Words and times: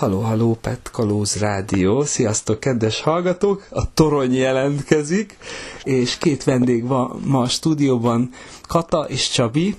Haló, 0.00 0.20
haló, 0.20 0.56
Pet 0.60 0.90
Kalóz 0.92 1.36
Rádió. 1.38 2.04
Sziasztok, 2.04 2.60
kedves 2.60 3.00
hallgatók! 3.00 3.66
A 3.70 3.92
torony 3.94 4.34
jelentkezik, 4.34 5.36
és 5.84 6.18
két 6.18 6.44
vendég 6.44 6.86
van 6.86 7.20
ma 7.24 7.40
a 7.40 7.48
stúdióban, 7.48 8.30
Kata 8.68 9.06
és 9.08 9.28
Csabi, 9.28 9.76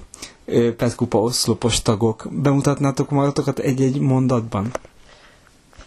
Petkupa 0.77 1.21
oszlopos 1.21 1.81
tagok. 1.81 2.27
Bemutatnátok 2.31 3.09
magatokat 3.09 3.59
egy-egy 3.59 3.99
mondatban? 3.99 4.71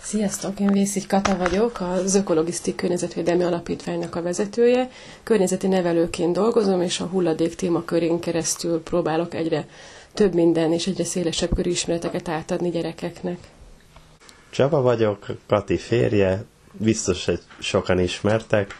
Sziasztok, 0.00 0.60
én 0.60 0.72
Vészik 0.72 1.06
Kata 1.06 1.36
vagyok, 1.36 1.80
az 1.80 2.14
Ökologisztik 2.14 2.74
Környezetvédelmi 2.74 3.42
Alapítványnak 3.42 4.14
a 4.14 4.22
vezetője. 4.22 4.90
Környezeti 5.22 5.66
nevelőként 5.66 6.32
dolgozom, 6.32 6.80
és 6.82 7.00
a 7.00 7.04
hulladék 7.06 7.54
témakörén 7.54 8.18
keresztül 8.20 8.82
próbálok 8.82 9.34
egyre 9.34 9.66
több 10.14 10.34
minden 10.34 10.72
és 10.72 10.86
egyre 10.86 11.04
szélesebb 11.04 11.54
körű 11.54 11.70
ismereteket 11.70 12.28
átadni 12.28 12.70
gyerekeknek. 12.70 13.38
Csaba 14.54 14.80
vagyok, 14.80 15.26
Kati 15.46 15.76
férje, 15.76 16.44
biztos, 16.72 17.24
hogy 17.24 17.40
sokan 17.58 17.98
ismertek. 17.98 18.76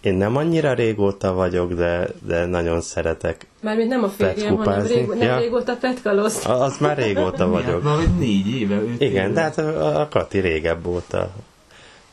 Én 0.00 0.14
nem 0.14 0.36
annyira 0.36 0.72
régóta 0.72 1.32
vagyok, 1.32 1.72
de, 1.72 2.08
de 2.26 2.46
nagyon 2.46 2.80
szeretek 2.80 3.46
Mármint 3.60 3.88
nem 3.88 4.02
a 4.02 4.08
férjem, 4.08 4.56
hanem 4.56 4.86
rég, 4.86 5.06
nem 5.06 5.18
ja. 5.18 5.38
régóta 5.38 5.76
petkalozt. 5.76 6.46
Az 6.46 6.78
már 6.78 6.96
régóta 6.96 7.48
vagyok. 7.56 7.82
Már 7.82 7.96
vagy 7.96 8.18
négy 8.18 8.48
éve, 8.48 8.74
öt 8.76 9.00
Igen, 9.00 9.24
éve. 9.24 9.32
de 9.32 9.40
hát 9.40 9.58
a, 9.58 10.00
a 10.00 10.08
Kati 10.08 10.38
régebb 10.38 10.86
óta. 10.86 11.30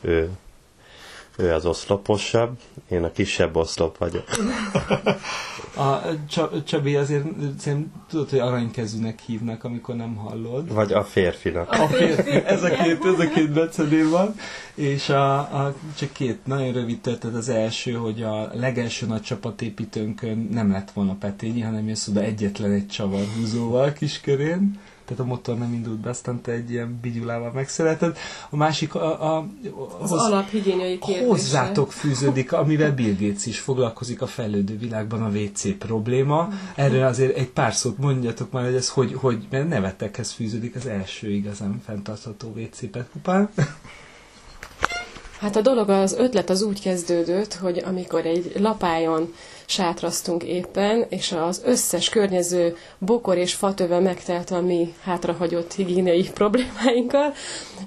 Ő, 0.00 0.30
ő 1.36 1.52
az 1.52 1.66
oszloposabb, 1.66 2.58
én 2.90 3.04
a 3.04 3.12
kisebb 3.12 3.56
oszlop 3.56 3.98
vagyok. 3.98 4.24
A 5.76 6.00
Csabi 6.64 6.96
azért 6.96 7.24
szerintem 7.58 7.92
tudod, 8.08 8.30
hogy 8.30 8.38
aranykezűnek 8.38 9.20
hívnak, 9.20 9.64
amikor 9.64 9.94
nem 9.94 10.14
hallod. 10.14 10.72
Vagy 10.72 10.92
a 10.92 11.04
férfinak. 11.04 11.70
A 11.70 11.86
férfi, 11.86 12.30
ez 12.30 12.62
a 12.62 12.68
két, 12.68 13.04
ez 13.04 13.18
a 13.18 13.28
két 13.28 13.52
becedő 13.52 14.08
van. 14.08 14.34
És 14.74 15.08
a, 15.08 15.38
a, 15.38 15.74
csak 15.96 16.12
két 16.12 16.46
nagyon 16.46 16.72
rövid 16.72 17.00
történet. 17.00 17.36
Az 17.36 17.48
első, 17.48 17.92
hogy 17.92 18.22
a 18.22 18.50
legelső 18.52 19.06
nagy 19.06 19.22
csapatépítőnkön 19.22 20.48
nem 20.52 20.70
lett 20.70 20.90
volna 20.90 21.14
Petényi, 21.14 21.60
hanem 21.60 21.88
jössz 21.88 22.08
oda 22.08 22.20
egyetlen 22.20 22.72
egy 22.72 22.86
csavarhúzóval 22.86 23.92
kiskörén 23.92 24.80
tehát 25.04 25.22
a 25.22 25.26
motor 25.26 25.58
nem 25.58 25.72
indult 25.72 25.98
be, 25.98 26.08
aztán 26.10 26.40
te 26.40 26.52
egy 26.52 26.70
ilyen 26.70 26.98
bigyulával 27.02 27.52
megszereted. 27.52 28.16
A 28.50 28.56
másik 28.56 28.94
a, 28.94 29.36
a, 29.36 29.46
az 30.00 30.10
hoz, 30.10 30.20
alaphigiéniai 30.20 30.98
kérdése. 30.98 31.26
Hozzátok 31.26 31.92
fűződik, 31.92 32.52
amivel 32.52 32.94
Bill 32.94 33.14
Gates 33.20 33.46
is 33.46 33.58
foglalkozik 33.58 34.22
a 34.22 34.26
fejlődő 34.26 34.78
világban 34.78 35.22
a 35.22 35.28
WC 35.28 35.78
probléma. 35.78 36.48
Erről 36.74 37.02
azért 37.06 37.36
egy 37.36 37.50
pár 37.50 37.74
szót 37.74 37.98
mondjatok 37.98 38.50
már, 38.52 38.64
hogy 38.64 38.74
ez 38.74 38.88
hogy, 38.88 39.12
hogy 39.14 39.46
mert 39.50 39.68
nevetekhez 39.68 40.30
fűződik 40.30 40.74
az 40.74 40.86
első 40.86 41.30
igazán 41.30 41.80
fenntartható 41.84 42.52
WC 42.56 42.90
petkupán. 42.90 43.48
Hát 45.44 45.56
a 45.56 45.60
dolog, 45.60 45.88
az 45.88 46.12
ötlet 46.18 46.50
az 46.50 46.62
úgy 46.62 46.80
kezdődött, 46.80 47.54
hogy 47.54 47.82
amikor 47.86 48.26
egy 48.26 48.52
lapájon 48.58 49.34
sátraztunk 49.66 50.42
éppen, 50.42 51.06
és 51.08 51.32
az 51.32 51.62
összes 51.64 52.08
környező 52.08 52.76
bokor 52.98 53.36
és 53.36 53.54
fatöve 53.54 53.98
megtelt 53.98 54.50
a 54.50 54.60
mi 54.60 54.94
hátrahagyott 55.02 55.72
higiéniai 55.72 56.30
problémáinkkal, 56.34 57.32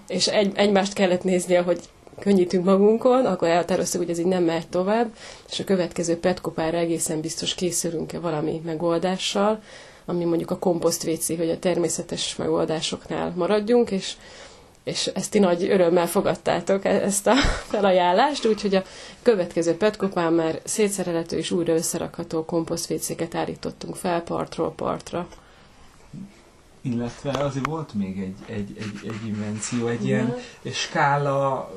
és 0.07 0.27
egy, 0.27 0.51
egymást 0.55 0.93
kellett 0.93 1.23
nézni, 1.23 1.55
hogy 1.55 1.79
könnyítünk 2.19 2.65
magunkon, 2.65 3.25
akkor 3.25 3.47
elhatároztuk, 3.47 4.01
hogy 4.01 4.09
ez 4.09 4.19
így 4.19 4.25
nem 4.25 4.43
megy 4.43 4.67
tovább, 4.67 5.07
és 5.49 5.59
a 5.59 5.63
következő 5.63 6.19
petkopára 6.19 6.77
egészen 6.77 7.21
biztos 7.21 7.55
készülünk-e 7.55 8.19
valami 8.19 8.61
megoldással, 8.65 9.59
ami 10.05 10.23
mondjuk 10.23 10.51
a 10.51 10.57
komposzt 10.57 11.07
WC, 11.07 11.27
hogy 11.27 11.49
a 11.49 11.59
természetes 11.59 12.35
megoldásoknál 12.35 13.33
maradjunk, 13.35 13.91
és 13.91 14.13
és 14.87 15.05
ezt 15.07 15.31
ti 15.31 15.39
nagy 15.39 15.63
örömmel 15.69 16.07
fogadtátok, 16.07 16.85
e- 16.85 16.89
ezt 17.01 17.27
a 17.27 17.35
felajánlást, 17.73 18.45
úgyhogy 18.45 18.75
a 18.75 18.83
következő 19.21 19.75
petkopán 19.77 20.33
már 20.33 20.59
szétszerelhető 20.63 21.37
és 21.37 21.51
újra 21.51 21.73
összerakható 21.73 22.45
komposztvécéket 22.45 23.35
állítottunk 23.35 23.95
fel 23.95 24.21
partról 24.21 24.71
partra. 24.71 25.27
Illetve 26.81 27.31
azért 27.31 27.65
volt 27.65 27.93
még 27.93 28.19
egy, 28.19 28.55
egy, 28.55 28.75
egy, 28.79 29.09
egy 29.09 29.27
invenció, 29.27 29.87
egy 29.87 30.05
ilyen 30.05 30.35
skála 30.73 31.71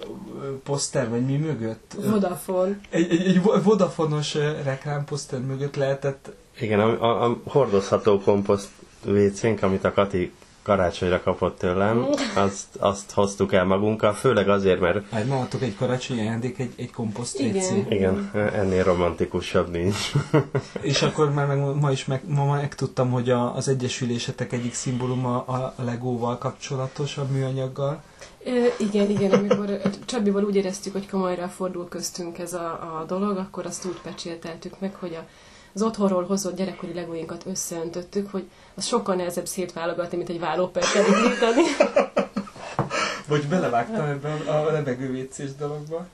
poszter, 0.64 1.08
vagy 1.08 1.26
mi 1.26 1.36
mögött? 1.36 1.94
Vodafone. 2.04 2.80
Egy, 2.90 3.10
egy, 3.10 3.26
egy 3.26 3.42
Vodafonos 3.62 4.34
reklámposzter 4.64 5.40
mögött 5.40 5.76
lehetett... 5.76 6.30
Igen, 6.60 6.80
a, 6.80 7.24
a 7.24 7.36
hordozható 7.44 8.20
komposzt 8.20 8.68
WC-nk, 9.06 9.62
amit 9.62 9.84
a 9.84 9.92
Kati 9.92 10.32
karácsonyra 10.70 11.22
kapott 11.22 11.58
tőlem, 11.58 12.06
azt, 12.34 12.66
azt 12.78 13.10
hoztuk 13.10 13.52
el 13.52 13.64
magunkkal, 13.64 14.12
főleg 14.12 14.48
azért, 14.48 14.80
mert... 14.80 15.10
Hát 15.10 15.26
mondhatok 15.26 15.62
egy 15.62 15.76
karácsonyi 15.76 16.20
ajándék, 16.20 16.58
egy, 16.58 16.72
egy 16.76 16.92
komposzt 16.92 17.38
Igen. 17.40 17.86
Igen, 17.88 18.30
ennél 18.34 18.84
romantikusabb 18.84 19.70
nincs. 19.70 20.12
És 20.80 21.02
akkor 21.02 21.32
már 21.32 21.46
meg, 21.46 21.58
ma 21.80 21.90
is 21.90 22.04
meg, 22.04 22.22
ma 22.26 22.44
megtudtam, 22.44 23.10
hogy 23.10 23.30
a, 23.30 23.56
az 23.56 23.68
egyesülésetek 23.68 24.52
egyik 24.52 24.74
szimbóluma 24.74 25.40
a 25.44 25.74
legóval 25.84 26.38
kapcsolatos, 26.38 27.18
a 27.18 27.26
műanyaggal. 27.32 28.02
É, 28.44 28.72
igen, 28.78 29.10
igen, 29.10 29.30
amikor 29.30 29.80
Csabival 30.04 30.44
úgy 30.44 30.56
éreztük, 30.56 30.92
hogy 30.92 31.08
komolyra 31.08 31.48
fordul 31.48 31.88
köztünk 31.88 32.38
ez 32.38 32.52
a, 32.52 32.98
a 33.00 33.04
dolog, 33.06 33.36
akkor 33.36 33.66
azt 33.66 33.86
úgy 33.86 34.00
pecsélteltük 34.02 34.80
meg, 34.80 34.94
hogy 34.94 35.14
a 35.14 35.24
az 35.74 35.82
otthonról 35.82 36.24
hozott 36.24 36.56
gyerekkori 36.56 36.94
legóinkat 36.94 37.46
összeöntöttük, 37.46 38.30
hogy 38.30 38.48
az 38.74 38.86
sokkal 38.86 39.14
nehezebb 39.14 39.46
szétválogatni, 39.46 40.16
mint 40.16 40.28
egy 40.28 40.40
vállópert 40.40 40.94
elindítani. 40.94 41.62
Vagy 43.28 43.46
belevágtam 43.46 44.04
ebben 44.04 44.40
a 44.40 44.70
levegővécés 44.70 45.54
dologba. 45.54 46.06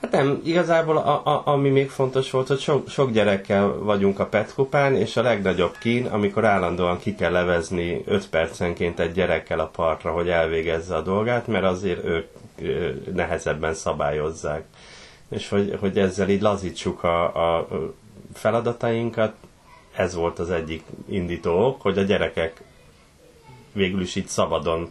Hát 0.00 0.10
nem, 0.10 0.40
igazából 0.44 0.96
a, 0.96 1.26
a, 1.26 1.42
ami 1.44 1.68
még 1.68 1.90
fontos 1.90 2.30
volt, 2.30 2.46
hogy 2.46 2.58
sok, 2.58 2.88
sok 2.88 3.10
gyerekkel 3.10 3.68
vagyunk 3.68 4.18
a 4.18 4.26
petkupán, 4.26 4.96
és 4.96 5.16
a 5.16 5.22
legnagyobb 5.22 5.76
kín, 5.78 6.06
amikor 6.06 6.44
állandóan 6.44 6.98
ki 6.98 7.14
kell 7.14 7.32
levezni 7.32 8.02
5 8.06 8.28
percenként 8.28 9.00
egy 9.00 9.12
gyerekkel 9.12 9.60
a 9.60 9.66
partra, 9.66 10.12
hogy 10.12 10.28
elvégezze 10.28 10.96
a 10.96 11.00
dolgát, 11.02 11.46
mert 11.46 11.64
azért 11.64 12.04
ők 12.04 12.26
nehezebben 13.14 13.74
szabályozzák. 13.74 14.64
És 15.28 15.48
hogy, 15.48 15.76
hogy 15.80 15.98
ezzel 15.98 16.28
így 16.28 16.40
lazítsuk 16.42 17.02
a, 17.04 17.24
a 17.56 17.68
feladatainkat, 18.32 19.34
ez 19.96 20.14
volt 20.14 20.38
az 20.38 20.50
egyik 20.50 20.82
indító 21.08 21.66
ok, 21.66 21.82
hogy 21.82 21.98
a 21.98 22.02
gyerekek 22.02 22.62
végül 23.72 24.00
is 24.00 24.14
itt 24.16 24.28
szabadon 24.28 24.90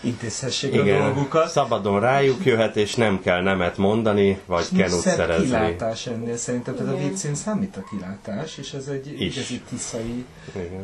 intézhessék 0.00 0.74
igen, 0.74 1.00
a 1.00 1.04
dolgukat. 1.04 1.48
Szabadon 1.48 2.00
rájuk 2.00 2.44
jöhet, 2.44 2.76
és 2.76 2.94
nem 2.94 3.20
kell 3.20 3.42
nemet 3.42 3.76
mondani, 3.76 4.40
vagy 4.46 4.66
kenut 4.76 5.00
szerezni. 5.00 5.44
kilátás 5.44 6.06
ennél 6.06 6.36
szerintem, 6.36 6.76
tehát 6.76 6.94
a 6.94 6.96
WC-n 6.96 7.34
számít 7.34 7.76
a 7.76 7.84
kilátás, 7.90 8.58
és 8.58 8.72
ez 8.72 8.86
egy 8.86 9.20
is. 9.20 9.36
igazi 9.36 9.60
tiszai... 9.60 10.24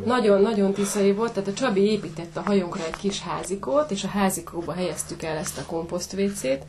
Nagyon-nagyon 0.05 0.73
tiszai 0.73 1.13
volt, 1.13 1.33
tehát 1.33 1.49
a 1.49 1.53
Csabi 1.53 1.81
épített 1.81 2.37
a 2.37 2.41
hajónkra 2.41 2.85
egy 2.85 2.97
kis 2.97 3.21
házikót, 3.21 3.91
és 3.91 4.05
a 4.05 4.09
házikóba 4.09 4.73
helyeztük 4.73 5.23
el 5.23 5.37
ezt 5.37 5.59
a 5.59 5.65
komposzt 5.67 6.13
WC-t, 6.13 6.65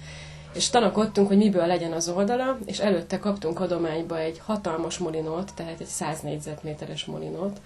és 0.55 0.69
tanakodtunk, 0.69 1.27
hogy 1.27 1.37
miből 1.37 1.65
legyen 1.65 1.91
az 1.91 2.09
oldala, 2.09 2.57
és 2.65 2.79
előtte 2.79 3.19
kaptunk 3.19 3.59
adományba 3.59 4.19
egy 4.19 4.41
hatalmas 4.45 4.97
molinót, 4.97 5.51
tehát 5.55 5.79
egy 5.79 5.87
100 5.87 6.19
négyzetméteres 6.19 7.05
molinót, 7.05 7.61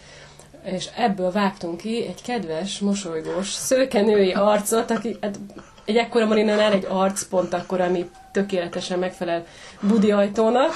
és 0.64 0.90
ebből 0.96 1.32
vágtunk 1.32 1.78
ki 1.78 2.06
egy 2.08 2.22
kedves, 2.22 2.80
mosolygós, 2.80 3.52
szőkenői 3.52 4.32
arcot, 4.32 4.92
aki 4.92 5.18
hát 5.22 5.40
egy 5.86 5.98
ekkora 5.98 6.26
molinónál 6.26 6.72
egy 6.72 6.86
arc 6.90 7.24
pont 7.24 7.54
akkor, 7.54 7.82
ami 7.82 8.10
tökéletesen 8.32 9.00
megfelel 9.00 9.46
Budi 9.82 10.12
ajtónak. 10.12 10.74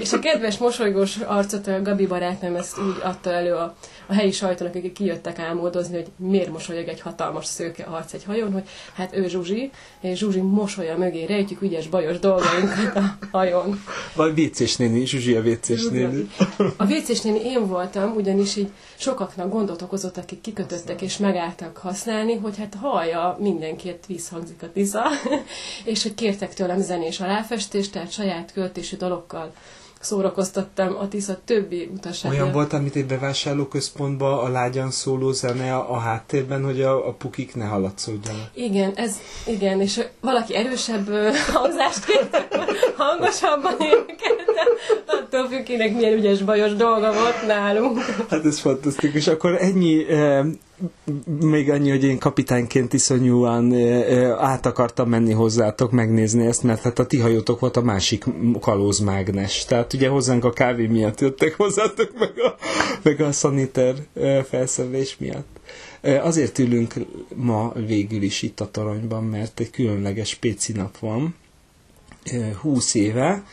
és 0.00 0.12
a 0.12 0.18
kedves, 0.18 0.58
mosolygós 0.58 1.16
arcot 1.16 1.66
a 1.66 1.82
Gabi 1.82 2.06
barátnőm 2.06 2.54
ezt 2.54 2.78
úgy 2.78 2.96
adta 3.02 3.32
elő 3.32 3.54
a 3.54 3.74
a 4.10 4.14
helyi 4.14 4.30
sajtónak, 4.30 4.74
akik 4.74 4.92
kijöttek 4.92 5.38
álmodozni, 5.38 5.94
hogy 5.94 6.06
miért 6.16 6.50
mosolyog 6.50 6.88
egy 6.88 7.00
hatalmas 7.00 7.46
szőke 7.46 7.84
arc 7.84 8.12
egy 8.12 8.24
hajón, 8.24 8.52
hogy 8.52 8.68
hát 8.94 9.16
ő 9.16 9.28
Zsuzsi, 9.28 9.70
és 10.00 10.18
Zsuzsi 10.18 10.40
mosolya 10.40 10.96
mögé 10.96 11.24
rejtjük 11.24 11.62
ügyes, 11.62 11.88
bajos 11.88 12.18
dolgainkat 12.18 12.96
a 12.96 13.18
hajón. 13.30 13.82
Vagy 14.14 14.34
vécés 14.34 14.76
néni, 14.76 15.06
Zsuzsi 15.06 15.34
a 15.34 15.42
vécés 15.42 15.88
néni. 15.88 16.30
A 16.76 16.84
vécés 16.84 17.20
néni 17.20 17.44
én 17.44 17.66
voltam, 17.66 18.14
ugyanis 18.16 18.56
így 18.56 18.70
sokaknak 18.96 19.50
gondot 19.50 19.82
okozott, 19.82 20.16
akik 20.16 20.40
kikötöttek 20.40 21.02
és 21.02 21.16
megálltak 21.16 21.76
használni, 21.76 22.34
hogy 22.34 22.56
hát 22.58 22.74
hallja 22.80 23.36
mindenkit 23.40 24.04
vízhangzik 24.06 24.62
a 24.62 24.72
tisza, 24.72 25.02
és 25.84 26.02
hogy 26.02 26.14
kértek 26.20 26.54
tőlem 26.54 26.80
zenés 26.80 27.20
aláfestést, 27.20 27.92
tehát 27.92 28.12
saját 28.12 28.52
költésű 28.52 28.96
dalokkal 28.96 29.52
szórakoztattam 30.00 30.96
a 30.96 31.08
Tisza 31.08 31.38
többi 31.44 31.90
utasát. 31.94 32.32
Olyan 32.32 32.52
volt, 32.52 32.72
amit 32.72 32.96
egy 32.96 33.06
bevásárlóközpontban 33.06 34.38
a 34.38 34.48
lágyan 34.48 34.90
szóló 34.90 35.32
zene 35.32 35.74
a, 35.74 35.92
a 35.92 35.98
háttérben, 35.98 36.64
hogy 36.64 36.82
a, 36.82 37.08
a 37.08 37.12
pukik 37.12 37.54
ne 37.54 37.64
hallatszódjanak. 37.64 38.50
Igen, 38.54 38.92
ez, 38.94 39.16
igen, 39.46 39.80
és 39.80 40.00
valaki 40.20 40.56
erősebb 40.56 41.08
hangzást 41.52 42.04
kért, 42.04 42.48
hangosabban 42.96 43.76
énekelte, 43.80 44.66
attól 45.06 45.48
függ, 45.48 45.62
kinek 45.62 45.94
milyen 45.94 46.12
ügyes 46.12 46.42
bajos 46.42 46.74
dolga 46.74 47.12
volt 47.12 47.46
nálunk. 47.46 47.98
Hát 48.30 48.44
ez 48.44 48.58
fantasztikus. 48.58 49.26
Akkor 49.26 49.56
ennyi 49.60 50.06
még 51.40 51.70
annyi, 51.70 51.90
hogy 51.90 52.04
én 52.04 52.18
kapitányként 52.18 52.92
iszonyúan 52.92 53.74
át 54.38 54.66
akartam 54.66 55.08
menni 55.08 55.32
hozzátok 55.32 55.90
megnézni 55.90 56.46
ezt, 56.46 56.62
mert 56.62 56.82
hát 56.82 56.98
a 56.98 57.06
ti 57.06 57.18
hajótok 57.18 57.60
volt 57.60 57.76
a 57.76 57.82
másik 57.82 58.24
kalózmágnes. 58.60 59.64
Tehát 59.64 59.92
ugye 59.92 60.08
hozzánk 60.08 60.44
a 60.44 60.52
kávé 60.52 60.86
miatt 60.86 61.20
jöttek 61.20 61.54
hozzátok, 61.54 62.10
meg 62.18 62.32
a, 62.36 62.54
meg 63.02 63.20
a 63.20 63.32
szaniter 63.32 63.94
felszerelés 64.48 65.16
miatt. 65.18 65.60
Azért 66.22 66.58
ülünk 66.58 66.94
ma 67.34 67.72
végül 67.86 68.22
is 68.22 68.42
itt 68.42 68.60
a 68.60 68.70
toronyban, 68.70 69.24
mert 69.24 69.60
egy 69.60 69.70
különleges 69.70 70.34
péci 70.34 70.72
nap 70.72 70.98
van. 70.98 71.34
20 72.60 72.94
éve 72.94 73.44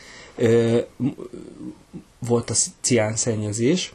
volt 2.18 2.50
a 2.50 2.54
ciánszennyezés, 2.80 3.92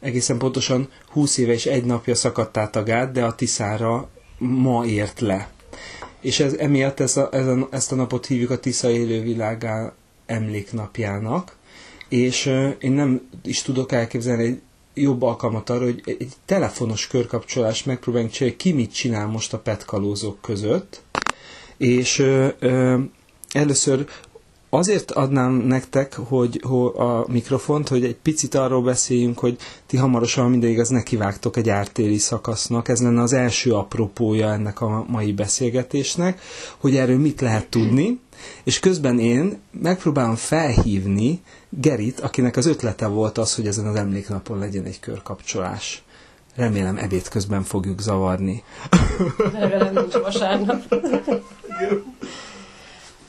egészen 0.00 0.38
pontosan 0.38 0.88
20 1.08 1.36
éve 1.36 1.52
és 1.52 1.66
egy 1.66 1.84
napja 1.84 2.14
szakadt 2.14 2.56
át 2.56 2.76
a 2.76 2.82
gát, 2.82 3.12
de 3.12 3.24
a 3.24 3.34
Tiszára 3.34 4.08
ma 4.38 4.84
ért 4.86 5.20
le. 5.20 5.48
És 6.20 6.40
ez, 6.40 6.52
emiatt 6.52 7.00
ez 7.00 7.16
a, 7.16 7.28
ez 7.32 7.46
a, 7.46 7.68
ezt 7.70 7.92
a 7.92 7.94
napot 7.94 8.26
hívjuk 8.26 8.50
a 8.50 8.58
Tisza 8.58 8.90
élővilágá 8.90 9.92
emléknapjának, 10.26 11.56
és 12.08 12.46
én 12.78 12.92
nem 12.92 13.28
is 13.44 13.62
tudok 13.62 13.92
elképzelni 13.92 14.42
egy 14.44 14.60
jobb 14.94 15.22
alkalmat 15.22 15.70
arra, 15.70 15.84
hogy 15.84 16.02
egy 16.04 16.32
telefonos 16.44 17.06
körkapcsolást 17.06 17.86
megpróbáljunk 17.86 18.32
csinálni, 18.32 18.56
ki 18.56 18.72
mit 18.72 18.92
csinál 18.94 19.26
most 19.26 19.52
a 19.52 19.58
petkalózók 19.58 20.40
között, 20.40 21.02
és 21.76 22.18
ö, 22.18 22.48
ö, 22.58 22.98
először 23.52 24.06
azért 24.70 25.10
adnám 25.10 25.52
nektek 25.52 26.14
hogy, 26.14 26.60
hogy 26.62 26.92
a 26.96 27.24
mikrofont, 27.28 27.88
hogy 27.88 28.04
egy 28.04 28.16
picit 28.16 28.54
arról 28.54 28.82
beszéljünk, 28.82 29.38
hogy 29.38 29.56
ti 29.86 29.96
hamarosan 29.96 30.50
minden 30.50 30.70
igaz 30.70 30.88
nekivágtok 30.88 31.56
egy 31.56 31.68
ártéri 31.68 32.18
szakasznak. 32.18 32.88
Ez 32.88 33.02
lenne 33.02 33.22
az 33.22 33.32
első 33.32 33.72
apropója 33.72 34.52
ennek 34.52 34.80
a 34.80 35.04
mai 35.08 35.32
beszélgetésnek, 35.32 36.40
hogy 36.78 36.96
erről 36.96 37.18
mit 37.18 37.40
lehet 37.40 37.66
tudni, 37.66 38.20
és 38.64 38.78
közben 38.78 39.18
én 39.18 39.58
megpróbálom 39.80 40.34
felhívni 40.34 41.40
Gerit, 41.68 42.20
akinek 42.20 42.56
az 42.56 42.66
ötlete 42.66 43.06
volt 43.06 43.38
az, 43.38 43.54
hogy 43.54 43.66
ezen 43.66 43.86
az 43.86 43.94
emléknapon 43.94 44.58
legyen 44.58 44.84
egy 44.84 45.00
körkapcsolás. 45.00 46.04
Remélem 46.54 46.96
ebéd 46.96 47.28
közben 47.28 47.62
fogjuk 47.62 48.00
zavarni. 48.00 48.62
Remélem 49.52 49.94
nincs 49.94 50.12
vasárnap. 50.14 50.94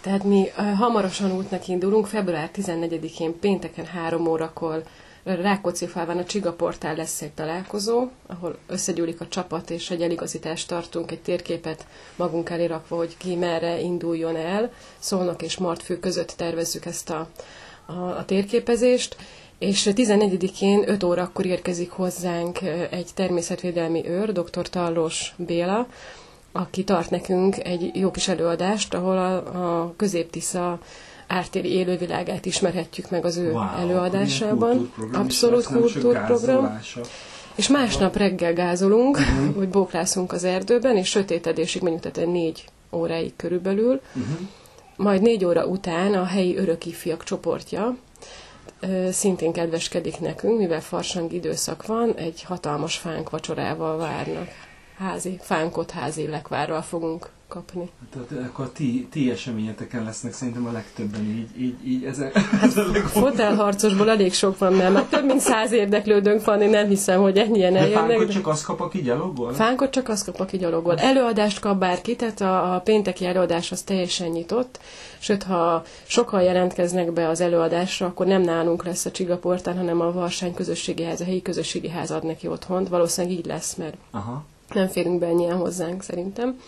Tehát 0.01 0.23
mi 0.23 0.47
hamarosan 0.77 1.31
útnak 1.31 1.67
indulunk, 1.67 2.07
február 2.07 2.49
14-én 2.55 3.39
pénteken 3.39 3.85
3 3.85 4.27
órakor 4.27 4.83
Rákóczi-falván 5.35 6.17
a 6.17 6.23
Csiga 6.23 6.53
Portál 6.53 6.95
lesz 6.95 7.21
egy 7.21 7.31
találkozó, 7.31 8.07
ahol 8.27 8.57
összegyűlik 8.67 9.21
a 9.21 9.27
csapat, 9.27 9.69
és 9.69 9.89
egy 9.89 10.01
eligazítást 10.01 10.67
tartunk, 10.67 11.11
egy 11.11 11.21
térképet 11.21 11.85
magunk 12.15 12.49
elé 12.49 12.65
rakva, 12.65 12.95
hogy 12.95 13.17
ki 13.17 13.35
merre 13.35 13.79
induljon 13.79 14.35
el. 14.35 14.71
Szolnok 14.99 15.41
és 15.41 15.57
Martfő 15.57 15.99
között 15.99 16.33
tervezzük 16.37 16.85
ezt 16.85 17.09
a, 17.09 17.29
a, 17.85 17.93
a 17.93 18.25
térképezést, 18.25 19.15
és 19.57 19.89
14-én 19.95 20.89
5 20.89 21.03
órakor 21.03 21.45
érkezik 21.45 21.91
hozzánk 21.91 22.61
egy 22.89 23.09
természetvédelmi 23.13 24.07
őr, 24.07 24.31
dr. 24.31 24.69
Tallós 24.69 25.33
Béla, 25.37 25.87
aki 26.51 26.83
tart 26.83 27.09
nekünk 27.09 27.63
egy 27.63 27.91
jó 27.93 28.11
kis 28.11 28.27
előadást, 28.27 28.93
ahol 28.93 29.17
a, 29.17 29.35
a 29.81 29.93
középtisza 29.97 30.79
ártéri 31.27 31.71
élővilágát 31.71 32.45
ismerhetjük 32.45 33.09
meg 33.09 33.25
az 33.25 33.37
ő 33.37 33.51
wow, 33.51 33.63
előadásában. 33.79 34.93
Abszolút 35.13 35.65
kultúrprogram. 35.65 36.79
És 37.55 37.67
másnap 37.67 38.15
reggel 38.15 38.53
gázolunk, 38.53 39.17
uh-huh. 39.17 39.55
hogy 39.55 39.69
bóklászunk 39.69 40.31
az 40.31 40.43
erdőben, 40.43 40.97
és 40.97 41.09
sötétedésig 41.09 41.81
menjünk, 41.81 42.03
tehát 42.03 42.29
négy 42.29 42.65
óráig 42.91 43.35
körülbelül. 43.35 44.01
Uh-huh. 44.15 44.37
Majd 44.95 45.21
négy 45.21 45.45
óra 45.45 45.65
után 45.65 46.13
a 46.13 46.25
helyi 46.25 46.57
örökifjak 46.57 47.23
csoportja 47.23 47.95
szintén 49.11 49.51
kedveskedik 49.51 50.19
nekünk, 50.19 50.57
mivel 50.57 50.81
farsang 50.81 51.33
időszak 51.33 51.85
van, 51.85 52.13
egy 52.15 52.43
hatalmas 52.43 52.97
fánk 52.97 53.29
vacsorával 53.29 53.97
várnak 53.97 54.47
házi, 54.97 55.39
fánkot 55.41 55.91
házi 55.91 56.27
lekvárral 56.27 56.81
fogunk 56.81 57.29
kapni. 57.47 57.89
Tehát 58.13 58.47
akkor 58.47 58.69
ti, 58.69 59.07
ti 59.11 59.31
eseményeteken 59.31 60.03
lesznek 60.03 60.33
szerintem 60.33 60.65
a 60.65 60.71
legtöbben 60.71 61.21
így, 61.21 61.61
így, 61.61 61.87
így 61.87 62.03
ezek. 62.03 62.37
Hát, 62.37 62.71
fotelharcosból 63.09 64.09
elég 64.09 64.33
sok 64.33 64.57
van, 64.57 64.73
mert 64.73 64.93
már 64.93 65.05
több 65.05 65.25
mint 65.25 65.39
száz 65.39 65.71
érdeklődőnk 65.71 66.45
van, 66.45 66.61
én 66.61 66.69
nem 66.69 66.87
hiszem, 66.87 67.21
hogy 67.21 67.37
ennyien 67.37 67.75
eljönnek. 67.75 68.07
De 68.07 68.13
fánkot 68.13 68.31
csak 68.31 68.47
az 68.47 68.63
kap, 68.63 68.79
aki 68.79 69.01
gyalogol? 69.01 69.53
Fánkot 69.53 69.91
csak 69.91 70.09
az 70.09 70.23
kap, 70.23 70.39
aki 70.39 70.57
gyalogol. 70.57 70.97
Előadást 70.97 71.59
kap 71.59 71.77
bárki, 71.77 72.15
tehát 72.15 72.41
a, 72.41 72.75
a 72.75 72.79
pénteki 72.79 73.25
előadás 73.25 73.71
az 73.71 73.81
teljesen 73.81 74.27
nyitott, 74.27 74.79
sőt, 75.19 75.43
ha 75.43 75.83
sokan 76.05 76.41
jelentkeznek 76.41 77.11
be 77.11 77.27
az 77.27 77.41
előadásra, 77.41 78.05
akkor 78.05 78.25
nem 78.25 78.41
nálunk 78.41 78.85
lesz 78.85 79.05
a 79.05 79.11
Csigaportán, 79.11 79.77
hanem 79.77 80.01
a 80.01 80.11
Varsány 80.11 80.53
közösségi 80.53 81.03
ház, 81.03 81.21
a 81.21 81.25
helyi 81.25 81.41
közösségi 81.41 81.89
ház 81.89 82.11
ad 82.11 82.23
neki 82.23 82.47
otthont. 82.47 82.89
Valószínűleg 82.89 83.37
így 83.37 83.45
lesz, 83.45 83.75
mert 83.75 83.97
Aha 84.11 84.45
nem 84.73 84.87
férünk 84.87 85.19
be 85.19 85.25
ennyien 85.25 85.57
hozzánk 85.57 86.03
szerintem. 86.03 86.59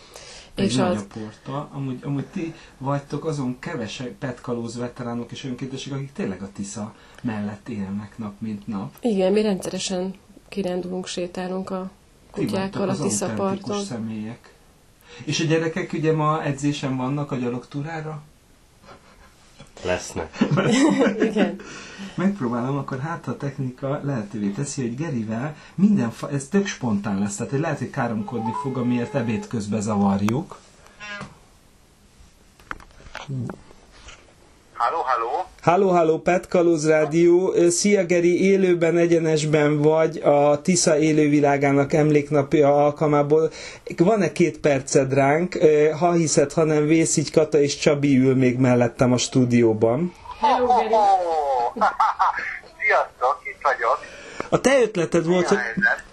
Egy 0.55 0.65
és 0.65 0.75
nagy 0.75 0.95
az... 0.95 1.01
a 1.01 1.19
porta. 1.19 1.69
Amúgy, 1.73 1.99
amúgy 2.03 2.25
ti 2.25 2.53
vagytok 2.77 3.25
azon 3.25 3.59
kevesek 3.59 4.11
petkalóz 4.11 4.77
veteránok 4.77 5.31
és 5.31 5.43
önkéntesek, 5.43 5.93
akik 5.93 6.11
tényleg 6.13 6.41
a 6.41 6.49
Tisza 6.53 6.93
mellett 7.23 7.69
élnek 7.69 8.17
nap, 8.17 8.33
mint 8.37 8.67
nap. 8.67 8.95
Igen, 9.01 9.31
mi 9.31 9.41
rendszeresen 9.41 10.13
kirendulunk, 10.49 11.07
sétálunk 11.07 11.69
a 11.69 11.91
kutyákkal 12.31 12.89
a 12.89 12.95
Tisza 12.95 13.33
parton. 13.33 13.83
személyek. 13.83 14.53
És 15.25 15.39
a 15.39 15.43
gyerekek 15.45 15.93
ugye 15.93 16.13
ma 16.13 16.43
edzésen 16.43 16.97
vannak 16.97 17.31
a 17.31 17.35
gyalogtúrára? 17.35 18.21
Lesznek. 19.83 20.37
Igen. 21.29 21.55
Megpróbálom, 22.15 22.77
akkor 22.77 22.99
hát 22.99 23.27
a 23.27 23.37
technika 23.37 23.99
lehetővé 24.03 24.47
teszi, 24.49 24.81
hogy 24.81 24.95
Gerivel 24.95 25.55
minden, 25.75 26.11
fa- 26.11 26.31
ez 26.31 26.47
tök 26.47 26.67
spontán 26.67 27.19
lesz, 27.19 27.35
tehát 27.35 27.51
hogy 27.51 27.59
lehet, 27.61 27.77
hogy 27.77 27.89
káromkodni 27.89 28.51
fog, 28.61 28.77
amiért 28.77 29.15
ebéd 29.15 29.47
közben 29.47 29.81
zavarjuk. 29.81 30.59
Halló, 34.79 35.01
halló! 35.01 35.45
Halló, 35.61 35.89
halló, 35.89 36.17
Pet 36.17 36.47
Kaluz 36.47 36.87
Rádió. 36.87 37.53
Szia 37.69 38.05
Geri, 38.05 38.43
élőben, 38.43 38.97
egyenesben 38.97 39.81
vagy 39.81 40.17
a 40.17 40.61
Tisza 40.61 40.97
élővilágának 40.97 41.93
emléknapja 41.93 42.85
alkalmából. 42.85 43.51
Van-e 43.97 44.31
két 44.31 44.59
perced 44.59 45.13
ránk? 45.13 45.57
Ha 45.99 46.11
hiszed, 46.11 46.53
ha 46.53 46.63
nem 46.63 46.85
vész, 46.85 47.17
így 47.17 47.31
Kata 47.31 47.59
és 47.59 47.77
Csabi 47.77 48.17
ül 48.17 48.35
még 48.35 48.57
mellettem 48.57 49.11
a 49.11 49.17
stúdióban. 49.17 50.13
Hello, 50.39 50.67
Geri! 50.67 50.93
Sziasztok, 52.79 53.39
itt 53.43 53.61
vagyok. 53.61 54.18
A 54.49 54.61
te 54.61 54.81
ötleted 54.81 55.25
volt, 55.25 55.47
hogy, 55.47 55.57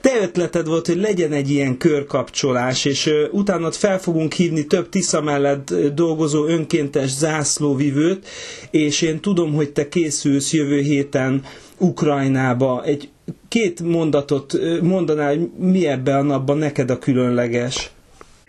te 0.00 0.16
ötleted 0.20 0.66
volt, 0.66 0.86
hogy 0.86 0.96
legyen 0.96 1.32
egy 1.32 1.50
ilyen 1.50 1.78
körkapcsolás, 1.78 2.84
és 2.84 3.06
uh, 3.06 3.28
utána 3.30 3.72
fel 3.72 3.98
fogunk 3.98 4.32
hívni 4.32 4.66
több 4.66 4.88
Tisza 4.88 5.20
mellett 5.20 5.74
dolgozó 5.74 6.46
önkéntes 6.46 7.10
zászlóvivőt, 7.10 8.28
és 8.70 9.02
én 9.02 9.20
tudom, 9.20 9.54
hogy 9.54 9.72
te 9.72 9.88
készülsz 9.88 10.52
jövő 10.52 10.80
héten 10.80 11.44
Ukrajnába. 11.78 12.82
Egy 12.84 13.10
két 13.48 13.80
mondatot 13.80 14.52
mondanál, 14.82 15.28
hogy 15.28 15.50
mi 15.56 15.86
ebben 15.86 16.16
a 16.16 16.22
napban 16.22 16.58
neked 16.58 16.90
a 16.90 16.98
különleges? 16.98 17.90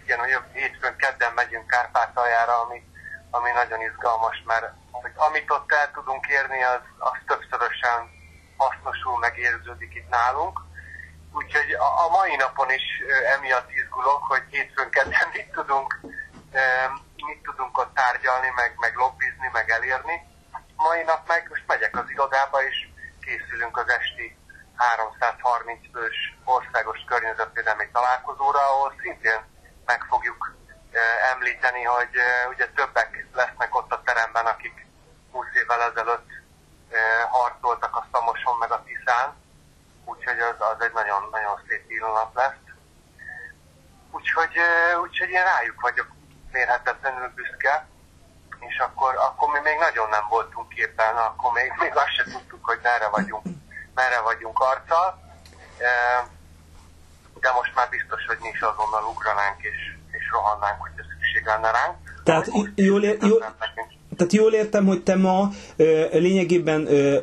Igen, 0.03 0.19
hogy 0.19 0.29
hétfőn 0.53 0.95
kedden 0.97 1.31
megyünk 1.35 1.67
Kárpátaljára, 1.67 2.53
ami, 2.63 2.79
ami 3.29 3.49
nagyon 3.61 3.79
izgalmas, 3.89 4.43
mert 4.45 4.65
amit 5.27 5.49
ott 5.57 5.71
el 5.71 5.91
tudunk 5.93 6.23
érni, 6.27 6.59
az, 6.63 6.83
az 7.09 7.17
többszörösen 7.27 8.16
hasznosul, 8.57 9.17
megérződik 9.19 9.95
itt 9.95 10.09
nálunk. 10.09 10.59
Úgyhogy 11.33 11.71
a, 11.71 12.05
a 12.05 12.09
mai 12.09 12.35
napon 12.35 12.71
is 12.71 12.85
emiatt 13.35 13.71
izgulok, 13.71 14.23
hogy 14.23 14.43
hétfőn 14.49 14.89
kedden 14.89 15.29
mit 15.33 15.51
tudunk, 15.51 15.99
mit 17.15 17.41
tudunk 17.43 17.77
ott 17.77 17.93
tárgyalni, 17.93 18.49
meg, 18.55 18.73
meg 18.77 18.95
lobbizni, 18.95 19.49
meg 19.51 19.69
elérni. 19.69 20.17
Mai 20.75 21.03
nap 21.03 21.27
meg 21.27 21.47
most 21.49 21.67
megyek 21.67 21.97
az 21.97 22.09
irodába, 22.09 22.63
és 22.63 22.87
készülünk 23.21 23.77
az 23.77 23.89
esti 23.89 24.37
330 24.75 25.79
fős 25.93 26.37
országos 26.43 26.99
környezetvédelmi 27.07 27.89
találkozóra, 27.91 28.59
ahol 28.59 28.93
szintén 29.01 29.41
meg 29.85 30.05
fogjuk 30.09 30.55
említeni, 31.31 31.83
hogy 31.83 32.15
ugye 32.49 32.67
többek 32.67 33.25
lesznek 33.33 33.75
ott 33.75 33.91
a 33.91 34.01
teremben, 34.05 34.45
akik 34.45 34.85
20 35.31 35.45
évvel 35.53 35.81
ezelőtt 35.81 36.29
harcoltak 37.29 37.95
a 37.95 38.07
Szamoson 38.11 38.57
meg 38.57 38.71
a 38.71 38.83
Tiszán, 38.83 39.35
úgyhogy 40.05 40.39
az, 40.39 40.55
az 40.71 40.81
egy 40.85 40.93
nagyon-nagyon 40.93 41.61
szép 41.67 41.87
pillanat 41.87 42.33
lesz. 42.33 42.65
Úgyhogy, 44.11 44.55
úgyhogy 45.01 45.29
én 45.29 45.43
rájuk 45.43 45.81
vagyok 45.81 46.07
mérhetetlenül 46.51 47.27
büszke, 47.35 47.87
és 48.59 48.77
akkor, 48.77 49.15
akkor 49.15 49.47
mi 49.53 49.59
még 49.59 49.77
nagyon 49.77 50.09
nem 50.09 50.25
voltunk 50.29 50.69
képen, 50.69 51.15
akkor 51.15 51.51
még, 51.51 51.73
még 51.79 51.91
azt 51.95 52.15
se 52.15 52.23
tudtuk, 52.23 52.65
hogy 52.65 52.79
merre 52.83 53.07
vagyunk, 53.07 53.45
merre 53.93 54.19
vagyunk 54.21 54.59
arccal. 54.59 55.07
de 57.39 57.51
most 57.51 57.75
már 57.75 57.89
biztos, 57.89 58.25
hogy 58.25 58.37
mi 58.41 58.49
is 58.49 58.61
azonnal 58.61 59.03
ugranánk 59.03 59.61
és, 59.61 59.79
és 60.11 60.29
rohannánk, 60.31 60.81
hogyha 60.81 61.03
szükség 61.09 61.45
lenne 61.45 61.71
ránk. 61.71 61.95
Tehát 62.23 62.47
jól, 62.75 63.03
jól. 63.03 63.55
Tehát 64.17 64.33
jól 64.33 64.53
értem, 64.53 64.85
hogy 64.85 65.03
te 65.03 65.15
ma 65.15 65.49
ö, 65.75 66.05
lényegében 66.11 66.85
ö, 66.93 67.17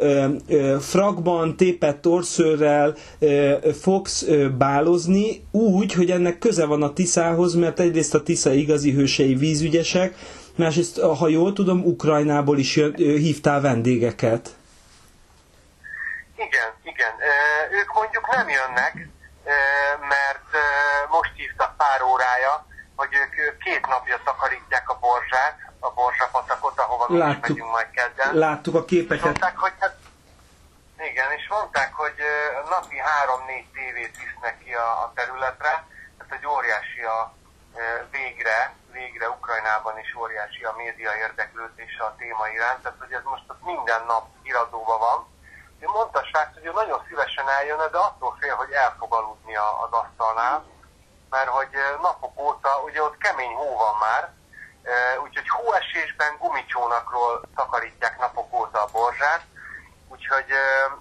ö, 0.49 0.77
frakban, 0.81 1.57
tépett 1.57 2.01
torszőrrel 2.01 2.95
ö, 3.19 3.55
fogsz 3.81 4.23
ö, 4.23 4.49
bálozni 4.49 5.45
úgy, 5.51 5.93
hogy 5.93 6.11
ennek 6.11 6.39
köze 6.39 6.65
van 6.67 6.83
a 6.83 6.93
Tiszához, 6.93 7.55
mert 7.55 7.81
egyrészt 7.81 8.15
a 8.15 8.23
Tisza 8.23 8.53
igazi 8.53 8.93
hősei 8.93 9.35
vízügyesek, 9.35 10.15
másrészt, 10.55 11.01
ha 11.01 11.29
jól 11.29 11.53
tudom, 11.53 11.85
Ukrajnából 11.85 12.59
is 12.59 12.77
jön, 12.77 12.95
ö, 12.99 13.17
hívtál 13.17 13.61
vendégeket. 13.61 14.51
Igen, 16.37 16.71
igen. 16.83 17.13
Ö, 17.19 17.77
Ők 17.81 17.93
mondjuk 17.95 18.27
nem 18.37 18.49
jönnek, 18.49 19.09
ö, 19.45 19.57
mert 20.09 20.47
ö, 20.53 20.59
most 21.11 21.31
hívtak 21.37 21.77
pár 21.77 22.03
órája, 22.13 22.67
hogy 22.97 23.09
ők 23.15 23.59
két 23.59 23.87
napja 23.87 24.21
takarítják 24.25 24.91
a 24.91 24.99
borzsát, 24.99 25.59
a 25.81 25.91
borzsapatakot, 25.91 26.79
ahova 26.79 27.07
mi 27.09 27.15
is 27.17 27.21
Láttuk. 27.23 27.49
megyünk 27.49 27.71
majd 27.71 27.91
kedden. 27.91 28.35
Láttuk 28.35 28.75
a 28.75 28.79
És 28.79 28.85
képeket. 28.87 29.25
mondták, 29.25 29.59
hogy 29.59 29.73
hát, 29.81 29.97
igen, 30.99 31.31
és 31.33 31.49
mondták, 31.49 31.95
hogy 31.95 32.15
napi 32.71 32.99
három-négy 32.99 33.67
tévét 33.73 34.17
visznek 34.17 34.59
ki 34.59 34.73
a, 34.75 34.89
a 35.03 35.13
területre, 35.15 35.87
tehát 36.19 36.33
hogy 36.35 36.47
óriási 36.47 37.01
a 37.01 37.33
végre, 38.11 38.73
végre 38.93 39.29
Ukrajnában 39.29 39.99
is 39.99 40.15
óriási 40.15 40.65
a 40.65 40.75
média 40.77 41.17
érdeklődése 41.17 42.03
a 42.05 42.15
téma 42.19 42.49
iránt, 42.49 42.83
tehát 42.83 42.99
hogy 42.99 43.13
ez 43.13 43.25
most 43.25 43.45
minden 43.65 44.03
nap 44.07 44.25
iradóban 44.43 44.99
van. 44.99 45.27
Én 45.81 45.89
mondta 45.93 46.25
srác, 46.25 46.55
hogy 46.55 46.65
ő 46.65 46.73
nagyon 46.73 47.05
szívesen 47.09 47.49
eljönne, 47.49 47.87
de 47.89 47.99
attól 47.99 48.37
fél, 48.41 48.55
hogy 48.55 48.71
el 48.71 48.95
fog 48.99 49.13
aludni 49.15 49.57
az 49.57 49.93
asztalnál, 50.03 50.65
mert 51.35 51.49
hogy 51.49 51.75
napok 52.03 52.39
óta, 52.41 52.83
ugye 52.85 53.03
ott 53.03 53.19
kemény 53.19 53.55
hó 53.55 53.77
van 53.77 53.97
már, 54.07 54.33
úgyhogy 55.23 55.49
hóesésben 55.49 56.37
gumicsónakról 56.39 57.43
takarítják 57.55 58.19
napok 58.19 58.53
óta 58.53 58.83
a 58.83 58.91
borzsát, 58.93 59.43
úgyhogy 60.09 60.49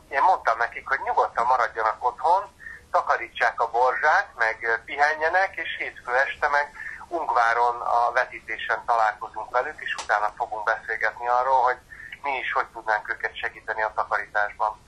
én 0.09 0.21
mondtam 0.21 0.57
nekik, 0.57 0.87
hogy 0.87 0.99
nyugodtan 1.03 1.45
maradjanak 1.45 2.05
otthon, 2.05 2.43
takarítsák 2.91 3.61
a 3.61 3.69
borzsát, 3.69 4.27
meg 4.35 4.81
pihenjenek, 4.85 5.55
és 5.55 5.75
hétfő 5.77 6.15
este 6.15 6.47
meg 6.47 6.71
Ungváron 7.07 7.81
a 7.81 8.11
vetítésen 8.11 8.83
találkozunk 8.85 9.49
velük, 9.49 9.81
és 9.81 9.95
utána 10.03 10.33
fogunk 10.37 10.63
beszélgetni 10.63 11.27
arról, 11.27 11.61
hogy 11.61 11.77
mi 12.21 12.37
is 12.37 12.51
hogy 12.51 12.67
tudnánk 12.73 13.09
őket 13.09 13.37
segíteni 13.37 13.81
a 13.81 13.91
takarításban. 13.95 14.79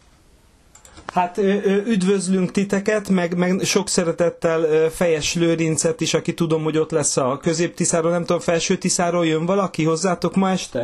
Hát 1.13 1.37
üdvözlünk 1.37 2.51
titeket, 2.51 3.09
meg, 3.09 3.37
meg 3.37 3.59
sok 3.63 3.89
szeretettel 3.89 4.89
Fejes 4.89 5.33
Lőrincet 5.35 6.01
is, 6.01 6.13
aki 6.13 6.33
tudom, 6.33 6.63
hogy 6.63 6.77
ott 6.77 6.91
lesz 6.91 7.17
a 7.17 7.39
középtiszáról, 7.41 8.11
nem 8.11 8.25
tudom, 8.25 8.39
felső 8.39 8.77
tiszáról 8.77 9.25
jön 9.25 9.45
valaki 9.45 9.83
hozzátok 9.83 10.35
ma 10.35 10.49
este? 10.49 10.79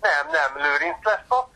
Nem, 0.00 0.26
nem, 0.32 0.62
Lőrinc 0.62 1.04
lesz 1.04 1.24
ott, 1.28 1.50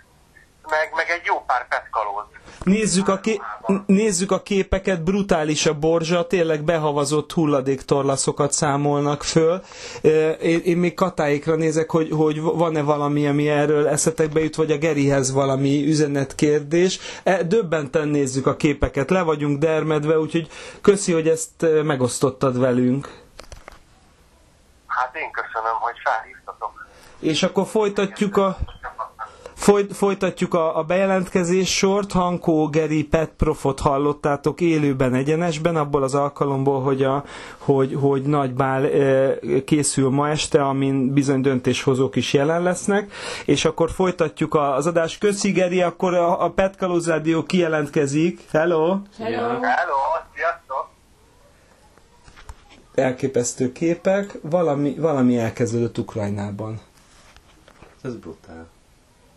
meg, 0.71 0.91
meg 0.97 1.11
egy 1.11 1.25
jó 1.25 1.41
pár 1.47 1.69
petkalóz. 1.69 2.25
Nézzük 2.65 3.09
a, 3.09 3.19
ké- 3.21 3.41
nézzük 3.87 4.31
a 4.31 4.43
képeket, 4.43 5.03
brutális 5.03 5.67
a 5.67 5.75
borzsa, 5.79 6.27
tényleg 6.27 6.63
behavazott 6.63 7.33
hulladéktorlaszokat 7.33 8.53
számolnak 8.53 9.23
föl. 9.23 9.63
Én, 10.43 10.61
én 10.65 10.77
még 10.77 10.95
katáikra 10.95 11.55
nézek, 11.55 11.91
hogy, 11.91 12.09
hogy 12.11 12.41
van-e 12.41 12.83
valami, 12.83 13.27
ami 13.27 13.49
erről 13.49 13.89
eszetekbe 13.89 14.41
jut, 14.41 14.55
vagy 14.55 14.71
a 14.71 14.79
Gerihez 14.79 15.33
valami 15.33 15.87
üzenetkérdés. 15.87 16.99
E, 17.23 17.43
Döbbenten 17.43 18.09
nézzük 18.09 18.47
a 18.47 18.57
képeket, 18.57 19.11
le 19.11 19.23
vagyunk 19.23 19.59
dermedve, 19.59 20.19
úgyhogy 20.19 20.49
köszi, 20.81 21.13
hogy 21.13 21.29
ezt 21.29 21.67
megosztottad 21.85 22.59
velünk. 22.59 23.23
Hát 24.87 25.17
én 25.17 25.31
köszönöm, 25.31 25.77
hogy 25.81 25.95
felhívtatok. 26.05 26.87
És 27.21 27.43
akkor 27.43 27.67
folytatjuk 27.67 28.37
a... 28.37 28.57
Folyt, 29.55 29.97
folytatjuk 29.97 30.55
a, 30.55 30.79
a 30.79 30.83
bejelentkezés 30.83 31.77
sort. 31.77 32.13
Hankó 32.13 32.69
Geri 32.69 33.05
Pet 33.05 33.31
Profot 33.37 33.81
hallottátok 33.81 34.61
élőben, 34.61 35.15
egyenesben, 35.15 35.77
abból 35.77 36.03
az 36.03 36.15
alkalomból, 36.15 36.81
hogy, 36.83 37.03
a, 37.03 37.25
hogy, 37.59 37.97
hogy 38.01 38.23
nagy 38.23 38.55
bál 38.55 38.85
e, 38.85 39.39
készül 39.65 40.09
ma 40.11 40.29
este, 40.29 40.63
amin 40.63 41.13
bizony 41.13 41.41
döntéshozók 41.41 42.17
is 42.17 42.33
jelen 42.33 42.63
lesznek. 42.63 43.13
És 43.45 43.65
akkor 43.65 43.91
folytatjuk 43.91 44.55
a, 44.55 44.75
az 44.75 44.87
adást. 44.87 45.19
Köszi 45.19 45.53
Geri, 45.53 45.83
akkor 45.83 46.15
a, 46.15 46.45
a 46.45 46.51
Pet 46.51 46.77
Kalóz 46.77 47.09
Rádió 47.09 47.43
kijelentkezik. 47.43 48.41
Hello! 48.51 48.97
Hello! 49.19 49.39
Hello, 49.41 49.97
sziasztok! 50.35 50.89
Elképesztő 52.95 53.73
képek. 53.73 54.39
Valami, 54.43 54.95
valami 54.99 55.39
elkezdődött 55.39 55.99
Ukrajnában. 55.99 56.81
Ez 58.03 58.15
brutál. 58.17 58.74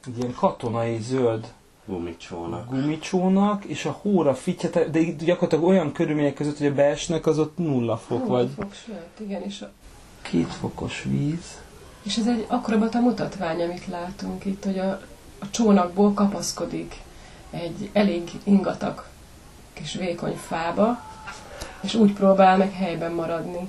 Egy 0.08 0.18
ilyen 0.18 0.34
katonai 0.34 0.98
zöld 1.02 1.54
Gumicsónak. 1.86 2.70
gumicsónak, 2.70 3.64
és 3.64 3.86
a 3.86 3.92
hóra 4.02 4.34
fittyet, 4.36 4.92
de 4.92 5.00
itt 5.00 5.24
gyakorlatilag 5.24 5.64
olyan 5.64 5.92
körülmények 5.92 6.34
között, 6.34 6.58
hogy 6.58 6.68
a 6.68 6.74
beesnek, 6.74 7.26
az 7.26 7.40
ott 7.40 7.58
nulla 7.58 7.98
fok, 7.98 8.22
Hú, 8.22 8.28
vagy 8.28 8.50
fog, 8.56 8.74
sőt, 8.86 9.20
igen, 9.28 9.42
és, 9.42 9.62
a, 9.62 9.72
két 10.22 10.54
fokos 10.54 11.04
víz. 11.04 11.62
és 12.04 12.18
ez 12.18 12.28
egy 12.28 12.46
akkora 12.48 12.78
volt 12.78 12.96
a 12.96 13.00
mutatvány, 13.00 13.62
amit 13.62 13.88
látunk 13.88 14.46
itt, 14.46 14.64
hogy 14.64 14.80
a, 14.80 14.90
a 15.40 15.50
csónakból 15.50 16.14
kapaszkodik 16.14 16.96
egy 17.50 17.90
elég 17.94 18.32
ingatag 18.44 19.06
kis 19.74 19.94
vékony 19.94 20.36
fába, 20.36 21.02
és 21.82 21.94
úgy 21.94 22.14
próbál 22.14 22.58
meg 22.58 22.74
helyben 22.74 23.12
maradni. 23.12 23.68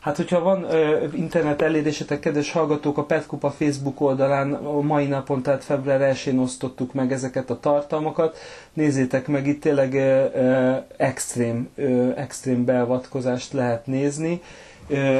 Hát, 0.00 0.16
hogyha 0.16 0.40
van 0.40 0.62
ö, 0.70 1.04
internet 1.14 1.62
elérésetek, 1.62 2.20
kedves 2.20 2.52
hallgatók, 2.52 2.98
a 2.98 3.04
Petkupa 3.04 3.50
Facebook 3.50 4.00
oldalán 4.00 4.52
a 4.52 4.80
mai 4.80 5.06
napon, 5.06 5.42
tehát 5.42 5.64
február 5.64 6.14
1-én 6.14 6.38
osztottuk 6.38 6.92
meg 6.92 7.12
ezeket 7.12 7.50
a 7.50 7.60
tartalmakat. 7.60 8.36
Nézzétek 8.72 9.26
meg, 9.26 9.46
itt 9.46 9.60
tényleg 9.60 9.94
ö, 9.94 10.74
extrém, 10.96 11.68
ö, 11.74 12.08
extrém 12.16 12.64
beavatkozást 12.64 13.52
lehet 13.52 13.86
nézni. 13.86 14.40
Ö, 14.88 15.18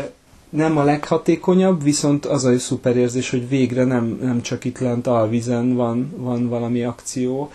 nem 0.50 0.76
a 0.76 0.84
leghatékonyabb, 0.84 1.82
viszont 1.82 2.26
az 2.26 2.44
a 2.44 2.58
szuper 2.58 2.96
érzés, 2.96 3.30
hogy 3.30 3.48
végre 3.48 3.84
nem, 3.84 4.18
nem 4.22 4.42
csak 4.42 4.64
itt 4.64 4.78
lent 4.78 5.06
alvizen 5.06 5.74
van, 5.74 6.12
van 6.16 6.48
valami 6.48 6.82
akció, 6.84 7.50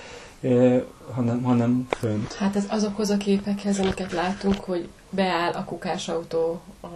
hanem, 1.13 1.41
hanem 1.43 1.87
fönt. 1.89 2.33
Hát 2.33 2.55
ez 2.55 2.65
azokhoz 2.69 3.09
a 3.09 3.17
képekhez, 3.17 3.79
amiket 3.79 4.11
látunk, 4.11 4.59
hogy 4.59 4.87
beáll 5.09 5.51
a 5.51 5.63
kukásautó 5.63 6.61
a 6.81 6.87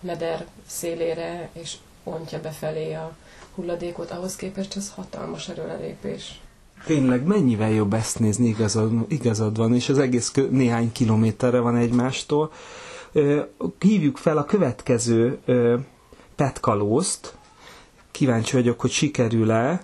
meder 0.00 0.46
szélére, 0.66 1.48
és 1.52 1.76
ontja 2.04 2.40
befelé 2.40 2.92
a 2.94 3.16
hulladékot, 3.54 4.10
ahhoz 4.10 4.36
képest 4.36 4.76
ez 4.76 4.92
hatalmas 4.94 5.48
erőlelépés. 5.48 6.40
Tényleg, 6.84 7.22
mennyivel 7.22 7.70
jobb 7.70 7.92
ezt 7.92 8.18
nézni, 8.18 8.46
igazad, 8.46 8.92
igazad 9.08 9.56
van, 9.56 9.74
és 9.74 9.88
az 9.88 9.98
egész 9.98 10.30
kö- 10.30 10.50
néhány 10.50 10.92
kilométerre 10.92 11.58
van 11.58 11.76
egymástól. 11.76 12.52
Ö, 13.12 13.40
hívjuk 13.78 14.16
fel 14.16 14.36
a 14.36 14.44
következő 14.44 15.38
ö, 15.44 15.76
petkalózt. 16.36 17.34
Kíváncsi 18.10 18.56
vagyok, 18.56 18.80
hogy 18.80 18.90
sikerül-e. 18.90 19.82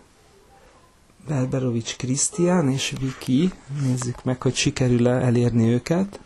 Berberovics 1.28 1.96
Krisztián 1.96 2.68
és 2.68 2.94
Viki. 3.00 3.50
Nézzük 3.82 4.24
meg, 4.24 4.42
hogy 4.42 4.54
sikerül-e 4.54 5.10
elérni 5.10 5.72
őket. 5.72 6.20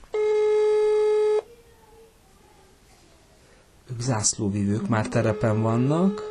Ők 3.93 4.00
zászlóvivők 4.00 4.88
már 4.88 5.09
terepen 5.09 5.62
vannak. 5.62 6.23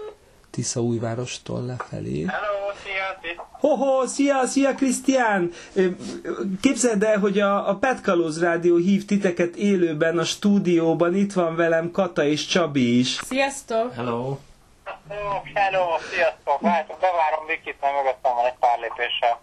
Tisza 0.50 0.82
újvárostól 0.82 1.66
lefelé. 1.66 2.22
Hello, 2.22 2.74
szia! 2.84 3.08
Hoho, 3.52 4.08
szia, 4.08 4.46
szia 4.46 4.76
Krisztián! 4.76 5.52
Képzeld 6.62 7.04
el, 7.04 7.20
hogy 7.20 7.40
a, 7.40 7.70
a 7.70 7.76
Petkalóz 7.76 8.40
Rádió 8.40 8.76
hív 8.76 9.06
titeket 9.06 9.56
élőben 9.56 10.18
a 10.18 10.24
stúdióban, 10.24 11.16
itt 11.16 11.34
van 11.34 11.56
velem 11.56 11.92
Kata 11.92 12.26
és 12.26 12.46
Csabi 12.46 13.00
is. 13.00 13.08
Sziasztok! 13.08 13.94
Hello! 13.94 14.38
Ó, 15.10 15.42
Hello, 15.54 15.98
sziasztok! 16.12 16.62
Várjátok, 16.62 17.00
bevárom 17.00 17.46
Vikit, 17.46 17.76
mert 17.82 17.96
mögöttem 17.96 18.34
van 18.36 18.46
egy 18.46 18.58
pár 18.60 18.80
lépéssel. 18.80 19.42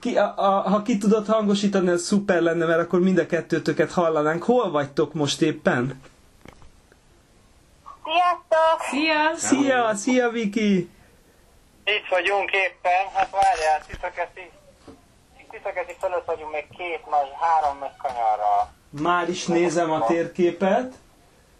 Ki, 0.00 0.16
a, 0.16 0.34
a, 0.36 0.68
ha 0.70 0.82
ki 0.82 0.98
tudod 0.98 1.26
hangosítani, 1.26 1.90
ez 1.90 2.02
szuper 2.02 2.40
lenne, 2.40 2.66
mert 2.66 2.80
akkor 2.80 3.00
mind 3.00 3.18
a 3.18 3.26
kettőtöket 3.26 3.92
hallanánk. 3.92 4.42
Hol 4.42 4.70
vagytok 4.70 5.12
most 5.14 5.40
éppen? 5.40 6.00
Sziasztok! 8.04 8.80
Szia! 8.90 9.36
Szia, 9.36 9.94
szia 9.94 10.28
Viki! 10.28 10.90
Itt 11.84 12.08
vagyunk 12.10 12.50
éppen, 12.50 13.08
hát 13.14 13.30
várjál, 13.30 13.80
Tiszakeszi, 13.86 14.50
Tiszakeszi 15.50 15.94
fölött 16.00 16.24
vagyunk 16.24 16.52
még 16.52 16.66
két 16.76 17.06
nagy, 17.10 17.28
három 17.40 17.78
nagy 17.78 17.96
kanyarral. 17.98 18.72
Már 18.90 19.28
is 19.28 19.46
nézem 19.46 19.90
a 19.90 20.04
térképet. 20.06 20.94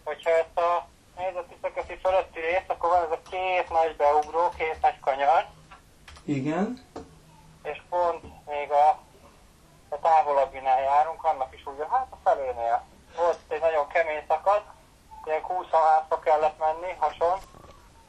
Hogyha 0.03 0.29
ezt 0.29 0.57
a 0.57 0.87
nézd 1.17 1.35
a 1.35 1.45
Tiszakeszi 1.45 1.97
fölötti 2.01 2.39
részt, 2.39 2.69
akkor 2.69 2.89
van 2.89 3.03
ez 3.03 3.11
a 3.11 3.29
két 3.29 3.69
nagy 3.69 3.95
beugró, 3.95 4.49
két 4.57 4.77
nagy 4.81 4.99
kanyar, 4.99 5.45
Igen. 6.25 6.79
és 7.63 7.81
pont 7.89 8.23
még 8.45 8.71
a 8.71 8.99
a 9.93 9.99
távolabbinál 9.99 10.81
járunk, 10.81 11.23
annak 11.23 11.53
is 11.55 11.65
úgy, 11.65 11.85
hát 11.89 12.07
a 12.09 12.17
felénél. 12.23 12.85
Volt 13.17 13.37
egy 13.47 13.59
nagyon 13.59 13.87
kemény 13.87 14.23
szakasz, 14.27 14.67
ilyen 15.25 15.41
20 15.41 15.65
házba 15.71 16.19
kellett 16.19 16.59
menni, 16.59 16.95
hason. 16.97 17.37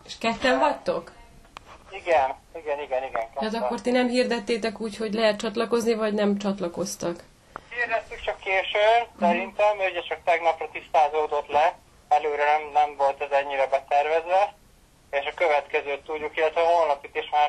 És 0.05 0.19
ketten 0.19 0.59
vagytok? 0.59 1.13
Igen, 1.91 2.35
igen, 2.55 2.81
igen, 2.81 3.03
igen. 3.03 3.21
Hát 3.21 3.39
ketten. 3.39 3.63
akkor 3.63 3.81
ti 3.81 3.91
nem 3.91 4.09
hirdettétek 4.09 4.81
úgy, 4.81 4.97
hogy 4.97 5.15
lehet 5.15 5.39
csatlakozni, 5.39 5.95
vagy 5.95 6.15
nem 6.15 6.39
csatlakoztak? 6.39 7.25
Hirdettük 7.71 8.21
csak 8.21 8.39
későn, 8.39 9.07
szerintem, 9.21 9.79
ugye 9.79 10.03
csak 10.03 10.19
tegnapra 10.25 10.69
tisztázódott 10.73 11.49
le, 11.49 11.79
előre 12.09 12.45
nem, 12.45 12.63
nem 12.73 12.97
volt 12.97 13.21
ez 13.21 13.31
ennyire 13.31 13.67
betervezve, 13.67 14.55
és 15.11 15.27
a 15.27 15.35
következőt 15.35 16.05
tudjuk, 16.05 16.37
illetve 16.37 16.61
holnapit 16.61 17.17
is 17.17 17.29
már, 17.31 17.49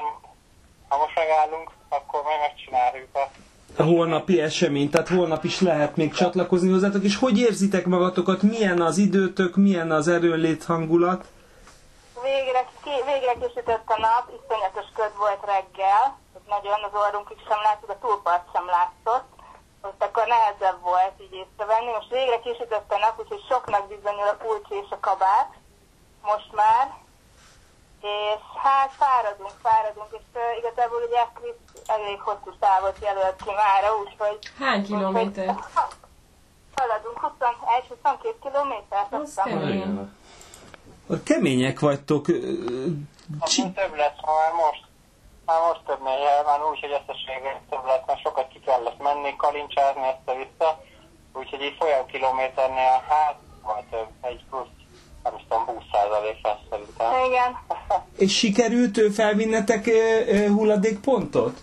ha 0.87 0.97
most 0.97 1.15
megállunk, 1.15 1.71
akkor 1.89 2.23
majd 2.23 2.39
megcsináljuk 2.39 3.15
a 3.15 3.29
A 3.77 3.83
holnapi 3.83 4.41
esemény, 4.41 4.89
tehát 4.89 5.07
holnap 5.07 5.43
is 5.43 5.61
lehet 5.61 5.95
még 5.95 6.13
csatlakozni 6.13 6.71
hozzátok, 6.71 7.03
és 7.03 7.15
hogy 7.17 7.39
érzitek 7.39 7.85
magatokat, 7.85 8.41
milyen 8.41 8.81
az 8.81 8.97
időtök, 8.97 9.55
milyen 9.55 9.91
az 9.91 10.07
erőnlét 10.07 10.63
hangulat? 10.63 11.25
Végre, 12.23 12.65
ki, 12.83 12.95
végre 13.05 13.33
kisütött 13.33 13.87
a 13.95 13.99
nap, 13.99 14.23
iszonyatos 14.37 14.87
köd 14.95 15.13
volt 15.17 15.43
reggel, 15.45 16.03
nagyon 16.47 16.79
az 16.87 16.99
orrunkig 17.05 17.37
sem 17.47 17.61
látszott, 17.63 17.89
a 17.89 17.97
túlpart 18.01 18.45
sem 18.53 18.65
látszott, 18.65 19.34
most 19.85 20.01
akkor 20.07 20.25
nehezebb 20.27 20.79
volt 20.91 21.15
így 21.23 21.35
észrevenni. 21.43 21.91
Most 21.97 22.11
végre 22.17 22.39
kisütött 22.47 22.89
a 22.95 22.97
nap, 23.05 23.15
úgyhogy 23.21 23.43
soknak 23.49 23.83
bizonyul 23.93 24.29
a 24.33 24.41
pulcsi 24.43 24.75
és 24.83 24.89
a 24.97 24.99
kabát, 25.07 25.51
most 26.31 26.51
már. 26.61 26.85
És 28.01 28.43
hát 28.65 28.91
fáradunk, 29.01 29.55
fáradunk, 29.67 30.11
és 30.19 30.27
uh, 30.33 30.57
igazából 30.61 31.01
ugye 31.07 31.21
Krisz 31.37 31.63
elég 31.95 32.19
hosszú 32.27 32.51
távot 32.59 32.97
jelölt 33.07 33.39
ki 33.43 33.51
mára, 33.63 33.89
úgyhogy... 34.03 34.39
Hány 34.59 34.83
kilométer? 34.83 35.49
úgyhogy 35.49 35.93
Haladunk 36.75 37.19
21-22 37.23 38.33
kilométert, 38.43 39.13
Az 39.13 39.21
azt 39.21 39.41
kemény. 39.43 40.09
Kemények 41.23 41.79
vagytok. 41.79 42.25
Csi- 43.41 43.73
több 43.73 43.95
lesz, 43.95 44.19
ha 44.21 44.33
már 44.33 44.51
most, 44.53 44.84
már 45.45 45.59
most 45.67 45.83
több 45.85 46.01
négy, 46.03 46.23
már 46.45 46.61
úgy, 46.69 46.79
hogy 46.79 46.97
összességében 46.99 47.57
több 47.69 47.85
lesz, 47.85 48.05
mert 48.07 48.21
sokat 48.25 48.47
ki 48.53 48.59
kellett 48.59 48.99
menni, 49.07 49.35
kalincsázni 49.35 50.05
össze-vissza, 50.13 50.69
úgyhogy 51.33 51.61
így 51.61 51.77
folyam 51.79 52.05
kilométernél, 52.05 52.97
hát, 53.09 53.35
vagy 53.63 53.85
több, 53.91 54.09
egy 54.21 54.41
plusz, 54.49 54.75
nem 55.23 55.33
is 55.35 55.43
tudom, 55.49 55.65
20 55.65 55.83
százalék 55.91 56.39
lesz 56.47 56.63
szerintem. 56.69 57.09
Igen. 57.29 57.51
És 58.23 58.37
sikerült 58.37 59.13
felvinnetek 59.13 59.83
hulladékpontot? 60.57 61.57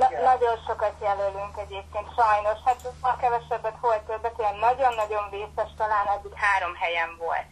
Na- 0.00 0.22
nagyon 0.32 0.56
sokat 0.66 0.94
jelölünk 1.02 1.54
egyébként, 1.64 2.08
sajnos. 2.20 2.58
Hát 2.64 2.80
ma 3.02 3.16
kevesebbet 3.20 3.76
volt 3.80 4.02
többet, 4.10 4.38
olyan 4.38 4.58
nagyon-nagyon 4.68 5.24
vészes, 5.30 5.70
talán 5.76 6.06
eddig 6.14 6.34
három 6.34 6.74
helyen 6.74 7.10
volt. 7.18 7.48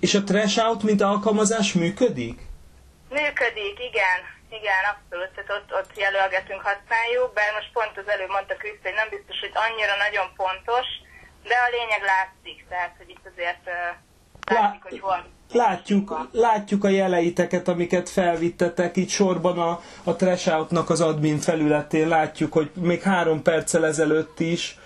És 0.00 0.14
a 0.14 0.24
trash 0.24 0.58
out, 0.64 0.82
mint 0.82 1.00
alkalmazás 1.00 1.72
működik? 1.72 2.40
Működik, 3.08 3.76
igen, 3.90 4.18
igen, 4.60 4.82
abszolút, 4.92 5.30
tehát 5.34 5.54
ott, 5.58 5.70
ott 5.78 5.92
jelölgetünk, 6.04 6.60
használjuk, 6.70 7.28
bár 7.38 7.50
most 7.58 7.72
pont 7.76 7.94
az 8.02 8.08
előbb 8.14 8.32
mondta 8.36 8.54
Kriszt, 8.62 8.86
hogy 8.86 8.98
nem 9.00 9.10
biztos, 9.16 9.38
hogy 9.44 9.54
annyira 9.66 9.94
nagyon 10.06 10.28
pontos, 10.42 10.86
de 11.50 11.56
a 11.66 11.72
lényeg 11.76 12.02
látszik, 12.12 12.58
tehát, 12.72 12.94
hogy 13.00 13.10
itt 13.14 13.26
azért 13.32 13.64
látszik, 14.54 14.82
hogy 14.88 15.00
hol. 15.06 15.20
Látjuk, 15.52 16.28
látjuk 16.32 16.84
a 16.84 16.88
jeleiteket, 16.88 17.68
amiket 17.68 18.08
felvittetek 18.08 18.96
itt 18.96 19.08
sorban 19.08 19.58
a, 19.58 19.80
a 20.04 20.16
trash 20.16 20.48
outnak 20.54 20.90
az 20.90 21.00
admin 21.00 21.38
felületén. 21.38 22.08
Látjuk, 22.08 22.52
hogy 22.52 22.70
még 22.74 23.02
három 23.02 23.42
perccel 23.42 23.86
ezelőtt 23.86 24.40
is, 24.40 24.78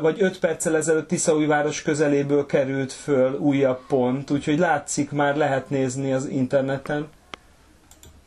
vagy 0.00 0.22
öt 0.22 0.38
perccel 0.38 0.76
ezelőtt 0.76 1.08
Tiszaújváros 1.08 1.82
közeléből 1.82 2.46
került 2.46 2.92
föl 2.92 3.38
újabb 3.38 3.80
pont, 3.88 4.30
úgyhogy 4.30 4.58
látszik, 4.58 5.10
már 5.10 5.36
lehet 5.36 5.70
nézni 5.70 6.12
az 6.12 6.26
interneten. 6.26 7.08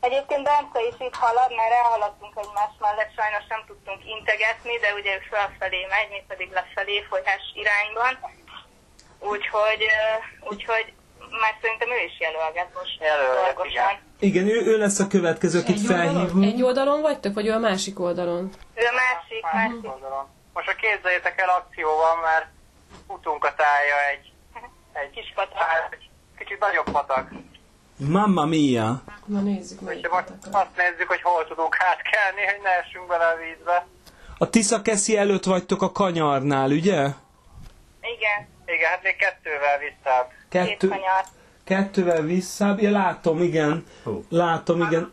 Egyébként 0.08 0.42
Bence 0.48 0.80
is 0.90 0.98
itt 1.06 1.18
halad, 1.24 1.50
mert 1.60 1.72
elhaladtunk 1.82 2.34
egymás 2.42 2.72
mellett, 2.84 3.12
sajnos 3.20 3.44
nem 3.54 3.62
tudtunk 3.66 4.00
integetni, 4.16 4.74
de 4.84 4.88
ugye 4.98 5.10
ő 5.16 5.20
felfelé 5.30 5.80
megy, 5.94 6.08
mi 6.14 6.20
pedig 6.30 6.48
lefelé 6.58 6.96
folyás 7.10 7.44
irányban. 7.62 8.12
Úgyhogy, 9.32 9.82
úgyhogy 10.52 10.86
már 11.42 11.54
szerintem 11.62 11.90
ő 11.96 12.00
is 12.10 12.16
jelölget 12.26 12.70
most 12.78 12.94
Jelölget, 13.00 13.44
dolgosan. 13.44 13.94
Igen, 14.28 14.46
ő, 14.54 14.56
ő 14.70 14.78
lesz 14.84 14.98
a 14.98 15.06
következő, 15.06 15.58
akit 15.58 15.76
Egy 15.76 15.86
oldalon, 15.90 16.12
felhívunk. 16.14 16.44
egy 16.52 16.62
oldalon 16.62 17.00
vagytok, 17.00 17.34
vagy 17.34 17.46
ő 17.46 17.52
a 17.52 17.58
másik 17.68 18.00
oldalon? 18.00 18.42
Ő 18.74 18.84
a 18.92 18.94
másik, 19.04 19.42
Másik 19.42 19.70
másik. 19.82 19.90
oldalon. 19.94 20.24
Most 20.52 20.68
a 20.68 20.74
képzeljétek 20.74 21.40
el 21.40 21.48
akció 21.48 21.88
van, 22.04 22.18
mert 22.28 22.46
futunk 23.06 23.44
a 23.44 23.54
tája 23.54 23.96
egy, 24.12 24.26
egy 24.92 25.10
Kis 25.10 25.32
patak. 25.34 25.58
hát, 25.58 25.92
egy 25.92 26.08
kicsit 26.38 26.58
nagyobb 26.58 26.90
patak. 26.90 27.28
Mamma 27.98 28.44
mia! 28.44 29.02
Na 29.24 29.40
nézzük, 29.40 29.80
melyik 29.80 30.04
Úgyhogy 30.04 30.12
most 30.12 30.40
patakat. 30.40 30.62
azt 30.66 30.76
nézzük, 30.76 31.08
hogy 31.08 31.22
hol 31.22 31.46
tudunk 31.46 31.76
átkelni, 31.80 32.44
hogy 32.52 32.60
ne 32.62 32.70
essünk 32.70 33.06
bele 33.06 33.24
a 33.24 33.36
vízbe. 33.36 33.86
A 34.38 34.50
Tiszakeszi 34.50 35.16
előtt 35.16 35.44
vagytok 35.44 35.82
a 35.82 35.92
kanyarnál, 35.92 36.70
ugye? 36.70 36.98
Igen, 38.00 38.38
Igen, 38.66 38.90
hát 38.90 39.02
még 39.02 39.16
kettővel 39.16 39.78
visszább. 39.78 40.28
két 40.48 40.66
Kettő, 40.68 40.92
kettővel 41.64 42.22
visszább. 42.22 42.80
Ja, 42.80 42.90
látom, 42.90 43.42
igen. 43.42 43.84
Hú. 44.04 44.24
Látom, 44.28 44.80
igen. 44.82 45.12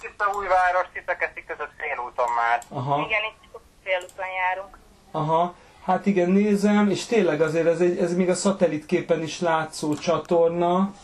Tiszta 0.00 0.24
újváros, 0.38 0.86
Tiszakeszi 0.92 1.44
között 1.46 1.72
félúton 1.78 2.28
már. 2.36 2.62
Aha. 2.68 3.04
Igen, 3.06 3.20
itt 3.22 3.58
félúton 3.84 4.26
járunk. 4.42 4.78
Aha, 5.10 5.54
hát 5.84 6.06
igen, 6.06 6.30
nézem, 6.30 6.90
és 6.90 7.04
tényleg 7.06 7.40
azért 7.40 7.66
ez, 7.66 7.80
egy, 7.80 7.98
ez 7.98 8.14
még 8.14 8.28
a 8.28 8.34
szatellitképen 8.34 9.22
is 9.22 9.40
látszó 9.40 9.94
csatorna. 9.94 10.94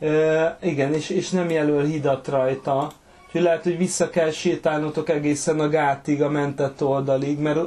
E, 0.00 0.58
igen, 0.62 0.94
és, 0.94 1.10
és 1.10 1.30
nem 1.30 1.50
jelöl 1.50 1.84
hidat 1.84 2.28
rajta. 2.28 2.92
Úgyhogy 3.26 3.42
lehet, 3.42 3.62
hogy 3.62 3.78
vissza 3.78 4.10
kell 4.10 4.30
sétálnotok 4.30 5.08
egészen 5.08 5.60
a 5.60 5.68
gátig, 5.68 6.22
a 6.22 6.28
mentett 6.28 6.82
oldalig, 6.82 7.38
mert 7.38 7.58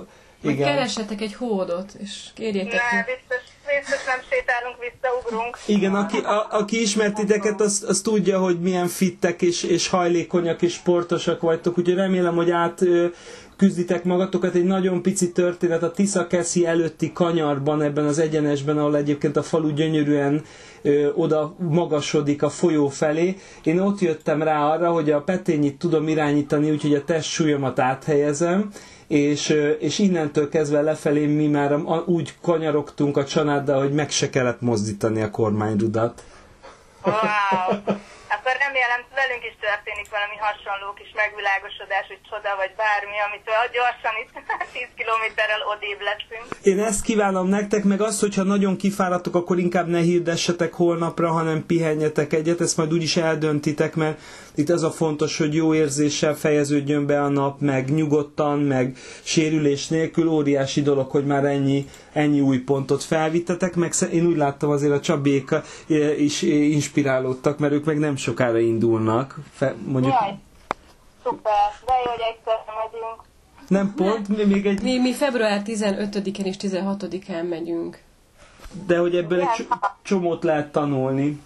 igen. 0.41 0.67
keressetek 0.67 1.21
egy 1.21 1.33
hódot, 1.33 1.93
és 1.99 2.23
kérjétek 2.33 2.71
Ne, 2.71 3.03
ki. 3.03 3.11
biztos, 3.11 3.43
biztos 3.79 4.05
nem 4.05 4.19
sétálunk, 4.29 4.75
visszaugrunk. 4.79 5.57
Igen, 5.65 5.95
aki, 5.95 6.17
a, 6.17 6.47
aki 6.49 6.81
ismert 6.81 7.13
titeket, 7.13 7.61
az, 7.61 7.85
az 7.87 8.01
tudja, 8.01 8.39
hogy 8.39 8.59
milyen 8.59 8.87
fittek 8.87 9.41
és, 9.41 9.63
és 9.63 9.87
hajlékonyak 9.87 10.61
és 10.61 10.73
sportosak 10.73 11.41
vagytok, 11.41 11.77
úgyhogy 11.77 11.95
remélem, 11.95 12.35
hogy 12.35 12.51
át 12.51 12.81
küzditek 13.57 14.03
magatokat. 14.03 14.55
Egy 14.55 14.63
nagyon 14.63 15.01
pici 15.01 15.31
történet 15.31 15.83
a 15.83 15.91
Tiszakeszi 15.91 16.65
előtti 16.65 17.11
kanyarban, 17.13 17.81
ebben 17.81 18.05
az 18.05 18.19
egyenesben, 18.19 18.77
ahol 18.77 18.95
egyébként 18.97 19.37
a 19.37 19.43
falu 19.43 19.69
gyönyörűen 19.73 20.41
ö, 20.81 21.09
oda 21.15 21.55
magasodik 21.59 22.43
a 22.43 22.49
folyó 22.49 22.87
felé. 22.87 23.35
Én 23.63 23.79
ott 23.79 23.99
jöttem 23.99 24.43
rá 24.43 24.63
arra, 24.71 24.91
hogy 24.91 25.11
a 25.11 25.21
petényit 25.21 25.77
tudom 25.79 26.07
irányítani, 26.07 26.71
úgyhogy 26.71 26.93
a 26.93 27.03
testsúlyomat 27.03 27.79
áthelyezem, 27.79 28.69
és, 29.07 29.49
és 29.79 29.99
innentől 29.99 30.49
kezdve 30.49 30.81
lefelé 30.81 31.25
mi 31.25 31.47
már 31.47 31.75
úgy 32.05 32.33
kanyarogtunk 32.41 33.17
a 33.17 33.25
családdal, 33.25 33.79
hogy 33.79 33.93
meg 33.93 34.09
se 34.09 34.29
kellett 34.29 34.61
mozdítani 34.61 35.21
a 35.21 35.29
kormányrudat. 35.31 36.23
Wow! 37.03 37.95
Akkor 38.37 38.55
remélem 38.65 39.01
velünk 39.21 39.43
is 39.49 39.55
történik 39.67 40.07
valami 40.17 40.37
hasonló 40.47 40.87
kis 40.99 41.11
megvilágosodás, 41.21 42.05
hogy 42.11 42.21
csoda 42.29 42.51
vagy 42.61 42.73
bármi, 42.81 43.17
amitől 43.27 43.63
gyorsan 43.77 44.15
itt 44.21 44.33
10 44.73 44.87
kilométerrel 44.99 45.63
odébb 45.73 46.01
leszünk. 46.09 46.45
Én 46.71 46.79
ezt 46.89 47.01
kívánom 47.07 47.47
nektek, 47.57 47.83
meg 47.91 48.01
azt, 48.09 48.19
hogyha 48.25 48.43
nagyon 48.55 48.73
kifáradtok, 48.83 49.35
akkor 49.35 49.57
inkább 49.65 49.87
ne 49.95 50.01
hirdessetek 50.09 50.73
holnapra, 50.81 51.29
hanem 51.37 51.65
pihenjetek 51.71 52.29
egyet, 52.33 52.61
ezt 52.61 52.77
majd 52.77 52.93
úgyis 52.93 53.15
eldöntitek, 53.27 53.91
mert 53.95 54.17
itt 54.55 54.69
az 54.69 54.83
a 54.83 54.91
fontos, 54.91 55.37
hogy 55.37 55.53
jó 55.53 55.73
érzéssel 55.73 56.35
fejeződjön 56.35 57.05
be 57.05 57.21
a 57.21 57.29
nap, 57.29 57.59
meg 57.59 57.93
nyugodtan, 57.93 58.59
meg 58.59 58.97
sérülés 59.23 59.87
nélkül, 59.87 60.27
óriási 60.27 60.81
dolog, 60.81 61.09
hogy 61.11 61.25
már 61.25 61.45
ennyi, 61.45 61.85
ennyi 62.13 62.39
új 62.39 62.57
pontot 62.57 63.03
felvittetek, 63.03 63.75
meg 63.75 63.93
én 64.11 64.25
úgy 64.25 64.37
láttam 64.37 64.69
azért 64.69 64.93
a 64.93 64.99
Csabék 64.99 65.51
eh, 65.51 66.21
is 66.21 66.43
eh, 66.43 66.49
inspirálódtak, 66.49 67.59
mert 67.59 67.73
ők 67.73 67.85
meg 67.85 67.97
nem 67.97 68.15
sokára 68.27 68.59
indulnak, 68.59 69.35
Fe, 69.53 69.75
mondjuk 69.85 70.13
Jaj, 70.21 70.37
szuper, 71.23 71.71
de 71.85 71.93
jó, 72.05 72.11
hogy 72.11 72.21
egyszer 72.35 72.57
megyünk. 72.83 73.21
nem 73.67 73.93
pont, 73.95 74.27
mi- 74.27 74.43
még 74.53 74.65
egy, 74.65 74.81
Mi, 74.81 74.99
mi 74.99 75.13
február 75.13 75.61
15-én 75.65 76.45
és 76.45 76.55
16-án 76.59 77.49
megyünk. 77.49 77.99
de 78.85 78.97
hogy 78.97 79.15
ebből 79.15 79.39
egy 79.41 79.47
cs- 79.55 79.67
csomót 80.01 80.43
lehet 80.43 80.71
tanulni, 80.71 81.41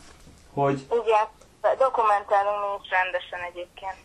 hogy 0.53 0.85
Igen, 0.89 1.77
dokumentálunk 1.77 2.57
mi 2.61 2.79
is 2.83 2.89
rendesen 2.89 3.39
egyébként. 3.51 3.95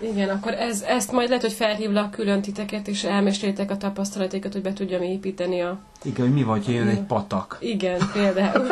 Igen, 0.00 0.36
akkor 0.36 0.52
ez, 0.52 0.82
ezt 0.82 1.12
majd 1.12 1.28
lehet, 1.28 1.42
hogy 1.42 1.52
felhívlak 1.52 2.10
külön 2.10 2.42
titeket, 2.42 2.88
és 2.88 3.04
elmesélitek 3.04 3.70
a 3.70 3.76
tapasztalataikat, 3.76 4.52
hogy 4.52 4.62
be 4.62 4.72
tudjam 4.72 5.02
építeni 5.02 5.62
a... 5.62 5.78
igen, 6.02 6.26
hogy 6.26 6.34
mi 6.34 6.42
vagy, 6.42 6.68
jön 6.68 6.88
egy 6.88 7.00
patak. 7.02 7.56
Igen, 7.60 8.00
például. 8.12 8.66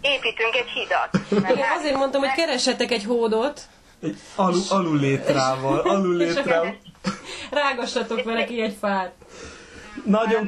Építünk 0.00 0.54
egy 0.54 0.68
hidat. 0.68 1.08
Igen, 1.52 1.66
azért 1.78 1.96
mondtam, 1.96 2.20
hogy 2.20 2.32
keressetek 2.36 2.90
egy 2.90 3.04
hódot. 3.04 3.60
Egy 4.02 4.16
alu, 4.36 4.60
alul 4.68 4.98
létrával, 4.98 5.78
alul 5.78 6.20
És 6.20 6.30
akkor- 6.30 6.44
létrával. 6.44 6.76
Rágassatok 7.50 8.22
vele 8.24 8.44
ki 8.44 8.60
egy 8.60 8.76
fát. 8.80 9.12
Nagyon, 10.04 10.42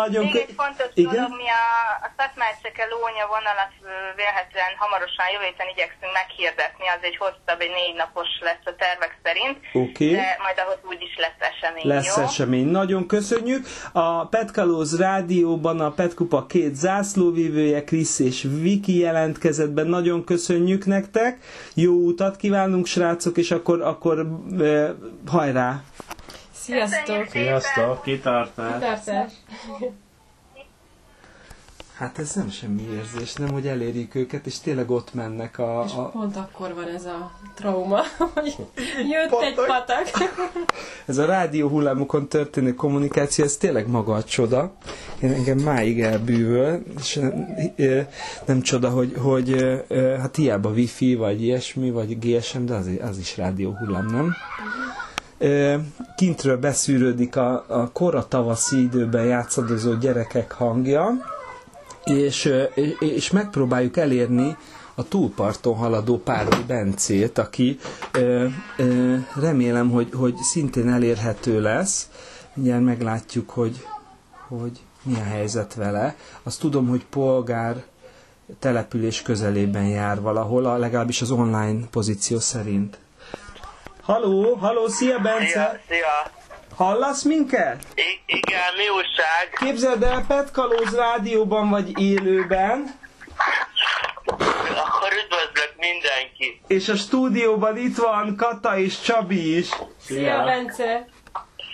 nagyon... 0.00 0.24
Még 0.24 0.36
egy 0.36 0.54
fontos 0.62 0.88
Igen? 0.94 1.14
dolog, 1.14 1.30
mi 1.42 1.48
a, 1.62 1.64
a 2.06 2.08
Szatmárcseke 2.16 2.84
lónya 2.92 3.26
vonalat 3.34 3.72
vélhetően 4.18 4.72
hamarosan 4.82 5.26
jövő 5.32 5.44
héten 5.50 5.68
igyekszünk 5.74 6.12
meghirdetni, 6.20 6.86
az 6.96 7.02
egy 7.08 7.18
hosszabb, 7.22 7.60
egy 7.66 7.74
négy 7.80 7.96
napos 8.04 8.30
lesz 8.48 8.66
a 8.72 8.74
tervek 8.82 9.12
szerint, 9.24 9.56
Oké. 9.84 10.08
de 10.18 10.26
majd 10.44 10.58
ahhoz 10.62 10.80
úgyis 10.92 11.14
lesz 11.24 11.40
esemény, 11.52 11.86
Lesz 11.94 12.16
jó? 12.16 12.22
esemény. 12.22 12.68
Nagyon 12.80 13.02
köszönjük. 13.14 13.62
A 13.92 14.06
Petkalóz 14.34 14.90
rádióban 15.06 15.78
a 15.80 15.90
Petkupa 15.98 16.46
két 16.46 16.74
zászlóvívője, 16.74 17.84
Krisz 17.84 18.18
és 18.18 18.38
Viki 18.64 18.96
jelentkezetben. 18.98 19.86
Nagyon 19.86 20.24
köszönjük 20.24 20.82
nektek. 20.86 21.32
Jó 21.74 21.92
utat 21.92 22.36
kívánunk, 22.36 22.86
srácok, 22.86 23.36
és 23.36 23.50
akkor, 23.50 23.82
akkor 23.82 24.16
eh, 24.60 24.90
hajrá! 25.26 25.82
Sziasztok! 26.64 27.28
Sziasztok, 27.28 28.02
kitartás! 28.02 28.80
Tartás! 28.80 29.32
Hát 31.94 32.18
ez 32.18 32.34
nem 32.34 32.50
semmi 32.50 32.82
érzés, 32.82 33.34
nem, 33.34 33.50
hogy 33.50 33.66
elérjük 33.66 34.14
őket, 34.14 34.46
és 34.46 34.58
tényleg 34.58 34.90
ott 34.90 35.14
mennek 35.14 35.58
a... 35.58 35.84
És 35.86 35.92
a 35.94 36.08
pont 36.08 36.36
akkor 36.36 36.74
van 36.74 36.88
ez 36.88 37.04
a 37.04 37.30
trauma, 37.54 38.00
hogy 38.34 38.56
jött 39.10 39.28
Patak. 39.28 39.46
egy 39.46 39.54
patak. 39.54 40.08
ez 41.06 41.18
a 41.18 41.24
rádió 41.24 41.68
hullámokon 41.68 42.28
történő 42.28 42.74
kommunikáció, 42.74 43.44
ez 43.44 43.56
tényleg 43.56 43.88
maga 43.88 44.14
a 44.14 44.24
csoda. 44.24 44.72
Én 45.20 45.32
engem 45.32 45.58
máig 45.58 46.00
elbűvöl, 46.02 46.82
és 46.98 47.20
nem 48.44 48.60
csoda, 48.60 48.90
hogy, 48.90 49.14
hogy 49.18 49.64
hát 50.20 50.36
hiába 50.36 50.70
wifi, 50.70 51.14
vagy 51.14 51.42
ilyesmi, 51.42 51.90
vagy 51.90 52.18
GSM, 52.18 52.64
de 52.64 52.74
az, 52.74 52.88
az 53.00 53.18
is 53.18 53.36
rádió 53.36 53.76
hullám, 53.78 54.06
nem? 54.06 54.26
Ö, 54.26 55.04
kintről 56.16 56.56
beszűrődik 56.56 57.36
a, 57.36 57.64
a 57.68 57.90
kora 57.92 58.28
tavaszi 58.28 58.82
időben 58.82 59.24
játszadozó 59.24 59.94
gyerekek 59.94 60.52
hangja, 60.52 61.10
és, 62.04 62.52
és 62.98 63.30
megpróbáljuk 63.30 63.96
elérni 63.96 64.56
a 64.94 65.08
túlparton 65.08 65.74
haladó 65.76 66.18
Párdi 66.18 66.62
Bencét, 66.66 67.38
aki 67.38 67.78
remélem, 69.40 69.90
hogy, 69.90 70.08
hogy 70.14 70.36
szintén 70.36 70.88
elérhető 70.88 71.60
lesz. 71.60 72.08
Mindjárt 72.54 72.84
meglátjuk, 72.84 73.50
hogy, 73.50 73.86
hogy 74.48 74.80
mi 75.02 75.14
a 75.14 75.22
helyzet 75.22 75.74
vele. 75.74 76.16
Azt 76.42 76.60
tudom, 76.60 76.88
hogy 76.88 77.04
polgár 77.10 77.84
település 78.58 79.22
közelében 79.22 79.86
jár 79.86 80.20
valahol, 80.20 80.78
legalábbis 80.78 81.22
az 81.22 81.30
online 81.30 81.86
pozíció 81.90 82.38
szerint. 82.38 82.98
Halló, 84.04 84.54
halló, 84.54 84.86
szia 84.88 85.18
Bence! 85.18 85.46
Szia, 85.50 85.80
szia. 85.88 86.30
Hallasz 86.76 87.22
minket? 87.22 87.84
I- 87.94 88.22
igen, 88.26 88.74
mi 88.76 88.88
újság? 88.88 89.48
Képzeld 89.58 90.02
el, 90.02 90.24
Petkalóz 90.28 90.96
rádióban 90.96 91.70
vagy 91.70 92.00
élőben, 92.00 92.98
Akkor 94.26 95.12
üdvözlök 95.24 95.74
mindenkit. 95.76 96.60
és 96.66 96.88
a 96.88 96.96
stúdióban 96.96 97.76
itt 97.76 97.96
van 97.96 98.36
Kata 98.36 98.76
és 98.76 99.00
Csabi 99.00 99.56
is. 99.56 99.68
Szia, 100.04 100.42
Bence! 100.44 101.06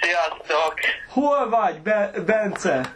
Sziasztok! 0.00 0.74
Hol 1.08 1.48
vagy, 1.48 1.80
Be- 1.80 2.10
Bence? 2.26 2.94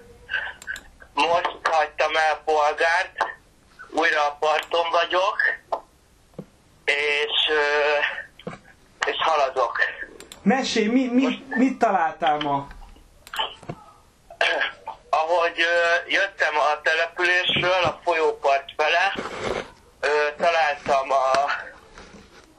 Most 1.15 1.59
hagytam 1.63 2.17
el 2.31 2.41
polgárt, 2.45 3.17
újra 3.91 4.21
a 4.27 4.37
parton 4.41 4.91
vagyok, 4.91 5.37
és, 6.85 7.31
ö, 7.51 8.14
és 9.07 9.17
haladok. 9.19 9.79
Mesélj, 10.43 10.87
mi, 10.87 11.07
mi, 11.07 11.45
mit 11.49 11.79
találtál 11.79 12.37
ma? 12.37 12.67
Ahogy 15.11 15.61
ö, 15.61 16.11
jöttem 16.11 16.55
a 16.59 16.81
településről, 16.83 17.83
a 17.85 18.01
folyópart 18.05 18.65
fele, 18.77 19.13
ö, 20.01 20.09
találtam 20.37 21.11
a, 21.11 21.31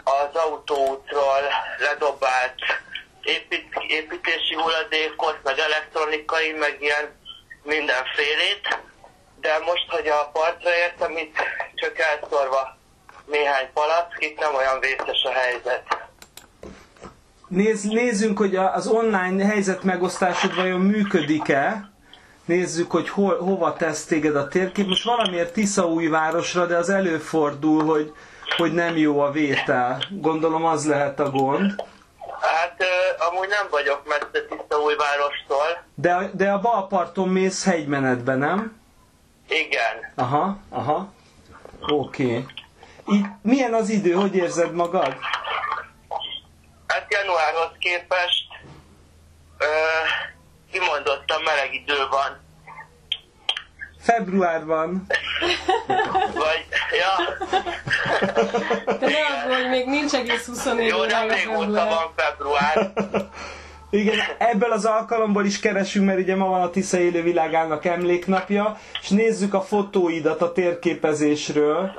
az 0.04 0.36
autóútról 0.36 1.42
ledobált 1.78 2.56
épít, 3.22 3.74
építési 3.88 4.54
hulladékot, 4.56 5.40
meg 5.44 5.60
elektronikai, 5.60 6.52
meg 6.52 6.78
ilyen 6.80 7.20
mindenfélét. 7.64 8.80
De 9.42 9.60
most, 9.60 9.90
hogy 9.90 10.08
a 10.08 10.30
partra 10.34 10.76
értem, 10.76 11.18
itt 11.18 11.36
csak 11.76 12.00
elszorva 12.00 12.78
néhány 13.26 13.70
palack, 13.74 14.24
itt 14.24 14.40
nem 14.40 14.56
olyan 14.56 14.80
vészes 14.80 15.24
a 15.24 15.32
helyzet. 15.32 16.05
Nézz, 17.48 17.84
nézzünk, 17.84 18.38
hogy 18.38 18.56
az 18.56 18.88
online 18.88 19.46
helyzet 19.46 19.84
megosztásod 19.84 20.56
vajon 20.56 20.82
működik-e. 20.82 21.90
Nézzük, 22.46 22.92
hogy 22.92 23.10
hol, 23.10 23.38
hova 23.38 23.74
tesz 23.74 24.06
téged 24.06 24.36
a 24.36 24.48
térkép. 24.48 24.88
Most 24.88 25.04
valamiért 25.04 25.54
Tiszaújvárosra, 25.54 26.66
de 26.66 26.78
az 26.78 26.90
előfordul, 26.90 27.86
hogy, 27.86 28.14
hogy 28.58 28.74
nem 28.74 28.98
jó 28.98 29.20
a 29.20 29.32
vétel. 29.32 30.04
Gondolom 30.10 30.66
az 30.66 30.88
lehet 30.88 31.20
a 31.20 31.30
gond. 31.30 31.76
Hát 32.42 32.84
amúgy 33.30 33.48
nem 33.48 33.68
vagyok 33.70 34.02
messze 34.08 34.46
Tiszaújvárostól. 34.50 35.84
De, 35.96 36.30
de 36.34 36.52
a 36.52 36.60
bal 36.60 36.88
parton 36.88 37.30
mész 37.30 37.66
hegymenetbe, 37.66 38.36
nem? 38.36 38.80
Igen. 39.48 40.12
Aha, 40.16 40.58
aha. 40.70 41.14
Oké. 41.88 42.24
Okay. 42.24 42.46
Itt 43.08 43.26
milyen 43.42 43.74
az 43.74 43.90
idő, 43.90 44.12
hogy 44.12 44.36
érzed 44.36 44.74
magad? 44.74 45.16
Hát 46.96 47.14
januárhoz 47.14 47.72
képest 47.80 48.44
ö, 49.58 49.66
kimondottan 50.72 51.42
meleg 51.42 51.74
idő 51.74 52.08
van. 52.10 52.44
Februárban. 54.02 55.06
Vagy, 56.34 56.66
ja, 56.92 57.14
De 59.00 59.08
ne 59.08 59.26
aggódj, 59.26 59.68
még 59.70 59.86
nincs 59.86 60.14
egész 60.14 60.46
24 60.46 60.88
jó, 60.88 61.04
nem 61.04 61.30
régóta 61.30 61.86
van 61.86 62.14
február. 62.16 62.92
Igen, 63.90 64.20
ebből 64.38 64.72
az 64.72 64.86
alkalomból 64.86 65.46
is 65.46 65.60
keresünk, 65.60 66.06
mert 66.06 66.20
ugye 66.20 66.36
ma 66.36 66.48
van 66.48 66.62
a 66.62 66.70
Tisza 66.70 66.98
élő 67.00 67.22
világának 67.22 67.86
emléknapja, 67.86 68.80
és 69.02 69.10
nézzük 69.10 69.54
a 69.54 69.62
fotóidat 69.62 70.42
a 70.42 70.52
térképezésről. 70.52 71.92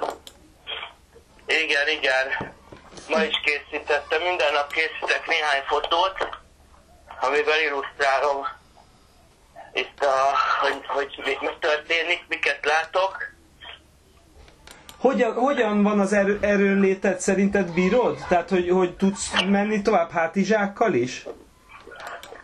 Igen, 1.47 1.89
igen. 1.99 2.55
Ma 3.09 3.23
is 3.25 3.41
készítettem, 3.45 4.23
minden 4.23 4.53
nap 4.53 4.73
készítek 4.73 5.27
néhány 5.27 5.63
fotót, 5.67 6.29
amivel 7.21 7.61
illusztrálom 7.61 8.47
itt 9.73 10.05
a, 10.05 10.37
hogy, 10.61 10.87
hogy 10.87 11.21
mi, 11.25 11.37
mi 11.41 11.53
történik, 11.61 12.25
miket 12.29 12.65
látok. 12.65 13.35
Hogyan, 14.99 15.35
hogyan 15.35 15.83
van 15.83 16.01
az 16.01 16.13
erő, 16.13 16.39
erőnléted? 16.43 17.21
Szerinted 17.21 17.73
bírod? 17.73 18.19
Tehát, 18.29 18.49
hogy, 18.49 18.71
hogy 18.71 18.97
tudsz 18.97 19.31
menni 19.47 19.83
tovább 19.83 20.11
hátizsákkal 20.11 20.95
is? 20.95 21.27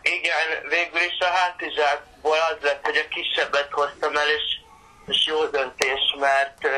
Igen, 0.01 0.69
végül 0.69 1.01
is 1.01 1.19
a 1.19 1.25
hátizsákból 1.25 2.37
az 2.51 2.57
lett, 2.61 2.85
hogy 2.85 2.97
a 2.97 3.07
kisebbet 3.07 3.71
hoztam 3.71 4.15
el, 4.15 4.27
és, 4.37 4.59
és 5.07 5.25
jó 5.27 5.45
döntés, 5.45 6.15
mert 6.19 6.57
uh, 6.63 6.71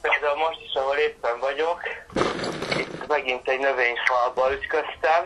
például 0.00 0.36
most 0.36 0.60
is, 0.66 0.74
ahol 0.74 0.96
éppen 0.96 1.38
vagyok, 1.40 1.80
itt 2.76 3.06
megint 3.06 3.48
egy 3.48 3.58
növényfalba 3.58 4.52
ütköztem, 4.52 5.22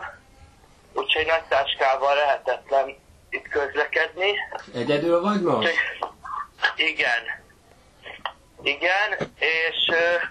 úgyhogy 0.92 1.26
nagy 1.26 1.44
táskával 1.48 2.14
lehetetlen 2.14 2.96
itt 3.30 3.48
közlekedni. 3.48 4.30
Egyedül 4.74 5.20
vagy 5.20 5.40
most? 5.40 5.68
Úgyhogy, 5.68 5.78
igen. 6.76 7.22
Igen, 8.62 9.32
és 9.38 9.88
uh, 9.88 10.22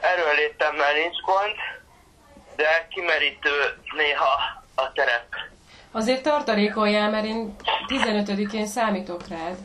erőnlétemmel 0.00 0.92
nincs 0.92 1.20
gond, 1.20 1.56
de 2.56 2.86
kimerítő 2.90 3.78
néha 3.96 4.62
a 4.74 4.92
terep. 4.92 5.26
Azért 5.92 6.22
tartalékoljál, 6.22 7.10
mert 7.10 7.24
én 7.24 7.56
15-én 7.88 8.66
számítok 8.66 9.28
rád. 9.28 9.56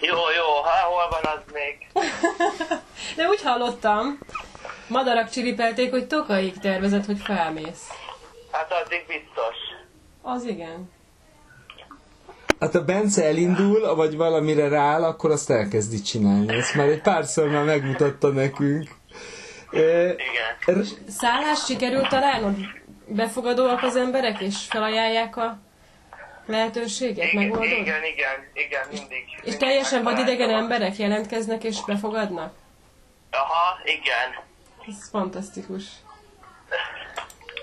Jó, 0.00 0.14
jó, 0.14 0.62
ha 0.62 0.70
hol 0.88 1.08
van 1.10 1.32
az 1.36 1.52
még? 1.52 1.86
De 3.16 3.28
úgy 3.28 3.42
hallottam, 3.42 4.18
madarak 4.88 5.30
csiripelték, 5.30 5.90
hogy 5.90 6.06
Tokaig 6.06 6.58
tervezett, 6.58 7.06
hogy 7.06 7.18
felmész. 7.18 7.88
Hát 8.50 8.72
addig 8.84 9.04
biztos. 9.06 9.56
Az 10.22 10.44
igen. 10.44 10.90
Hát 12.60 12.72
ha 12.72 12.84
Bence 12.84 13.24
elindul, 13.24 13.94
vagy 13.94 14.16
valamire 14.16 14.68
rááll, 14.68 15.04
akkor 15.04 15.30
azt 15.30 15.50
elkezdi 15.50 16.00
csinálni. 16.00 16.54
Ezt 16.56 16.74
már 16.74 16.88
egy 16.88 17.00
párszor 17.00 17.48
már 17.48 17.64
megmutatta 17.64 18.28
nekünk. 18.28 18.88
Igen. 19.70 20.84
Szállást 21.08 21.66
sikerült 21.66 22.08
találnod? 22.08 22.54
Befogadóak 23.06 23.82
az 23.82 23.96
emberek, 23.96 24.40
és 24.40 24.56
felajánlják 24.68 25.36
a 25.36 25.58
lehetőséget? 26.46 27.32
Igen, 27.32 27.42
Megoldod? 27.42 27.64
igen, 27.78 28.04
igen, 28.04 28.48
igen, 28.52 28.86
mindig. 28.90 29.24
És 29.26 29.42
mindig 29.42 29.56
teljesen 29.60 30.02
vadidegen 30.02 30.50
emberek 30.50 30.96
jelentkeznek 30.96 31.64
és 31.64 31.84
befogadnak? 31.86 32.54
Aha, 33.30 33.78
igen. 33.84 34.44
Ez 34.88 35.08
fantasztikus. 35.10 35.82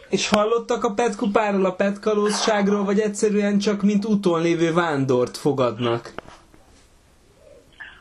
És 0.09 0.29
hallottak 0.29 0.83
a 0.83 0.93
petkupáról, 0.93 1.65
a 1.65 1.73
petkalózságról, 1.73 2.83
vagy 2.83 2.99
egyszerűen 2.99 3.59
csak 3.59 3.81
mint 3.81 4.05
úton 4.05 4.41
lévő 4.41 4.73
vándort 4.73 5.37
fogadnak? 5.37 6.13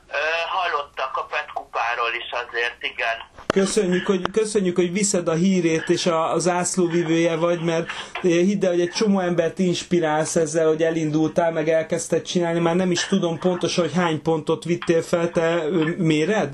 Ö, 0.08 0.14
hallottak 0.48 1.16
a 1.16 1.22
petkupáról 1.22 2.12
is 2.18 2.30
azért, 2.46 2.76
igen. 2.80 3.18
Köszönjük, 3.50 4.06
hogy, 4.06 4.30
köszönjük, 4.32 4.76
hogy 4.76 4.92
viszed 4.92 5.28
a 5.28 5.34
hírét, 5.34 5.88
és 5.88 6.06
a, 6.06 6.32
a 6.32 6.38
zászlóvivője 6.38 7.36
vagy, 7.36 7.60
mert 7.60 7.86
eh, 8.14 8.20
hidd 8.22 8.64
el, 8.64 8.70
hogy 8.70 8.80
egy 8.80 8.90
csomó 8.90 9.20
embert 9.20 9.58
inspirálsz 9.58 10.36
ezzel, 10.36 10.66
hogy 10.66 10.82
elindultál, 10.82 11.52
meg 11.52 11.68
elkezdted 11.68 12.22
csinálni. 12.22 12.58
Már 12.58 12.76
nem 12.76 12.90
is 12.90 13.06
tudom 13.06 13.38
pontosan, 13.38 13.84
hogy 13.84 13.94
hány 13.94 14.22
pontot 14.22 14.64
vittél 14.64 15.02
fel, 15.02 15.30
te 15.30 15.62
méred? 15.96 16.52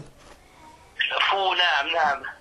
Fú, 1.30 1.37
nem, 1.38 2.04
nem. 2.04 2.35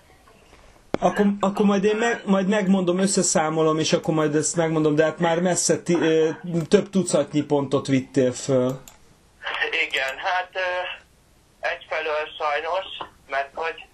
Akkor, 0.99 1.25
akkor 1.39 1.65
majd 1.65 1.83
én 1.83 1.95
meg, 1.95 2.21
majd 2.25 2.47
megmondom, 2.47 2.99
összeszámolom, 2.99 3.79
és 3.79 3.93
akkor 3.93 4.13
majd 4.13 4.35
ezt 4.35 4.55
megmondom, 4.55 4.95
de 4.95 5.03
hát 5.03 5.19
már 5.19 5.41
messze 5.41 5.81
ti, 5.81 5.93
ö, 5.93 6.29
több 6.67 6.89
tucatnyi 6.89 7.41
pontot 7.41 7.87
vittél 7.87 8.31
föl. 8.31 8.79
Igen, 9.87 10.17
hát 10.17 10.49
ö, 10.53 10.59
egyfelől 11.59 12.25
sajnos, 12.37 12.85
mert 13.29 13.49
hogy, 13.53 13.84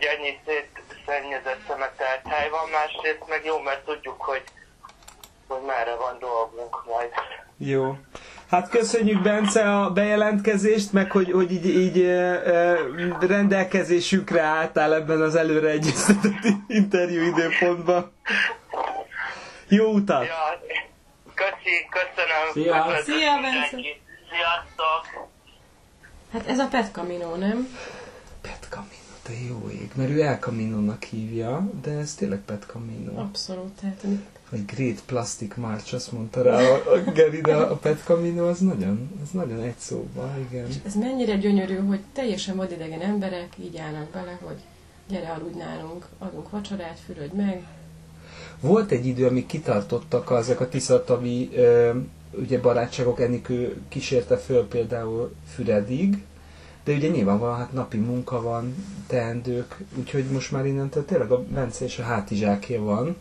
hogy 0.00 0.18
ennyi 0.18 0.38
szétszennyezett 0.46 1.60
szemetelt 1.68 2.20
hely 2.24 2.48
van, 2.48 2.68
másrészt 2.70 3.28
meg 3.28 3.44
jó, 3.44 3.58
mert 3.58 3.84
tudjuk, 3.84 4.20
hogy, 4.22 4.42
hogy 5.48 5.62
merre 5.66 5.94
van 5.94 6.18
dolgunk 6.18 6.84
majd. 6.86 7.10
Jó. 7.58 7.96
Hát 8.50 8.68
köszönjük 8.68 9.22
Bence 9.22 9.78
a 9.78 9.90
bejelentkezést, 9.90 10.92
meg 10.92 11.10
hogy, 11.10 11.32
hogy 11.32 11.52
így, 11.52 11.66
így 11.66 12.06
rendelkezésünkre 13.20 14.40
álltál 14.40 14.94
ebben 14.94 15.20
az 15.20 15.34
előre 15.34 15.68
egyeztetett 15.68 16.44
interjú 16.80 17.22
időpontban. 17.22 18.12
Jó 19.68 19.92
utat! 19.92 20.26
Ja, 20.26 20.60
köszi, 21.34 21.88
köszönöm. 21.90 22.52
Szia. 22.52 22.84
Köszönöm 22.84 23.18
Szia, 23.18 23.32
mindenki. 23.32 23.70
Bence. 23.70 23.98
Sziasztok! 24.30 25.28
Hát 26.32 26.46
ez 26.46 26.58
a 26.58 26.66
Pet 26.66 26.92
Camino, 26.92 27.36
nem? 27.36 27.68
Pet 28.40 28.66
Camino, 28.70 29.10
te 29.22 29.32
jó 29.48 29.69
ég, 29.90 29.96
mert 29.96 30.10
ő 30.10 30.22
El 30.22 30.38
Camino-nak 30.38 31.02
hívja, 31.02 31.70
de 31.82 31.90
ez 31.90 32.14
tényleg 32.14 32.40
Pet 32.44 32.66
Camino. 32.66 33.20
Abszolút. 33.20 33.70
Tehát 33.80 34.04
Vagy 34.50 34.64
Great 34.64 35.02
Plastic 35.06 35.56
March, 35.56 35.94
azt 35.94 36.12
mondta 36.12 36.42
rá 36.42 36.60
a, 36.62 36.74
a 36.74 37.10
Geri, 37.12 37.40
de 37.40 37.54
a 37.54 37.76
Pet 37.76 38.02
Camino 38.04 38.48
az 38.48 38.58
nagyon, 38.58 39.10
az 39.22 39.30
nagyon 39.30 39.60
egy 39.60 39.78
szóban, 39.78 40.46
igen. 40.50 40.66
ez 40.86 40.94
mennyire 40.94 41.36
gyönyörű, 41.36 41.76
hogy 41.76 42.00
teljesen 42.12 42.56
vadidegen 42.56 43.00
emberek 43.00 43.48
így 43.58 43.76
állnak 43.76 44.08
bele, 44.10 44.38
hogy 44.42 44.56
gyere 45.08 45.28
aludj 45.28 45.58
nálunk, 45.58 46.06
adunk 46.18 46.50
vacsorát, 46.50 46.98
fürödj 47.06 47.36
meg. 47.36 47.62
Volt 48.60 48.90
egy 48.90 49.06
idő, 49.06 49.26
amíg 49.26 49.46
kitartottak 49.46 50.30
ezek 50.30 50.60
a 50.60 50.68
tiszatavi 50.68 51.50
ugye 52.32 52.60
barátságok, 52.60 53.20
Enikő 53.20 53.80
kísérte 53.88 54.36
föl 54.36 54.68
például 54.68 55.34
Füredig, 55.54 56.24
de 56.84 56.92
ugye 56.92 57.08
nyilvánvalóan 57.08 57.58
hát 57.58 57.72
napi 57.72 57.96
munka 57.96 58.42
van, 58.42 58.74
teendők, 59.06 59.76
úgyhogy 59.98 60.24
most 60.24 60.52
már 60.52 60.66
innentől 60.66 61.04
tényleg 61.04 61.30
a 61.30 61.42
Bence 61.42 61.84
és 61.84 61.98
a 61.98 62.02
hátizsáké 62.02 62.76
van. 62.76 63.16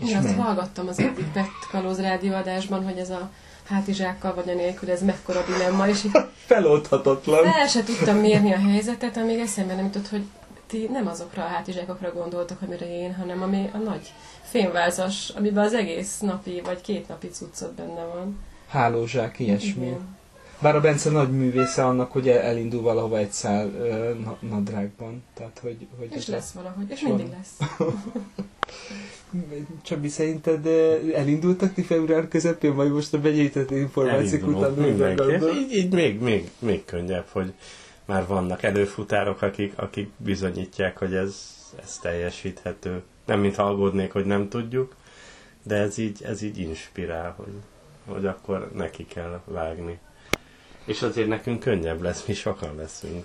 És 0.00 0.10
Én 0.10 0.16
azt 0.16 0.34
hallgattam 0.34 0.88
az 0.88 0.98
egyik 0.98 1.32
Pet 1.32 1.46
Kalóz 1.70 2.00
rádióadásban, 2.00 2.84
hogy 2.84 2.98
ez 2.98 3.10
a 3.10 3.30
hátizsákkal 3.64 4.34
vagy 4.34 4.48
a 4.48 4.54
nélkül, 4.54 4.90
ez 4.90 5.02
mekkora 5.02 5.44
dilemma, 5.46 5.88
és 5.88 6.04
így 6.04 6.10
Feloldhatatlan. 6.46 7.44
fel 7.52 7.66
se 7.66 7.82
tudtam 7.82 8.16
mérni 8.16 8.52
a 8.52 8.58
helyzetet, 8.58 9.16
amíg 9.16 9.38
eszembe 9.38 9.74
nem 9.74 9.84
jutott, 9.84 10.08
hogy 10.08 10.24
ti 10.66 10.88
nem 10.92 11.06
azokra 11.06 11.42
a 11.44 11.46
hátizsákokra 11.46 12.12
gondoltok, 12.12 12.62
amire 12.62 13.00
én, 13.00 13.14
hanem 13.14 13.42
ami 13.42 13.70
a 13.72 13.76
nagy 13.78 14.12
fémvázas, 14.42 15.28
amiben 15.28 15.64
az 15.64 15.74
egész 15.74 16.18
napi 16.18 16.60
vagy 16.64 16.80
két 16.80 17.08
napi 17.08 17.28
cuccot 17.28 17.74
benne 17.74 18.04
van. 18.14 18.38
Hálózsák, 18.68 19.38
ilyesmi. 19.38 19.86
Igen. 19.86 20.15
Bár 20.60 20.76
a 20.76 20.80
Bence 20.80 21.10
nagy 21.10 21.30
művésze 21.30 21.84
annak, 21.84 22.12
hogy 22.12 22.28
el- 22.28 22.38
elindul 22.42 22.82
valahova 22.82 23.18
egy 23.18 23.30
szál 23.30 23.66
na- 24.24 24.38
nadrágban. 24.48 25.22
Tehát, 25.34 25.58
hogy, 25.62 25.86
hogy 25.98 26.08
És 26.10 26.16
ez 26.16 26.28
a- 26.28 26.32
lesz 26.32 26.52
valahogy, 26.52 26.90
és 26.90 27.00
mindig 27.00 27.26
lesz. 27.30 27.58
Csabi, 29.82 30.08
szerinted 30.08 30.66
elindultak 31.14 31.72
ti 31.74 31.82
február 31.82 32.28
közepén, 32.28 32.74
vagy 32.74 32.92
most 32.92 33.14
a 33.14 33.20
begyűjtett 33.20 33.70
információk 33.70 34.46
után 34.56 34.72
mindenki. 34.72 35.32
Így, 35.58 35.72
így 35.72 35.92
még, 35.92 36.20
még, 36.20 36.50
még 36.58 36.84
könnyebb, 36.84 37.26
hogy 37.32 37.52
már 38.04 38.26
vannak 38.26 38.62
előfutárok, 38.62 39.42
akik, 39.42 39.72
akik 39.76 40.08
bizonyítják, 40.16 40.98
hogy 40.98 41.14
ez, 41.14 41.40
ez 41.82 41.98
teljesíthető. 42.02 43.02
Nem 43.24 43.40
mint 43.40 43.58
aggódnék, 43.58 44.12
hogy 44.12 44.24
nem 44.26 44.48
tudjuk, 44.48 44.94
de 45.62 45.74
ez 45.76 45.98
így, 45.98 46.22
ez 46.24 46.42
így 46.42 46.58
inspirál, 46.58 47.34
hogy, 47.36 47.52
hogy 48.06 48.26
akkor 48.26 48.70
neki 48.74 49.06
kell 49.06 49.40
vágni. 49.44 49.98
És 50.86 51.02
azért 51.02 51.28
nekünk 51.28 51.60
könnyebb 51.60 52.02
lesz, 52.02 52.24
mi 52.26 52.34
sokan 52.34 52.76
leszünk. 52.76 53.24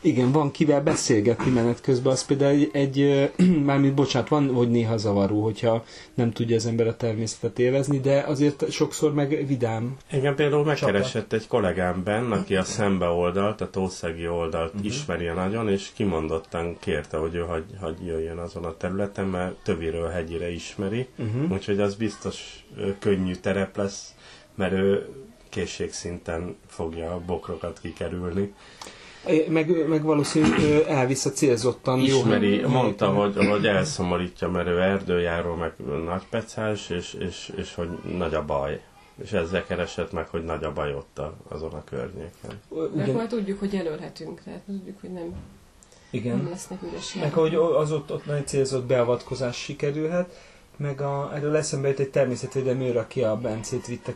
Igen, 0.00 0.32
van 0.32 0.50
kivel 0.50 0.82
beszélgetni 0.82 1.50
menet 1.50 1.80
közben, 1.80 2.12
az 2.12 2.26
például 2.26 2.50
egy, 2.50 2.70
egy 2.72 3.30
mármint 3.64 3.94
bocsánat, 3.94 4.28
van, 4.28 4.54
hogy 4.54 4.70
néha 4.70 4.96
zavaró, 4.96 5.42
hogyha 5.42 5.84
nem 6.14 6.30
tudja 6.30 6.56
az 6.56 6.66
ember 6.66 6.86
a 6.86 6.96
természetet 6.96 7.58
élvezni, 7.58 8.00
de 8.00 8.20
azért 8.20 8.70
sokszor 8.70 9.14
meg 9.14 9.46
vidám. 9.46 9.96
Igen, 10.12 10.34
például 10.34 10.64
megkeresett 10.64 11.32
egy 11.32 11.46
kollégám 11.46 12.02
benn, 12.04 12.32
aki 12.32 12.56
a 12.56 12.64
szembe 12.64 13.06
oldalt, 13.06 13.60
a 13.60 13.70
tószegi 13.70 14.28
oldalt 14.28 14.74
uh-huh. 14.74 14.86
ismeri 14.86 15.26
nagyon, 15.26 15.68
és 15.68 15.90
kimondottan 15.94 16.76
kérte, 16.78 17.16
hogy 17.16 17.34
ő 17.34 17.40
hagy, 17.40 17.64
hagy 17.80 18.06
jöjjön 18.06 18.38
azon 18.38 18.64
a 18.64 18.76
területen, 18.76 19.26
mert 19.26 19.54
töviről 19.62 20.08
hegyire 20.08 20.50
ismeri, 20.50 21.08
uh-huh. 21.18 21.52
úgyhogy 21.52 21.80
az 21.80 21.94
biztos 21.94 22.64
könnyű 22.98 23.34
terep 23.34 23.76
lesz, 23.76 24.14
mert 24.54 24.72
ő 24.72 25.06
készségszinten 25.56 26.56
fogja 26.66 27.12
a 27.12 27.20
bokrokat 27.26 27.80
kikerülni. 27.80 28.54
Meg, 29.48 29.88
meg 29.88 30.02
valószínűleg 30.02 30.58
ö, 30.58 30.88
elvisz 30.88 31.24
a 31.24 31.30
célzottan. 31.30 31.98
jó 31.98 32.16
Ismeri, 32.16 32.56
hely- 32.56 32.70
mondta, 32.70 33.08
hogy, 33.08 33.46
hogy 33.46 33.66
elszomorítja, 33.66 34.48
mert 34.48 34.66
ő 34.66 34.80
erdőjáró, 34.80 35.54
meg 35.54 35.72
nagypecás, 36.04 36.90
és, 36.90 37.14
és, 37.14 37.52
és 37.56 37.74
hogy 37.74 37.88
nagy 38.16 38.34
a 38.34 38.44
baj. 38.44 38.80
És 39.22 39.32
ezzel 39.32 39.64
keresett 39.64 40.12
meg, 40.12 40.28
hogy 40.28 40.44
nagy 40.44 40.64
a 40.64 40.72
baj 40.72 40.94
ott 40.94 41.18
a, 41.18 41.36
azon 41.48 41.72
a 41.72 41.84
környéken. 41.84 42.60
De 42.68 42.76
Ugyan, 42.76 43.08
akkor 43.08 43.26
tudjuk, 43.26 43.58
hogy 43.58 43.72
jelölhetünk, 43.72 44.42
tehát 44.44 44.60
tudjuk, 44.60 45.00
hogy 45.00 45.12
nem, 45.12 45.22
nem 45.22 45.34
igen. 46.10 46.48
lesznek 46.50 46.82
üres 46.82 47.14
Meg 47.14 47.32
hogy 47.32 47.54
az 47.54 47.92
ott, 47.92 48.12
ott 48.12 48.26
nagy 48.26 48.46
célzott 48.46 48.84
beavatkozás 48.84 49.56
sikerülhet, 49.56 50.32
meg 50.76 51.00
a, 51.00 51.30
erről 51.34 51.56
eszembe 51.56 51.88
jut 51.88 51.98
egy 51.98 52.10
természetvédelmi 52.10 52.84
őr, 52.84 52.96
aki 52.96 53.22
a 53.22 53.36
Bencét 53.36 53.86
vitte 53.86 54.14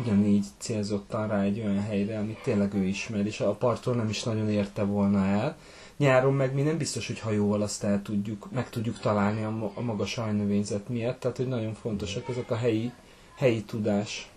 ugyanígy 0.00 0.46
célzottan 0.58 1.28
rá 1.28 1.42
egy 1.42 1.60
olyan 1.60 1.82
helyre, 1.82 2.18
amit 2.18 2.42
tényleg 2.42 2.74
ő 2.74 2.82
ismer, 2.82 3.26
és 3.26 3.40
a 3.40 3.52
parttól 3.52 3.94
nem 3.94 4.08
is 4.08 4.22
nagyon 4.22 4.50
érte 4.50 4.82
volna 4.82 5.26
el. 5.26 5.56
Nyáron 5.96 6.34
meg 6.34 6.54
mi 6.54 6.62
nem 6.62 6.78
biztos, 6.78 7.06
hogy 7.06 7.20
hajóval 7.20 7.62
azt 7.62 7.84
el 7.84 8.02
tudjuk, 8.02 8.48
meg 8.50 8.70
tudjuk 8.70 8.98
találni 8.98 9.42
a, 9.42 9.72
a 9.74 9.80
magas 9.80 10.10
sajnövényzet 10.10 10.88
miatt, 10.88 11.20
tehát 11.20 11.36
hogy 11.36 11.48
nagyon 11.48 11.74
fontosak 11.74 12.28
ezek 12.28 12.50
a 12.50 12.56
helyi, 12.56 12.92
helyi 13.36 13.62
tudás. 13.62 14.30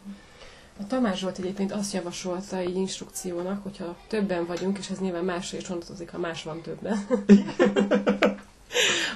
A 0.79 0.88
Tamás 0.88 1.19
Zsolt 1.19 1.38
egyébként 1.38 1.71
azt 1.71 1.93
javasolta 1.93 2.61
így 2.61 2.75
instrukciónak, 2.75 3.63
hogyha 3.63 3.97
többen 4.07 4.45
vagyunk, 4.45 4.77
és 4.77 4.89
ez 4.89 4.99
nyilván 4.99 5.25
másra 5.25 5.57
is 5.57 5.67
vonatkozik, 5.67 6.11
ha 6.11 6.17
más 6.17 6.43
van 6.43 6.61
többen, 6.61 7.07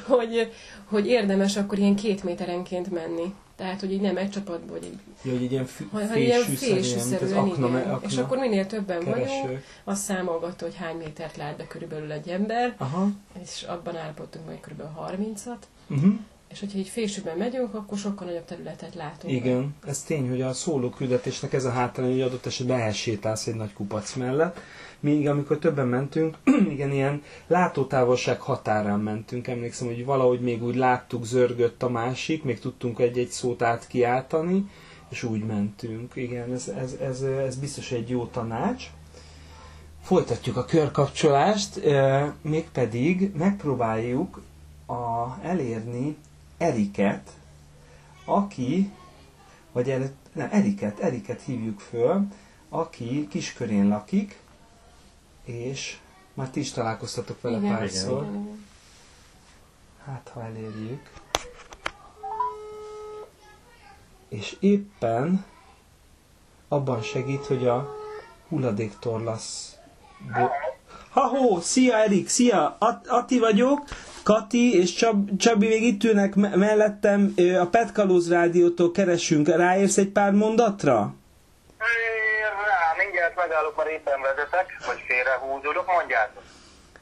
hogy, 0.10 0.52
hogy 0.86 1.08
érdemes 1.08 1.58
akkor 1.58 1.78
ilyen 1.78 1.96
két 1.96 2.24
méterenként 2.24 2.92
menni. 2.92 3.34
Tehát, 3.56 3.80
hogy 3.80 3.92
így 3.92 4.02
nem 4.02 4.18
egy 4.18 4.30
csapatból, 4.30 4.78
hogy 4.78 4.86
így, 4.88 5.00
Ja, 5.24 5.32
hogy 5.32 5.44
egy 5.44 5.52
ilyen 5.52 5.66
fű, 5.66 5.88
ha, 5.92 6.08
ha 6.08 6.16
ilyen 6.18 6.42
fésűszerűen, 6.42 7.38
akna, 7.38 7.68
igen. 7.68 7.90
akna 7.90 8.08
És 8.10 8.18
akkor 8.18 8.38
minél 8.38 8.66
többen 8.66 9.00
vagyunk, 9.06 9.26
kereső. 9.28 9.64
azt 9.84 10.04
számolgatta, 10.04 10.66
hogy 10.66 10.76
hány 10.76 10.96
métert 10.96 11.38
lát 11.38 11.58
be 11.58 11.68
körülbelül 11.68 12.12
egy 12.12 12.28
ember, 12.30 12.76
Aha. 12.78 13.08
és 13.44 13.64
abban 13.64 13.98
állapodtunk 13.98 14.46
majd 14.46 14.60
körülbelül 14.60 14.92
30-at, 15.08 15.58
Uh-huh. 15.90 16.14
és 16.52 16.60
hogyha 16.60 16.78
így 16.78 16.88
fésűben 16.88 17.38
megyünk, 17.38 17.74
akkor 17.74 17.98
sokkal 17.98 18.28
nagyobb 18.28 18.46
területet 18.46 18.96
látunk. 18.96 19.34
Igen, 19.34 19.76
ez 19.88 20.02
tény, 20.02 20.30
hogy 20.30 20.42
a 20.42 20.54
szóló 20.54 20.90
küldetésnek 20.90 21.54
ez 21.54 21.66
a 21.66 21.72
hátrány, 21.72 22.12
hogy 22.12 22.22
adott 22.22 22.46
esetben 22.46 22.80
elsétálsz 22.80 23.48
egy 23.48 23.56
nagy 23.56 23.74
kupac 23.74 24.14
mellett. 24.16 24.60
Míg 25.00 25.28
amikor 25.28 25.58
többen 25.58 25.88
mentünk, 25.88 26.38
igen, 26.74 26.92
ilyen 26.92 27.24
látótávolság 27.48 28.42
határán 28.42 29.00
mentünk. 29.00 29.48
Emlékszem, 29.48 29.88
hogy 29.88 30.06
valahogy 30.06 30.42
még 30.42 30.64
úgy 30.64 30.76
láttuk, 30.76 31.26
zörgött 31.26 31.84
a 31.84 31.90
másik, 31.90 32.44
még 32.44 32.60
tudtunk 32.60 33.00
egy-egy 33.00 33.30
szót 33.30 33.62
átkiáltani, 33.62 34.70
és 35.10 35.24
úgy 35.24 35.46
mentünk. 35.46 36.16
Igen, 36.16 36.54
ez, 36.54 36.68
ez, 36.68 36.94
ez, 37.02 37.22
ez 37.22 37.56
biztos 37.56 37.92
egy 37.92 38.10
jó 38.10 38.26
tanács. 38.26 38.90
Folytatjuk 40.04 40.58
a 40.58 40.66
körkapcsolást, 40.66 41.82
mégpedig 42.42 43.32
megpróbáljuk 43.36 44.42
a, 44.86 45.38
elérni 45.44 46.18
Eriket, 46.58 47.30
aki, 48.26 48.92
vagy 49.72 49.90
előtt, 49.90 50.16
nem, 50.34 50.48
Eriket, 50.52 51.00
Eriket 51.00 51.42
hívjuk 51.42 51.80
föl, 51.80 52.28
aki 52.70 53.28
kiskörén 53.30 53.88
lakik, 53.88 54.40
és 55.50 55.98
már 56.34 56.50
ti 56.50 56.60
is 56.60 56.72
találkoztatok 56.72 57.42
vele 57.42 57.58
Igen, 57.58 57.78
párszor. 57.78 58.22
igen, 58.24 58.34
igen. 58.42 58.66
Hát, 60.06 60.32
ha 60.34 60.44
elérjük. 60.44 61.02
és 64.30 64.56
éppen 64.60 65.46
abban 66.68 67.02
segít, 67.02 67.46
hogy 67.46 67.68
a 67.68 67.96
hulladéktorlasz... 68.50 69.76
Ha-hó, 71.10 71.60
szia 71.60 71.96
Erik, 71.98 72.28
szia, 72.30 72.76
At- 72.80 73.08
Ati 73.08 73.40
vagyok, 73.40 73.80
Kati 74.24 74.74
és 74.74 74.94
Csab- 74.94 75.38
Csabi 75.38 75.68
még 75.68 75.84
itt 75.84 76.04
ülnek 76.04 76.36
me- 76.36 76.56
mellettem, 76.56 77.34
a 77.62 77.66
Petkalóz 77.66 78.30
rádiótól 78.30 78.92
keresünk, 78.92 79.48
ráérsz 79.48 79.98
egy 79.98 80.10
pár 80.10 80.32
mondatra? 80.32 81.14
Megállok, 83.44 83.76
mert 83.78 83.90
éppen 83.90 84.22
vezetek, 84.22 84.68
vagy 84.88 85.00
félrehúzódok, 85.08 85.86
mondjátok. 85.98 86.44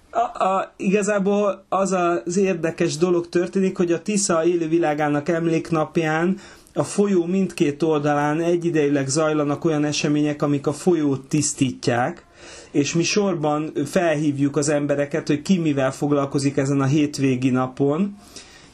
A, 0.09 0.43
a, 0.43 0.73
igazából 0.75 1.65
az 1.69 1.91
az 1.91 2.37
érdekes 2.37 2.97
dolog 2.97 3.29
történik, 3.29 3.77
hogy 3.77 3.91
a 3.91 4.01
Tisza 4.01 4.45
élővilágának 4.45 5.29
emléknapján 5.29 6.39
a 6.73 6.83
folyó 6.83 7.25
mindkét 7.25 7.83
oldalán 7.83 8.41
egyidejűleg 8.41 9.07
zajlanak 9.07 9.65
olyan 9.65 9.85
események, 9.85 10.41
amik 10.41 10.67
a 10.67 10.73
folyót 10.73 11.27
tisztítják, 11.27 12.25
és 12.71 12.93
mi 12.93 13.03
sorban 13.03 13.73
felhívjuk 13.85 14.57
az 14.57 14.69
embereket, 14.69 15.27
hogy 15.27 15.41
ki 15.41 15.57
mivel 15.57 15.91
foglalkozik 15.91 16.57
ezen 16.57 16.81
a 16.81 16.85
hétvégi 16.85 17.49
napon, 17.49 18.17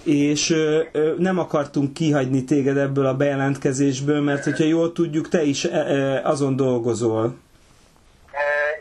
és 0.03 0.49
ö, 0.49 0.81
ö, 0.91 1.13
nem 1.17 1.39
akartunk 1.39 1.93
kihagyni 1.93 2.43
téged 2.43 2.77
ebből 2.77 3.05
a 3.05 3.15
bejelentkezésből, 3.15 4.21
mert 4.21 4.43
hogyha 4.43 4.63
jól 4.63 4.91
tudjuk, 4.91 5.29
te 5.29 5.43
is 5.43 5.63
e, 5.63 5.77
e, 5.77 6.21
azon 6.23 6.55
dolgozol. 6.55 7.35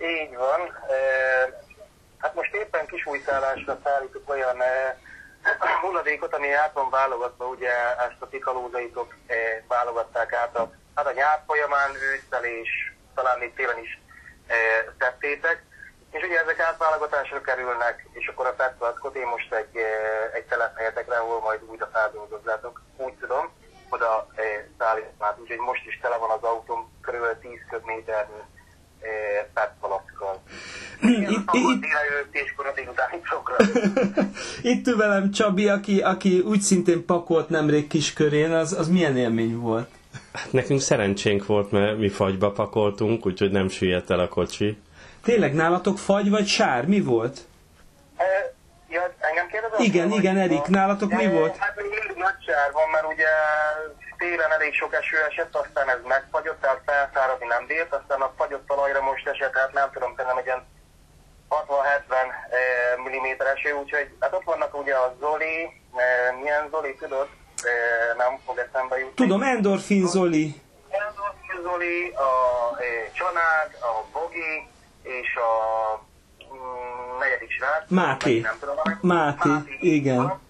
Így 0.03 0.37
van. 0.37 0.61
Hát 2.19 2.35
most 2.35 2.55
éppen 2.55 2.87
kisújszállásra 2.87 3.79
szállítok 3.85 4.31
olyan 4.31 4.63
e, 4.63 4.99
hulladékot, 5.81 6.35
ami 6.35 6.53
át 6.53 6.73
van 6.73 6.91
válogatva, 6.91 7.47
ugye 7.47 7.71
ezt 7.97 8.21
a 8.21 8.29
tikalózaitok 8.29 9.15
válogatták 9.69 10.33
át 10.33 10.57
a, 10.57 10.73
hát 10.95 11.07
a 11.07 11.13
nyár 11.13 11.43
folyamán, 11.47 11.91
ősszel 11.95 12.45
és 12.45 12.93
talán 13.15 13.39
még 13.39 13.55
télen 13.55 13.79
is 13.79 14.01
tettétek. 14.99 15.63
És 16.11 16.23
ugye 16.23 16.41
ezek 16.41 16.59
átválogatásra 16.59 17.41
kerülnek, 17.41 18.07
és 18.13 18.27
akkor 18.27 18.47
a 18.47 18.55
petplackot 18.55 19.17
én 19.17 19.27
most 19.27 19.55
egy, 19.55 19.77
egy 20.33 20.45
telephelyetekre, 20.45 21.17
ahol 21.17 21.41
majd 21.41 21.63
újra 21.63 21.89
feldolgozzátok, 21.93 22.83
úgy 22.97 23.15
tudom, 23.15 23.53
oda 23.89 24.27
szállítom 24.79 25.13
át. 25.19 25.39
Úgyhogy 25.39 25.59
most 25.59 25.87
is 25.87 25.99
tele 26.01 26.17
van 26.17 26.31
az 26.31 26.43
autóm 26.43 26.93
körülbelül 27.03 27.39
10 27.39 27.51
köbméternyi 27.71 28.43
petpalackkal. 29.55 30.43
Itt- 31.03 31.29
Itt, 31.53 31.85
itt- 34.63 34.87
ül 34.87 34.97
velem 34.97 35.31
Csabi, 35.31 35.69
aki, 35.69 36.01
aki 36.01 36.39
úgy 36.39 36.61
szintén 36.61 37.05
pakolt 37.07 37.49
nemrég 37.49 37.87
kiskörén, 37.87 38.53
az, 38.53 38.73
az 38.73 38.89
milyen 38.89 39.17
élmény 39.17 39.57
volt? 39.59 39.89
Hát 40.33 40.53
nekünk 40.53 40.81
szerencsénk 40.81 41.47
volt, 41.47 41.71
mert 41.71 41.99
mi 41.99 42.09
fagyba 42.09 42.51
pakoltunk, 42.51 43.27
úgyhogy 43.27 43.51
nem 43.51 43.69
süllyedt 43.69 44.11
el 44.11 44.19
a 44.21 44.29
kocsi. 44.29 44.79
Tényleg 45.23 45.55
nálatok 45.55 45.99
fagy 45.99 46.31
vagy 46.31 46.47
sár? 46.47 46.87
Mi 46.87 47.01
volt? 47.01 47.39
E, 48.17 48.55
ja, 48.89 49.15
engem 49.19 49.47
kérdezem? 49.47 49.85
Igen, 49.85 50.11
igen, 50.11 50.37
Erik, 50.39 50.67
nálatok 50.67 51.13
mi 51.13 51.25
E, 51.25 51.31
volt? 51.31 51.57
Hát 51.57 51.77
még 51.77 51.85
mindig 51.91 52.17
nagy 52.17 52.45
sár 52.47 52.73
van, 52.73 52.89
mert 52.93 53.05
ugye 53.13 53.27
télen 54.23 54.53
elég 54.53 54.75
sok 54.75 54.95
eső 54.95 55.17
esett, 55.29 55.55
aztán 55.57 55.89
ez 55.89 56.01
megfagyott, 56.05 56.61
tehát 56.61 56.83
felszáradni 56.87 57.47
nem 57.47 57.67
bírt, 57.67 57.93
aztán 57.95 58.21
a 58.21 58.33
fagyott 58.37 58.67
talajra 58.67 59.01
most 59.03 59.27
esett, 59.27 59.55
hát 59.57 59.73
nem 59.73 59.89
tudom, 59.93 60.11
szerintem 60.17 60.39
egy 60.39 60.45
ilyen 60.45 60.63
60-70 61.51 63.09
mm 63.09 63.27
eső, 63.55 63.73
úgyhogy 63.73 64.09
hát 64.21 64.33
ott 64.33 64.45
vannak 64.45 64.79
ugye 64.83 64.95
a 64.95 65.17
Zoli, 65.21 65.57
e, 65.97 66.33
milyen 66.41 66.69
Zoli, 66.71 66.95
tudod? 66.95 67.29
E, 67.63 67.75
nem 68.17 68.39
fog 68.47 68.59
eszembe 68.59 68.99
jutni. 68.99 69.15
Tudom, 69.15 69.43
Endorfin 69.43 70.07
Zoli. 70.07 70.55
Endorfin 70.89 71.63
Zoli, 71.63 72.09
a 72.11 72.31
Csanád, 73.13 73.71
a 73.91 73.93
Bogi 74.13 74.69
és 75.03 75.37
a 75.37 75.51
mm, 76.55 77.19
negyedik 77.19 77.51
srác. 77.51 77.83
Máté. 77.89 78.41
Nem 78.41 78.57
tudom, 78.61 78.77
a- 78.79 78.99
Máté, 79.07 79.49
igen. 79.81 80.41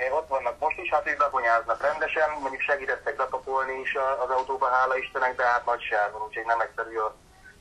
E, 0.00 0.04
Ott 0.18 0.28
vannak 0.28 0.56
most 0.64 0.78
is, 0.82 0.90
hát 0.94 1.08
ők 1.10 1.20
lakonyáznak 1.26 1.80
rendesen, 1.88 2.28
mondjuk 2.42 2.62
segítettek 2.70 3.16
bekapolni 3.16 3.74
is 3.84 3.92
az 4.24 4.30
autóba, 4.36 4.66
hála 4.76 4.96
Istennek, 5.02 5.34
de 5.36 5.44
hát 5.52 5.64
nagy 5.70 5.82
sár 5.90 6.08
van, 6.12 6.22
úgyhogy 6.26 6.46
nem 6.52 6.60
egyszerű 6.66 6.96
a, 7.06 7.10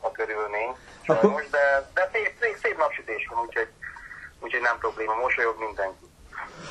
a 0.07 0.09
körülmény. 0.11 0.71
Akkor- 1.05 1.31
Sajnos, 1.31 1.49
de, 1.57 1.63
de 1.97 2.03
szép, 2.13 2.31
szép, 2.41 2.55
szép 2.63 2.77
napsütés 2.77 3.23
van, 3.31 3.39
úgyhogy, 3.45 3.69
úgyhogy 4.43 4.61
nem 4.69 4.77
probléma, 4.83 5.13
mosolyog 5.25 5.55
mindenki. 5.67 6.05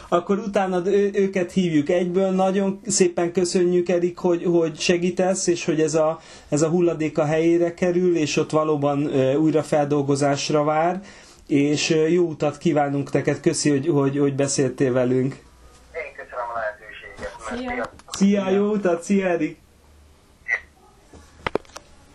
Akkor 0.08 0.38
utána 0.38 0.76
ő, 0.86 1.10
őket 1.14 1.52
hívjuk 1.52 1.88
egyből. 1.88 2.30
Nagyon 2.30 2.80
szépen 2.86 3.32
köszönjük, 3.32 3.88
Erik, 3.88 4.18
hogy, 4.18 4.44
hogy 4.44 4.80
segítesz, 4.80 5.46
és 5.46 5.64
hogy 5.64 5.80
ez 5.80 5.94
a, 5.94 6.20
ez 6.48 6.62
a 6.62 6.68
hulladék 6.68 7.18
a 7.18 7.24
helyére 7.24 7.74
kerül, 7.74 8.16
és 8.16 8.36
ott 8.36 8.50
valóban 8.50 9.06
ö, 9.14 9.34
újra 9.34 9.62
feldolgozásra 9.62 10.64
vár. 10.64 11.00
És 11.46 11.88
jó 12.08 12.24
utat 12.24 12.58
kívánunk 12.58 13.12
neked, 13.12 13.40
köszi, 13.40 13.70
hogy, 13.70 13.86
hogy, 13.88 14.18
hogy 14.18 14.34
beszéltél 14.34 14.92
velünk. 14.92 15.34
Én 15.34 16.14
köszönöm 16.16 16.46
a 16.54 16.58
lehetőséget. 16.58 17.18
mert 17.20 17.35
Szia. 17.54 17.90
Szia, 18.12 18.50
jó 18.50 18.70
utat, 18.72 19.02
szia 19.02 19.26
Erik! 19.26 19.58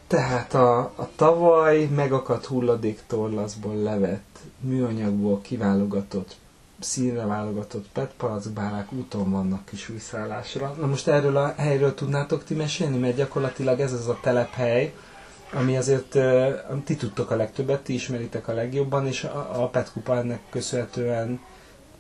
Tehát 0.08 0.54
a, 0.54 0.80
a 0.80 1.10
tavaly 1.16 1.86
megakadt 1.86 2.46
hulladéktorlaszból 2.46 3.76
levett, 3.76 4.40
műanyagból 4.60 5.42
kiválogatott, 5.42 6.36
színre 6.80 7.26
válogatott 7.26 7.88
petpalackbálák 7.94 8.92
úton 8.92 9.32
vannak 9.32 9.66
kis 9.66 9.90
újszállásra. 9.90 10.76
Na 10.80 10.86
most 10.88 11.08
erről 11.08 11.38
a 11.38 11.54
helyről 11.58 11.94
tudnátok 11.94 12.44
ti 12.44 12.54
mesélni, 12.54 12.98
mert 12.98 13.16
gyakorlatilag 13.16 13.80
ez 13.80 13.94
az 13.94 14.08
a 14.08 14.20
telephely, 14.22 14.94
ami 15.54 15.78
azért 15.78 16.16
uh, 16.16 16.84
ti 16.84 16.96
tudtok 16.96 17.32
a 17.32 17.36
legtöbbet, 17.36 17.82
ti 17.84 17.94
ismeritek 17.94 18.48
a 18.48 18.54
legjobban, 18.54 19.08
és 19.08 19.24
a, 19.24 19.64
a 19.64 19.68
Petkupa 19.68 20.18
ennek 20.18 20.40
köszönhetően 20.50 21.40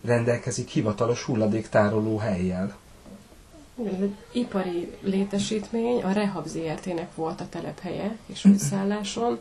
rendelkezik 0.03 0.67
hivatalos 0.69 1.23
hulladéktároló 1.23 2.17
helyjel. 2.17 2.75
Ez 3.77 4.01
egy 4.01 4.15
ipari 4.31 4.91
létesítmény, 5.01 6.01
a 6.01 6.11
Rehab 6.11 6.47
ZRT-nek 6.47 7.15
volt 7.15 7.41
a 7.41 7.49
telephelye 7.49 8.17
és 8.25 8.45
újszálláson, 8.45 9.39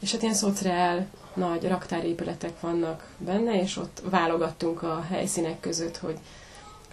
és 0.00 0.12
hát 0.12 0.22
ilyen 0.22 0.34
szociál 0.34 1.06
nagy 1.34 1.68
raktárépületek 1.68 2.60
vannak 2.60 3.06
benne, 3.18 3.60
és 3.60 3.76
ott 3.76 4.02
válogattunk 4.10 4.82
a 4.82 5.04
helyszínek 5.08 5.60
között, 5.60 5.96
hogy 5.96 6.16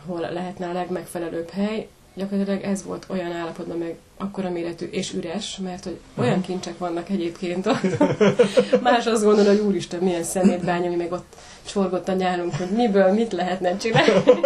hol 0.06 0.20
lehetne 0.20 0.68
a 0.68 0.74
legmegfelelőbb 0.74 1.50
hely. 1.50 1.88
Gyakorlatilag 2.14 2.62
ez 2.64 2.84
volt 2.84 3.06
olyan 3.10 3.32
állapotban 3.32 3.78
meg 3.78 3.98
akkora 4.18 4.50
méretű 4.50 4.86
és 4.86 5.14
üres, 5.14 5.58
mert 5.58 5.84
hogy 5.84 6.00
olyan 6.16 6.42
kincsek 6.42 6.78
vannak 6.78 7.10
egyébként 7.10 7.66
ott. 7.66 7.98
Más 8.82 9.06
azt 9.06 9.24
gondol, 9.24 9.46
hogy 9.46 9.60
úristen, 9.60 10.00
milyen 10.00 10.24
szemétbánya, 10.24 10.88
ami 10.88 10.96
meg 10.96 11.12
ott 11.12 11.36
csorgott 11.66 12.08
a 12.08 12.14
nyálunk, 12.14 12.56
hogy 12.56 12.70
miből 12.70 13.14
mit 13.14 13.32
lehetne 13.32 13.78
csinálni. 13.78 14.24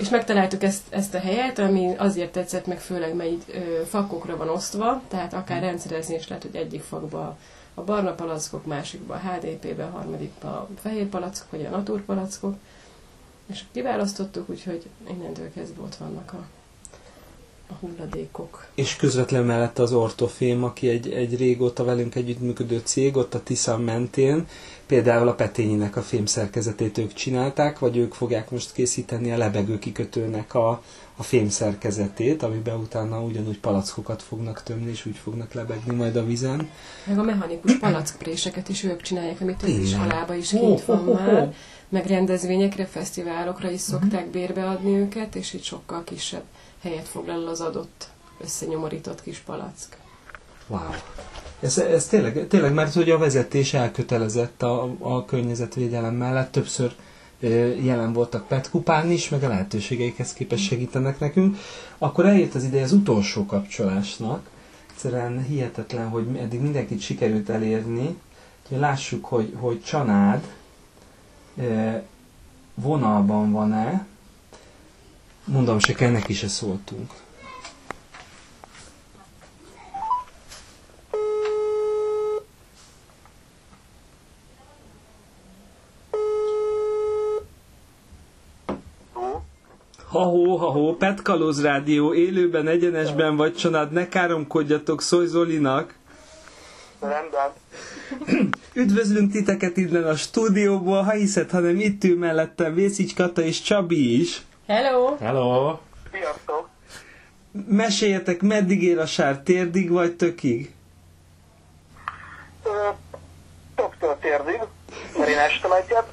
És 0.00 0.08
megtaláltuk 0.08 0.62
ezt, 0.62 0.82
ezt 0.90 1.14
a 1.14 1.18
helyet, 1.18 1.58
ami 1.58 1.94
azért 1.96 2.32
tetszett 2.32 2.66
meg, 2.66 2.80
főleg 2.80 3.14
mert 3.14 3.30
így 3.30 3.44
ö, 3.48 3.84
fakokra 3.84 4.36
van 4.36 4.48
osztva, 4.48 5.02
tehát 5.08 5.32
akár 5.32 5.62
rendszerezni 5.62 6.14
is 6.14 6.28
lehet, 6.28 6.44
hogy 6.44 6.56
egyik 6.56 6.82
fakba 6.82 7.36
a 7.74 7.82
barna 7.82 8.14
palackok, 8.14 8.66
másikba 8.66 9.14
a 9.14 9.18
HDP-be, 9.18 9.84
a 9.84 9.90
harmadikba 9.90 10.48
a 10.48 10.68
fehér 10.80 11.06
palackok, 11.06 11.50
vagy 11.50 11.64
a 11.64 11.70
naturpalackok. 11.70 12.54
És 13.46 13.64
kiválasztottuk, 13.72 14.48
úgyhogy 14.48 14.88
innentől 15.08 15.52
kezdve 15.52 15.82
ott 15.82 15.94
vannak 15.94 16.32
a, 16.32 16.46
a 17.70 17.74
hulladékok. 17.80 18.66
És 18.74 18.96
közvetlen 18.96 19.44
mellett 19.44 19.78
az 19.78 19.92
Ortofém, 19.92 20.64
aki 20.64 20.88
egy, 20.88 21.10
egy 21.10 21.36
régóta 21.36 21.84
velünk 21.84 22.14
együttműködő 22.14 22.80
cég, 22.84 23.16
ott 23.16 23.34
a 23.34 23.42
Tisza 23.42 23.78
mentén, 23.78 24.46
például 24.86 25.28
a 25.28 25.34
Petényinek 25.34 25.96
a 25.96 26.02
fémszerkezetét 26.02 26.98
ők 26.98 27.12
csinálták, 27.12 27.78
vagy 27.78 27.96
ők 27.96 28.12
fogják 28.14 28.50
most 28.50 28.72
készíteni 28.72 29.32
a 29.32 29.36
lebegő 29.36 29.78
kikötőnek 29.78 30.54
a, 30.54 30.82
a 31.16 31.22
fémszerkezetét, 31.22 32.42
amiben 32.42 32.78
utána 32.78 33.20
ugyanúgy 33.22 33.58
palackokat 33.60 34.22
fognak 34.22 34.62
tömni, 34.62 34.90
és 34.90 35.06
úgy 35.06 35.16
fognak 35.16 35.52
lebegni 35.52 35.94
majd 35.94 36.16
a 36.16 36.24
vizen. 36.24 36.68
Meg 37.06 37.18
a 37.18 37.22
mechanikus 37.22 37.78
palackpréseket 37.78 38.68
is 38.68 38.84
ők 38.84 39.02
csinálják, 39.02 39.40
amit 39.40 39.56
több 39.56 39.66
Tényleg? 39.68 39.84
iskolába 39.86 40.34
is 40.34 40.48
kint 40.48 40.84
van 40.84 41.04
már. 41.04 41.54
Meg 41.88 42.06
rendezvényekre, 42.06 42.86
fesztiválokra 42.86 43.70
is 43.70 43.80
Mhm. 43.86 43.90
szokták 43.90 44.30
bérbe 44.30 44.68
adni 44.68 44.96
őket, 44.96 45.34
és 45.34 45.52
így 45.52 45.62
sokkal 45.62 46.04
kisebb 46.04 46.42
helyet 46.80 47.08
foglal 47.08 47.48
az 47.48 47.60
adott 47.60 48.08
összenyomorított 48.40 49.22
kis 49.22 49.38
palack. 49.38 49.96
Wow. 50.66 50.80
Ez, 51.60 51.78
ez 51.78 52.06
tényleg, 52.06 52.46
tényleg, 52.48 52.72
mert 52.74 52.94
hogy 52.94 53.10
a 53.10 53.18
vezetés 53.18 53.74
elkötelezett 53.74 54.62
a, 54.62 54.94
a 54.98 55.24
környezetvédelem 55.24 56.14
mellett, 56.14 56.52
többször 56.52 56.94
jelen 57.82 58.12
voltak 58.12 58.46
Petkupán 58.46 59.10
is, 59.10 59.28
meg 59.28 59.42
a 59.42 59.48
lehetőségeikhez 59.48 60.32
képest 60.32 60.64
segítenek 60.64 61.18
nekünk. 61.18 61.56
Akkor 61.98 62.26
eljött 62.26 62.54
az 62.54 62.64
ideje 62.64 62.82
az 62.82 62.92
utolsó 62.92 63.46
kapcsolásnak. 63.46 64.48
Egyszerűen 64.90 65.44
hihetetlen, 65.44 66.08
hogy 66.08 66.36
eddig 66.36 66.60
mindenkit 66.60 67.00
sikerült 67.00 67.48
elérni. 67.48 68.16
Lássuk, 68.68 69.24
hogy, 69.24 69.54
hogy 69.56 69.82
Csanád 69.82 70.48
vonalban 72.74 73.52
van-e. 73.52 74.06
Mondom, 75.50 75.78
se 75.78 75.92
kell, 75.94 76.10
neki 76.10 76.32
se 76.32 76.48
szóltunk. 76.48 77.10
Ha-hó, 90.08 90.56
ha-hó, 90.56 90.96
Petkalóz 90.96 91.62
Rádió, 91.62 92.14
élőben, 92.14 92.66
egyenesben 92.68 93.36
vagy 93.36 93.54
család, 93.54 93.92
ne 93.92 94.08
káromkodjatok, 94.08 95.02
szólj 95.02 95.26
Zolinak! 95.26 95.94
Rendben. 97.00 97.50
Üdvözlünk 98.82 99.32
titeket 99.32 99.76
innen 99.76 100.04
a 100.04 100.16
stúdióból, 100.16 101.02
ha 101.02 101.10
hiszed, 101.10 101.50
hanem 101.50 101.80
itt 101.80 102.04
ül 102.04 102.18
mellettem 102.18 102.74
Vészics 102.74 103.14
Kata 103.14 103.42
és 103.42 103.62
Csabi 103.62 104.20
is. 104.20 104.42
Hello! 104.70 105.16
Hello! 105.20 105.78
Sziasztok! 106.12 106.68
Meséljetek, 107.68 108.40
meddig 108.42 108.82
ér 108.82 108.98
a 108.98 109.06
sár, 109.06 109.38
térdig 109.38 109.90
vagy 109.90 110.16
tökig? 110.16 110.74
Ö, 112.64 112.88
Többtől 113.74 114.16
térdig, 114.20 114.60
mert 115.18 115.30
én 115.30 115.38
estem 115.38 115.72
egyet, 115.72 116.06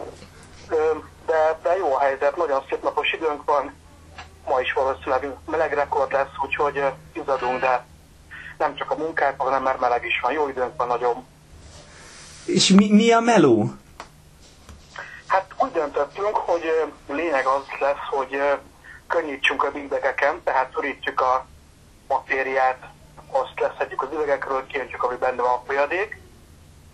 de, 1.25 1.59
de 1.63 1.75
jó 1.77 1.93
a 1.93 1.99
helyzet, 1.99 2.35
nagyon 2.37 2.61
szép 2.69 2.83
napos 2.83 3.13
időnk 3.13 3.43
van, 3.45 3.73
ma 4.47 4.59
is 4.61 4.73
valószínűleg 4.73 5.27
meleg 5.51 5.73
rekord 5.73 6.11
lesz, 6.11 6.31
úgyhogy 6.45 6.83
izadunk, 7.13 7.59
de 7.59 7.85
nem 8.57 8.75
csak 8.75 8.91
a 8.91 8.95
munkák, 8.97 9.39
hanem 9.39 9.63
mert 9.63 9.79
meleg 9.79 10.05
is 10.05 10.19
van, 10.21 10.31
jó 10.31 10.49
időnk 10.49 10.77
van 10.77 10.87
nagyon. 10.87 11.25
És 12.45 12.69
mi, 12.69 12.91
mi 12.93 13.11
a 13.11 13.19
meló? 13.19 13.71
Úgy 15.57 15.71
döntöttünk, 15.71 16.35
hogy 16.35 16.91
lényeg 17.07 17.45
az 17.45 17.63
lesz, 17.79 18.07
hogy 18.09 18.59
könnyítsünk 19.07 19.63
a 19.63 19.71
bigdegeken, 19.71 20.43
tehát 20.43 20.71
szorítjuk 20.73 21.21
a 21.21 21.45
matériát, 22.07 22.85
azt 23.31 23.59
leszedjük 23.59 24.01
az 24.01 24.13
üvegekről, 24.13 24.67
kiöntjük, 24.67 25.03
ami 25.03 25.15
benne 25.15 25.41
van 25.41 25.51
a 25.51 25.63
folyadék. 25.65 26.21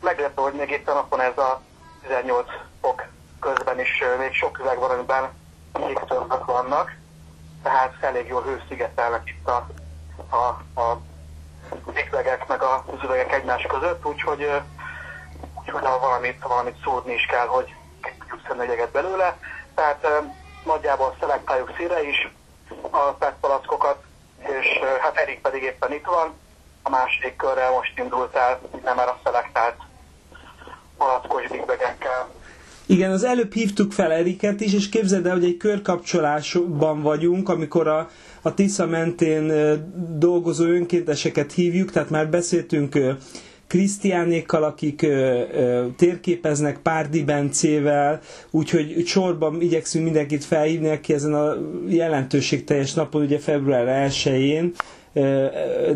Meglepő, 0.01 0.41
hogy 0.41 0.53
még 0.53 0.71
itt 0.71 0.85
napon 0.85 1.21
ez 1.21 1.37
a 1.37 1.61
18 2.01 2.47
fok 2.81 3.05
közben 3.39 3.79
is 3.79 4.03
még 4.17 4.33
sok 4.33 4.59
üveg 4.59 4.77
van, 4.77 4.89
amiben 4.89 5.29
jégtömbök 5.87 6.45
vannak, 6.45 6.95
tehát 7.63 7.93
elég 8.01 8.27
jól 8.27 8.41
hőszigetelnek 8.41 9.29
itt 9.29 9.47
a, 9.47 9.67
a, 10.29 10.81
a 10.81 10.99
üvegek 12.07 12.47
meg 12.47 12.61
az 12.61 13.03
üvegek 13.03 13.33
egymás 13.33 13.65
között, 13.69 14.05
úgyhogy, 14.05 14.61
úgyhogy 15.59 15.85
ha 15.85 15.99
valamit, 15.99 16.43
valamit 16.43 16.81
szúrni 16.83 17.13
is 17.13 17.25
kell, 17.25 17.47
hogy 17.47 17.75
a 18.59 18.63
jeget 18.63 18.91
belőle. 18.91 19.37
Tehát 19.75 20.07
nagyjából 20.65 21.15
szelektáljuk 21.19 21.71
szíre 21.77 22.03
is 22.03 22.31
a 22.89 22.97
PET 22.97 23.33
palackokat, 23.39 24.03
és 24.39 24.79
hát 25.01 25.17
Erik 25.17 25.41
pedig 25.41 25.63
éppen 25.63 25.91
itt 25.93 26.05
van. 26.05 26.33
A 26.83 26.89
második 26.89 27.35
körrel 27.35 27.71
most 27.71 27.99
indult 27.99 28.35
el, 28.35 28.59
nem 28.83 28.95
már 28.95 29.07
a 29.07 29.19
szelektált 29.23 29.75
palackos 30.97 31.47
bigbegekkel. 31.47 32.29
Igen, 32.85 33.11
az 33.11 33.23
előbb 33.23 33.53
hívtuk 33.53 33.91
fel 33.91 34.11
Eriket 34.11 34.61
is, 34.61 34.73
és 34.73 34.89
képzeld 34.89 35.25
el, 35.25 35.33
hogy 35.33 35.43
egy 35.43 35.57
körkapcsolásban 35.57 37.01
vagyunk, 37.01 37.49
amikor 37.49 37.87
a, 37.87 38.09
a 38.41 38.53
Tisza 38.53 38.85
mentén 38.85 39.51
dolgozó 40.19 40.63
önkénteseket 40.63 41.51
hívjuk, 41.51 41.91
tehát 41.91 42.09
már 42.09 42.29
beszéltünk 42.29 42.95
Krisztiánékkal, 43.73 44.63
akik 44.63 45.01
ö, 45.01 45.41
ö, 45.51 45.85
térképeznek 45.97 46.77
Párdi 46.77 47.23
Bencével, 47.23 48.19
úgyhogy 48.51 49.05
sorban 49.05 49.61
igyekszünk 49.61 50.03
mindenkit 50.03 50.43
felhívni, 50.43 50.89
aki 50.89 51.13
ezen 51.13 51.33
a 51.33 51.53
jelentőségteljes 51.87 52.93
napon, 52.93 53.21
ugye 53.21 53.39
február 53.39 54.09
1-én, 54.09 54.73
ö, 55.13 55.47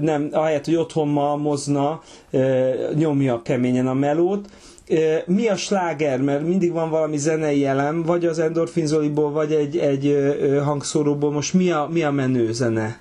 nem, 0.01 0.29
ahelyett, 0.31 0.65
hogy 0.65 0.75
otthon 0.75 1.07
malmozna, 1.07 2.01
ö, 2.31 2.71
nyomja 2.95 3.41
keményen 3.41 3.87
a 3.87 3.93
melót. 3.93 4.47
Mi 5.25 5.47
a 5.47 5.55
sláger? 5.55 6.21
Mert 6.21 6.41
mindig 6.41 6.71
van 6.71 6.89
valami 6.89 7.17
zenei 7.17 7.65
elem, 7.65 8.03
vagy 8.03 8.25
az 8.25 8.39
Endorphin 8.39 8.85
Zoliból, 8.85 9.31
vagy 9.31 9.53
egy, 9.53 9.77
egy 9.77 10.17
hangszóróból. 10.63 11.31
Most 11.31 11.53
mi 11.53 11.71
a, 11.71 11.87
mi 11.91 12.03
a 12.03 12.11
menő 12.11 12.51
zene? 12.51 12.99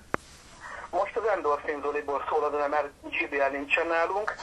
Most 0.91 1.17
az 1.17 1.23
Endorphin 1.37 1.81
Zoliból 1.83 2.23
szól 2.29 2.45
a 2.45 2.51
zene, 2.51 2.67
mert 2.67 2.89
GBL 3.03 3.57
nincsen 3.57 3.87
nálunk, 3.87 4.35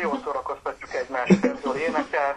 de 0.00 0.06
jól 0.06 0.20
szórakoztatjuk 0.24 0.94
egymást, 0.94 1.60
Zoli 1.62 1.80
énekel, 1.80 2.36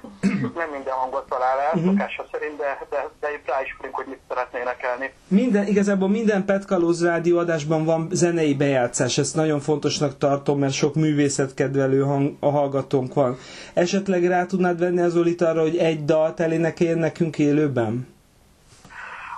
nem 0.56 0.70
minden 0.72 0.94
hangot 0.94 1.30
talál 1.30 1.60
el, 1.60 1.82
szokása 1.86 2.26
szerint, 2.32 2.58
de, 2.58 2.88
de, 2.90 3.10
de 3.20 3.28
rá 3.46 3.62
is 3.62 3.74
fogunk, 3.78 3.96
hogy 3.96 4.06
mit 4.08 4.20
szeretné 4.28 4.60
énekelni. 4.60 5.14
Minden, 5.28 5.68
igazából 5.68 6.10
minden 6.10 6.46
Petkalóz 6.46 7.04
rádió 7.04 7.38
adásban 7.38 7.86
van 7.86 8.08
zenei 8.12 8.54
bejátszás, 8.54 9.18
ezt 9.18 9.36
nagyon 9.36 9.60
fontosnak 9.60 10.18
tartom, 10.18 10.60
mert 10.60 10.74
sok 10.74 10.96
művészetkedvelő 10.96 12.02
hang, 12.02 12.36
a 12.40 12.50
hallgatónk 12.50 13.14
van. 13.14 13.38
Esetleg 13.74 14.28
rá 14.28 14.46
tudnád 14.46 14.80
venni 14.80 15.02
az 15.02 15.12
Zolit 15.12 15.42
arra, 15.42 15.62
hogy 15.62 15.78
egy 15.78 16.06
dalt 16.06 16.40
elénekeljen 16.40 16.98
nekünk 16.98 17.38
élőben? 17.40 18.12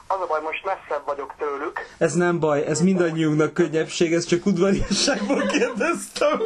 Az 0.07 0.17
a 0.21 0.25
baj, 0.27 0.41
most 0.41 0.65
messzebb 0.65 1.05
vagyok 1.05 1.33
tőlük, 1.37 1.79
Ez 1.97 2.13
nem 2.13 2.39
baj, 2.39 2.65
ez 2.65 2.81
mindannyiunknak 2.81 3.53
könnyebbség, 3.53 4.13
ez 4.13 4.25
csak 4.25 4.45
udvariasságból 4.45 5.45
kérdeztem. 5.45 6.39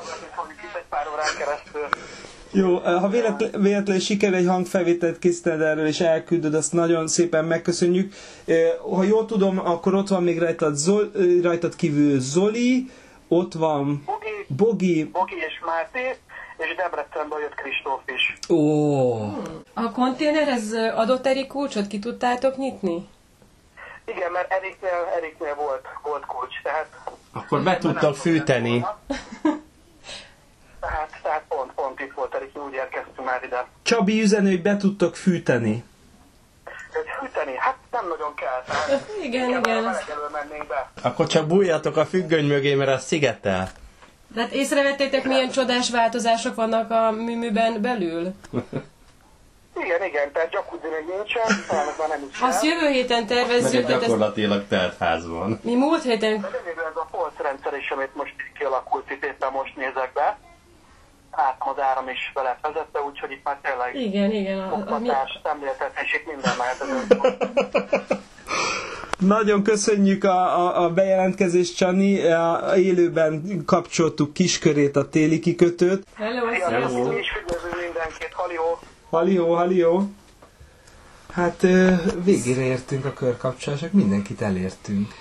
hallgatni 0.00 0.28
fogjuk 0.36 0.62
itt 0.62 0.76
egy 0.76 0.88
pár 0.88 1.06
órán 1.20 1.36
keresztül. 1.38 1.88
Jó, 2.52 2.76
ha 2.76 3.08
véletlen, 3.08 3.50
véletlenül 3.62 4.02
sikerül 4.02 4.36
egy 4.36 4.46
hangfelvételt 4.46 5.18
készítened 5.18 5.60
erről, 5.60 5.86
és 5.86 6.00
elküldöd, 6.00 6.54
azt 6.54 6.72
nagyon 6.72 7.06
szépen 7.08 7.44
megköszönjük. 7.44 8.12
Ha 8.94 9.02
jól 9.02 9.26
tudom, 9.26 9.58
akkor 9.58 9.94
ott 9.94 10.08
van 10.08 10.22
még 10.22 10.38
rajtad, 10.38 10.74
Zol, 10.74 11.10
rajtad 11.42 11.76
kívül 11.76 12.20
Zoli, 12.20 12.90
ott 13.28 13.52
van 13.52 14.02
Bogi, 14.06 14.46
Bogi, 14.56 15.04
Bogi 15.04 15.34
és 15.36 15.60
Máté, 15.66 16.16
és 16.56 16.74
Debrecenből 16.76 17.40
jött 17.40 17.54
Kristóf 17.54 18.00
is. 18.06 18.38
Ó, 18.48 19.14
A 19.74 19.92
konténerhez 19.92 20.72
adott 20.94 21.26
Erik 21.26 21.46
kulcsot 21.46 21.86
ki 21.86 21.98
tudtátok 21.98 22.56
nyitni? 22.56 23.08
Igen, 24.04 24.32
mert 24.32 24.52
Eriknél, 24.52 25.08
Eriknél 25.16 25.54
volt, 25.54 25.84
volt 26.02 26.26
kulcs, 26.26 26.54
tehát... 26.62 26.88
Akkor 27.32 27.62
be 27.62 27.78
tudtak 27.78 28.16
fűteni. 28.16 28.84
Tehát, 30.80 31.10
tehát 31.22 31.42
pont, 31.48 31.72
pont 31.72 32.00
itt 32.00 32.12
volt 32.14 32.34
Erik, 32.34 32.58
úgy 32.66 32.72
érkeztünk 32.72 33.24
már 33.24 33.42
ide. 33.44 33.66
Csabi 33.82 34.22
üzenő, 34.22 34.50
hogy 34.50 34.62
be 34.62 34.76
tudtok 34.76 35.16
fűteni. 35.16 35.84
Hogy 36.92 37.06
hűteni, 37.20 37.56
hát 37.56 37.76
nem 37.90 38.08
nagyon 38.08 38.34
kell, 38.34 38.62
tehát 38.66 39.08
Igen, 39.26 39.52
a 39.52 39.58
igen. 39.58 39.84
elől 39.84 40.30
mennénk 40.32 40.66
be. 40.66 40.90
Akkor 41.02 41.26
csak 41.26 41.46
bújjatok 41.46 41.96
a 41.96 42.06
függöny 42.06 42.46
mögé, 42.46 42.74
mert 42.74 42.90
az 42.90 43.04
szigetel. 43.04 43.70
De 44.34 44.40
hát 44.40 44.52
észrevettétek, 44.52 45.24
milyen 45.24 45.50
csodás 45.50 45.90
változások 45.90 46.54
vannak 46.54 46.90
a 46.90 47.10
műműben 47.10 47.80
belül? 47.82 48.34
Igen, 49.76 50.04
igen, 50.04 50.32
tehát 50.32 50.52
jacuzzi 50.52 50.86
még 50.86 51.16
nincsen, 51.16 51.64
talán 51.68 51.86
már 51.98 52.08
nem 52.08 52.28
is 52.30 52.40
Azt 52.40 52.64
jövő 52.64 52.88
héten 52.88 53.26
tervezzük, 53.26 53.88
ezt 53.88 54.00
gyakorlatilag 54.00 54.66
telt 54.68 54.98
ház 54.98 55.28
van. 55.28 55.60
mi 55.62 55.74
múlt 55.74 56.02
héten 56.02 56.40
De 56.40 56.48
ez 56.90 56.96
a 56.96 57.08
polcrendszer 57.10 57.74
is, 57.76 57.90
amit 57.90 58.14
most 58.14 58.30
így 58.30 58.58
kialakult, 58.58 59.10
itt 59.10 59.24
éppen 59.24 59.52
most 59.52 59.76
nézek 59.76 60.12
be. 60.14 60.38
Látom 61.42 61.68
az 61.68 61.80
áram 61.82 62.08
is 62.08 62.30
vele 62.34 62.58
vezette, 62.62 63.00
úgyhogy 63.08 63.30
itt 63.30 63.44
már 63.44 63.58
tényleg 63.62 63.94
Igen, 63.94 64.30
igen. 64.30 64.58
A, 64.58 64.72
a, 64.72 64.76
mi, 64.76 65.08
oktatás, 65.08 65.38
szemléltetés, 65.42 66.14
itt 66.14 66.26
minden 66.26 66.54
mehet 66.58 66.80
az 66.80 68.18
Nagyon 69.18 69.62
köszönjük 69.62 70.24
a, 70.24 70.66
a, 70.66 70.82
a 70.82 70.90
bejelentkezést, 70.90 71.76
Csani. 71.76 72.26
A, 72.26 72.76
élőben 72.76 73.62
kapcsoltuk 73.66 74.32
kiskörét 74.32 74.96
a 74.96 75.08
téli 75.08 75.38
kikötőt. 75.38 76.06
hello, 76.14 76.52
Sziasztok, 76.54 76.78
sziasztok! 76.78 77.12
mi 77.12 77.18
is 77.18 77.28
üdvözlünk 77.42 77.74
mindenkit, 77.84 78.32
halió! 78.32 78.78
Halió, 79.10 79.54
halió. 79.54 80.10
Hát 81.32 81.60
végére 82.24 82.60
értünk 82.60 83.04
a 83.04 83.12
körkapcsolások, 83.12 83.92
mindenkit 83.92 84.40
elértünk. 84.40 85.14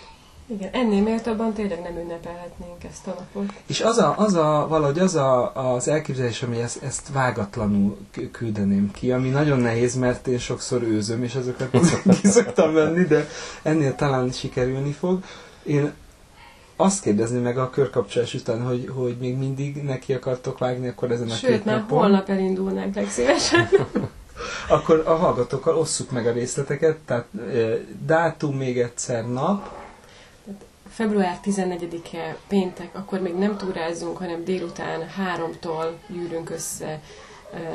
Igen, 0.52 0.70
ennél 0.72 1.02
méltóbban 1.02 1.54
tényleg 1.54 1.82
nem 1.82 1.98
ünnepelhetnénk 1.98 2.84
ezt 2.84 3.08
a 3.08 3.10
napot. 3.10 3.54
És 3.66 3.82
az 3.82 3.98
a, 3.98 4.14
az 4.18 4.34
a 4.34 4.66
valahogy 4.70 5.00
az 5.00 5.16
a, 5.16 5.52
az 5.74 5.88
elképzelés, 5.88 6.40
hogy 6.40 6.58
ezt, 6.58 6.84
ezt 6.84 7.12
vágatlanul 7.14 7.98
küldeném 8.32 8.92
ki, 8.92 9.12
ami 9.12 9.30
nagyon 9.30 9.60
nehéz, 9.60 9.96
mert 9.96 10.28
én 10.28 10.38
sokszor 10.38 10.84
őzöm, 10.84 11.24
és 11.24 11.36
azokat 11.36 11.70
ki 12.22 12.28
szoktam 12.28 12.74
venni, 12.74 13.04
de 13.04 13.28
ennél 13.62 13.96
talán 13.96 14.32
sikerülni 14.32 14.92
fog. 14.92 15.24
Én 15.64 15.94
azt 16.76 17.02
kérdezni 17.02 17.40
meg 17.40 17.58
a 17.58 17.70
körkapcsolás 17.70 18.34
után, 18.34 18.62
hogy, 18.62 18.90
hogy 18.96 19.18
még 19.20 19.38
mindig 19.38 19.84
neki 19.84 20.14
akartok 20.14 20.58
vágni 20.58 20.88
akkor 20.88 21.12
ezen 21.12 21.30
a 21.30 21.34
Sőt, 21.34 21.50
két 21.50 21.66
már 21.66 21.76
napon. 21.80 21.98
holnap 22.00 22.30
elindulnánk 22.30 22.96
legszívesen. 22.96 23.70
Akkor 24.70 25.04
a 25.06 25.16
hallgatókkal 25.16 25.78
osszuk 25.78 26.12
meg 26.12 26.28
a 26.28 26.32
részleteket, 26.32 26.98
tehát 27.06 27.26
e, 27.38 27.42
dátum 28.06 28.56
még 28.58 28.80
egyszer 28.80 29.28
nap, 29.28 29.79
Február 30.90 31.40
14-e 31.44 32.38
péntek, 32.48 32.96
akkor 32.96 33.20
még 33.20 33.34
nem 33.34 33.58
túrázunk, 33.58 34.18
hanem 34.18 34.44
délután 34.44 35.08
háromtól 35.08 36.00
gyűrünk 36.08 36.50
össze 36.50 37.02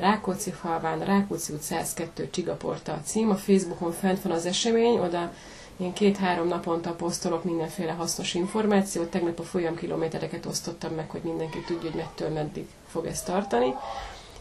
Rákóczi 0.01 0.51
falván, 0.51 1.05
Rákóczi 1.05 1.53
út 1.53 1.61
102 1.63 2.31
Csigaporta 2.31 2.93
a 2.93 3.01
cím. 3.05 3.31
A 3.31 3.35
Facebookon 3.35 3.93
fent 3.93 4.23
van 4.23 4.33
az 4.33 4.47
esemény, 4.47 4.99
oda 4.99 5.33
én 5.77 5.93
két-három 5.93 6.49
naponta 6.49 6.91
posztolok 6.91 7.45
mindenféle 7.45 7.93
hasznos 7.93 8.35
információt. 8.35 9.11
Tegnap 9.11 9.39
a 9.39 9.43
folyam 9.43 9.75
kilométereket 9.75 10.47
osztottam 10.47 10.95
meg, 10.95 11.11
hogy 11.11 11.23
mindenki 11.23 11.59
tudja, 11.67 11.91
hogy 11.91 12.01
mettől 12.01 12.29
meddig 12.29 12.67
fog 12.89 13.07
ezt 13.07 13.27
tartani. 13.27 13.75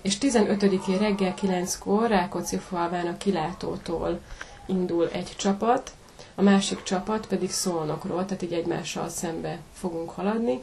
És 0.01 0.17
15-én 0.21 0.97
reggel 0.97 1.33
9-kor 1.41 2.07
Rákóczi 2.09 2.57
falván 2.57 3.07
a 3.07 3.17
kilátótól 3.17 4.19
indul 4.65 5.09
egy 5.09 5.33
csapat, 5.37 5.91
a 6.35 6.41
másik 6.41 6.83
csapat 6.83 7.27
pedig 7.27 7.51
Szolnokról, 7.51 8.25
tehát 8.25 8.43
így 8.43 8.53
egymással 8.53 9.09
szembe 9.09 9.59
fogunk 9.73 10.09
haladni, 10.09 10.59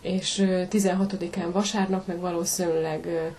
és 0.00 0.42
16-án 0.46 1.48
vasárnap 1.52 2.06
meg 2.06 2.20
valószínűleg 2.20 3.32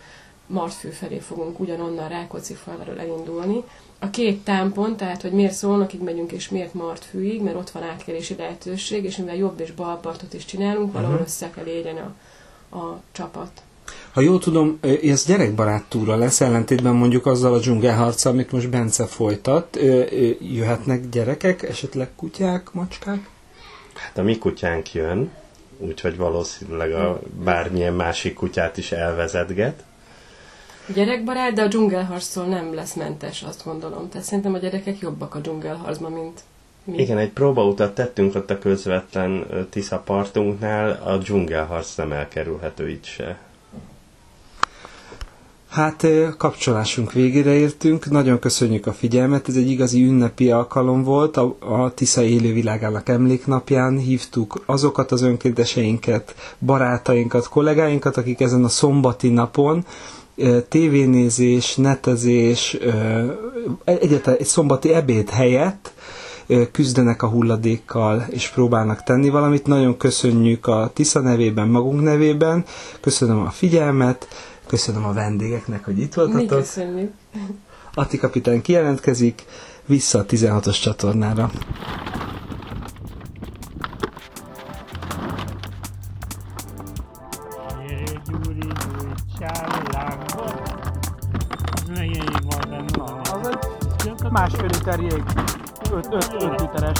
Martfű 0.47 0.89
felé 0.89 1.19
fogunk 1.19 1.59
ugyanonnan 1.59 2.09
Rákóczi 2.09 2.53
falváról 2.53 2.99
elindulni. 2.99 3.63
A 3.99 4.09
két 4.09 4.43
támpont, 4.43 4.97
tehát 4.97 5.21
hogy 5.21 5.31
miért 5.31 5.53
Szolnokig 5.53 6.01
megyünk 6.01 6.31
és 6.31 6.49
miért 6.49 6.73
Martfűig, 6.73 7.41
mert 7.41 7.55
ott 7.55 7.69
van 7.69 7.83
átkerési 7.83 8.35
lehetőség, 8.35 9.03
és 9.03 9.17
mivel 9.17 9.35
jobb 9.35 9.59
és 9.59 9.71
bal 9.71 9.99
partot 9.99 10.33
is 10.33 10.45
csinálunk, 10.45 10.91
valahol 10.93 11.13
uh-huh. 11.13 11.27
össze 11.27 11.49
kell 11.49 11.65
érjen 11.65 11.97
a, 11.97 12.77
a 12.77 13.01
csapat. 13.11 13.61
Ha 14.13 14.21
jól 14.21 14.39
tudom, 14.39 14.79
ez 15.03 15.25
gyerekbarát 15.25 15.83
túra 15.83 16.15
lesz, 16.15 16.41
ellentétben 16.41 16.93
mondjuk 16.93 17.25
azzal 17.25 17.53
a 17.53 17.59
dzsungelharca, 17.59 18.29
amit 18.29 18.51
most 18.51 18.69
Bence 18.69 19.05
folytat. 19.05 19.79
Jöhetnek 20.39 21.09
gyerekek, 21.09 21.63
esetleg 21.63 22.09
kutyák, 22.15 22.73
macskák? 22.73 23.29
Hát 23.93 24.17
a 24.17 24.21
mi 24.21 24.37
kutyánk 24.37 24.93
jön, 24.93 25.31
úgyhogy 25.77 26.17
valószínűleg 26.17 26.93
a 26.93 27.19
bármilyen 27.43 27.93
másik 27.93 28.33
kutyát 28.33 28.77
is 28.77 28.91
elvezetget. 28.91 29.83
Gyerekbarát, 30.93 31.53
de 31.53 31.61
a 31.61 31.67
dzsungelharctól 31.67 32.45
nem 32.45 32.73
lesz 32.73 32.93
mentes, 32.93 33.41
azt 33.41 33.63
gondolom. 33.65 34.09
Tehát 34.09 34.27
szerintem 34.27 34.53
a 34.53 34.57
gyerekek 34.57 34.99
jobbak 34.99 35.35
a 35.35 35.39
dzsungelharcban, 35.39 36.11
mint 36.11 36.39
mi. 36.83 36.97
Igen, 36.97 37.17
egy 37.17 37.29
próbautat 37.29 37.95
tettünk 37.95 38.35
ott 38.35 38.49
a 38.49 38.59
közvetlen 38.59 39.45
Tisza 39.69 39.99
partunknál, 39.99 41.01
a 41.03 41.17
dzsungelharc 41.17 41.95
nem 41.95 42.11
elkerülhető 42.11 42.89
itt 42.89 43.05
se. 43.05 43.37
Hát 45.71 46.07
kapcsolásunk 46.37 47.11
végére 47.11 47.53
értünk, 47.53 48.09
nagyon 48.09 48.39
köszönjük 48.39 48.87
a 48.87 48.93
figyelmet, 48.93 49.47
ez 49.47 49.55
egy 49.55 49.69
igazi 49.69 50.03
ünnepi 50.03 50.51
alkalom 50.51 51.03
volt, 51.03 51.37
a, 51.37 51.55
a 51.59 51.93
Tisza 51.93 52.21
élővilágának 52.23 53.09
emléknapján. 53.09 53.97
Hívtuk 53.97 54.63
azokat 54.65 55.11
az 55.11 55.21
önkénteseinket, 55.21 56.35
barátainkat, 56.59 57.47
kollégáinkat, 57.47 58.17
akik 58.17 58.39
ezen 58.41 58.63
a 58.63 58.67
szombati 58.67 59.29
napon 59.29 59.85
tévénézés, 60.69 61.75
netezés, 61.75 62.77
egyáltalán 63.83 64.39
egy 64.39 64.45
szombati 64.45 64.93
ebéd 64.93 65.29
helyett 65.29 65.93
küzdenek 66.71 67.23
a 67.23 67.27
hulladékkal, 67.27 68.25
és 68.29 68.49
próbálnak 68.49 69.03
tenni 69.03 69.29
valamit. 69.29 69.67
Nagyon 69.67 69.97
köszönjük 69.97 70.67
a 70.67 70.91
Tisza 70.93 71.19
nevében, 71.19 71.67
magunk 71.67 72.01
nevében, 72.01 72.63
köszönöm 73.01 73.39
a 73.39 73.49
figyelmet, 73.49 74.27
Köszönöm 74.71 75.05
a 75.05 75.13
vendégeknek, 75.13 75.85
hogy 75.85 75.99
itt 75.99 76.13
voltatok. 76.13 76.39
Mi 76.41 76.47
köszönjük. 76.47 77.11
Ati 77.93 78.17
kapitán 78.17 78.61
kijelentkezik, 78.61 79.45
vissza 79.85 80.19
a 80.19 80.25
16-os 80.25 80.81
csatornára. 80.81 81.51
másfél 94.29 94.65
liter 94.67 94.99
jég, 94.99 95.23
5 95.91 96.07
literes 96.61 96.99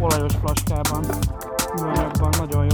olajos 0.00 0.32
flaskában, 0.40 1.04
műanyagban, 1.76 2.30
nagyon 2.38 2.66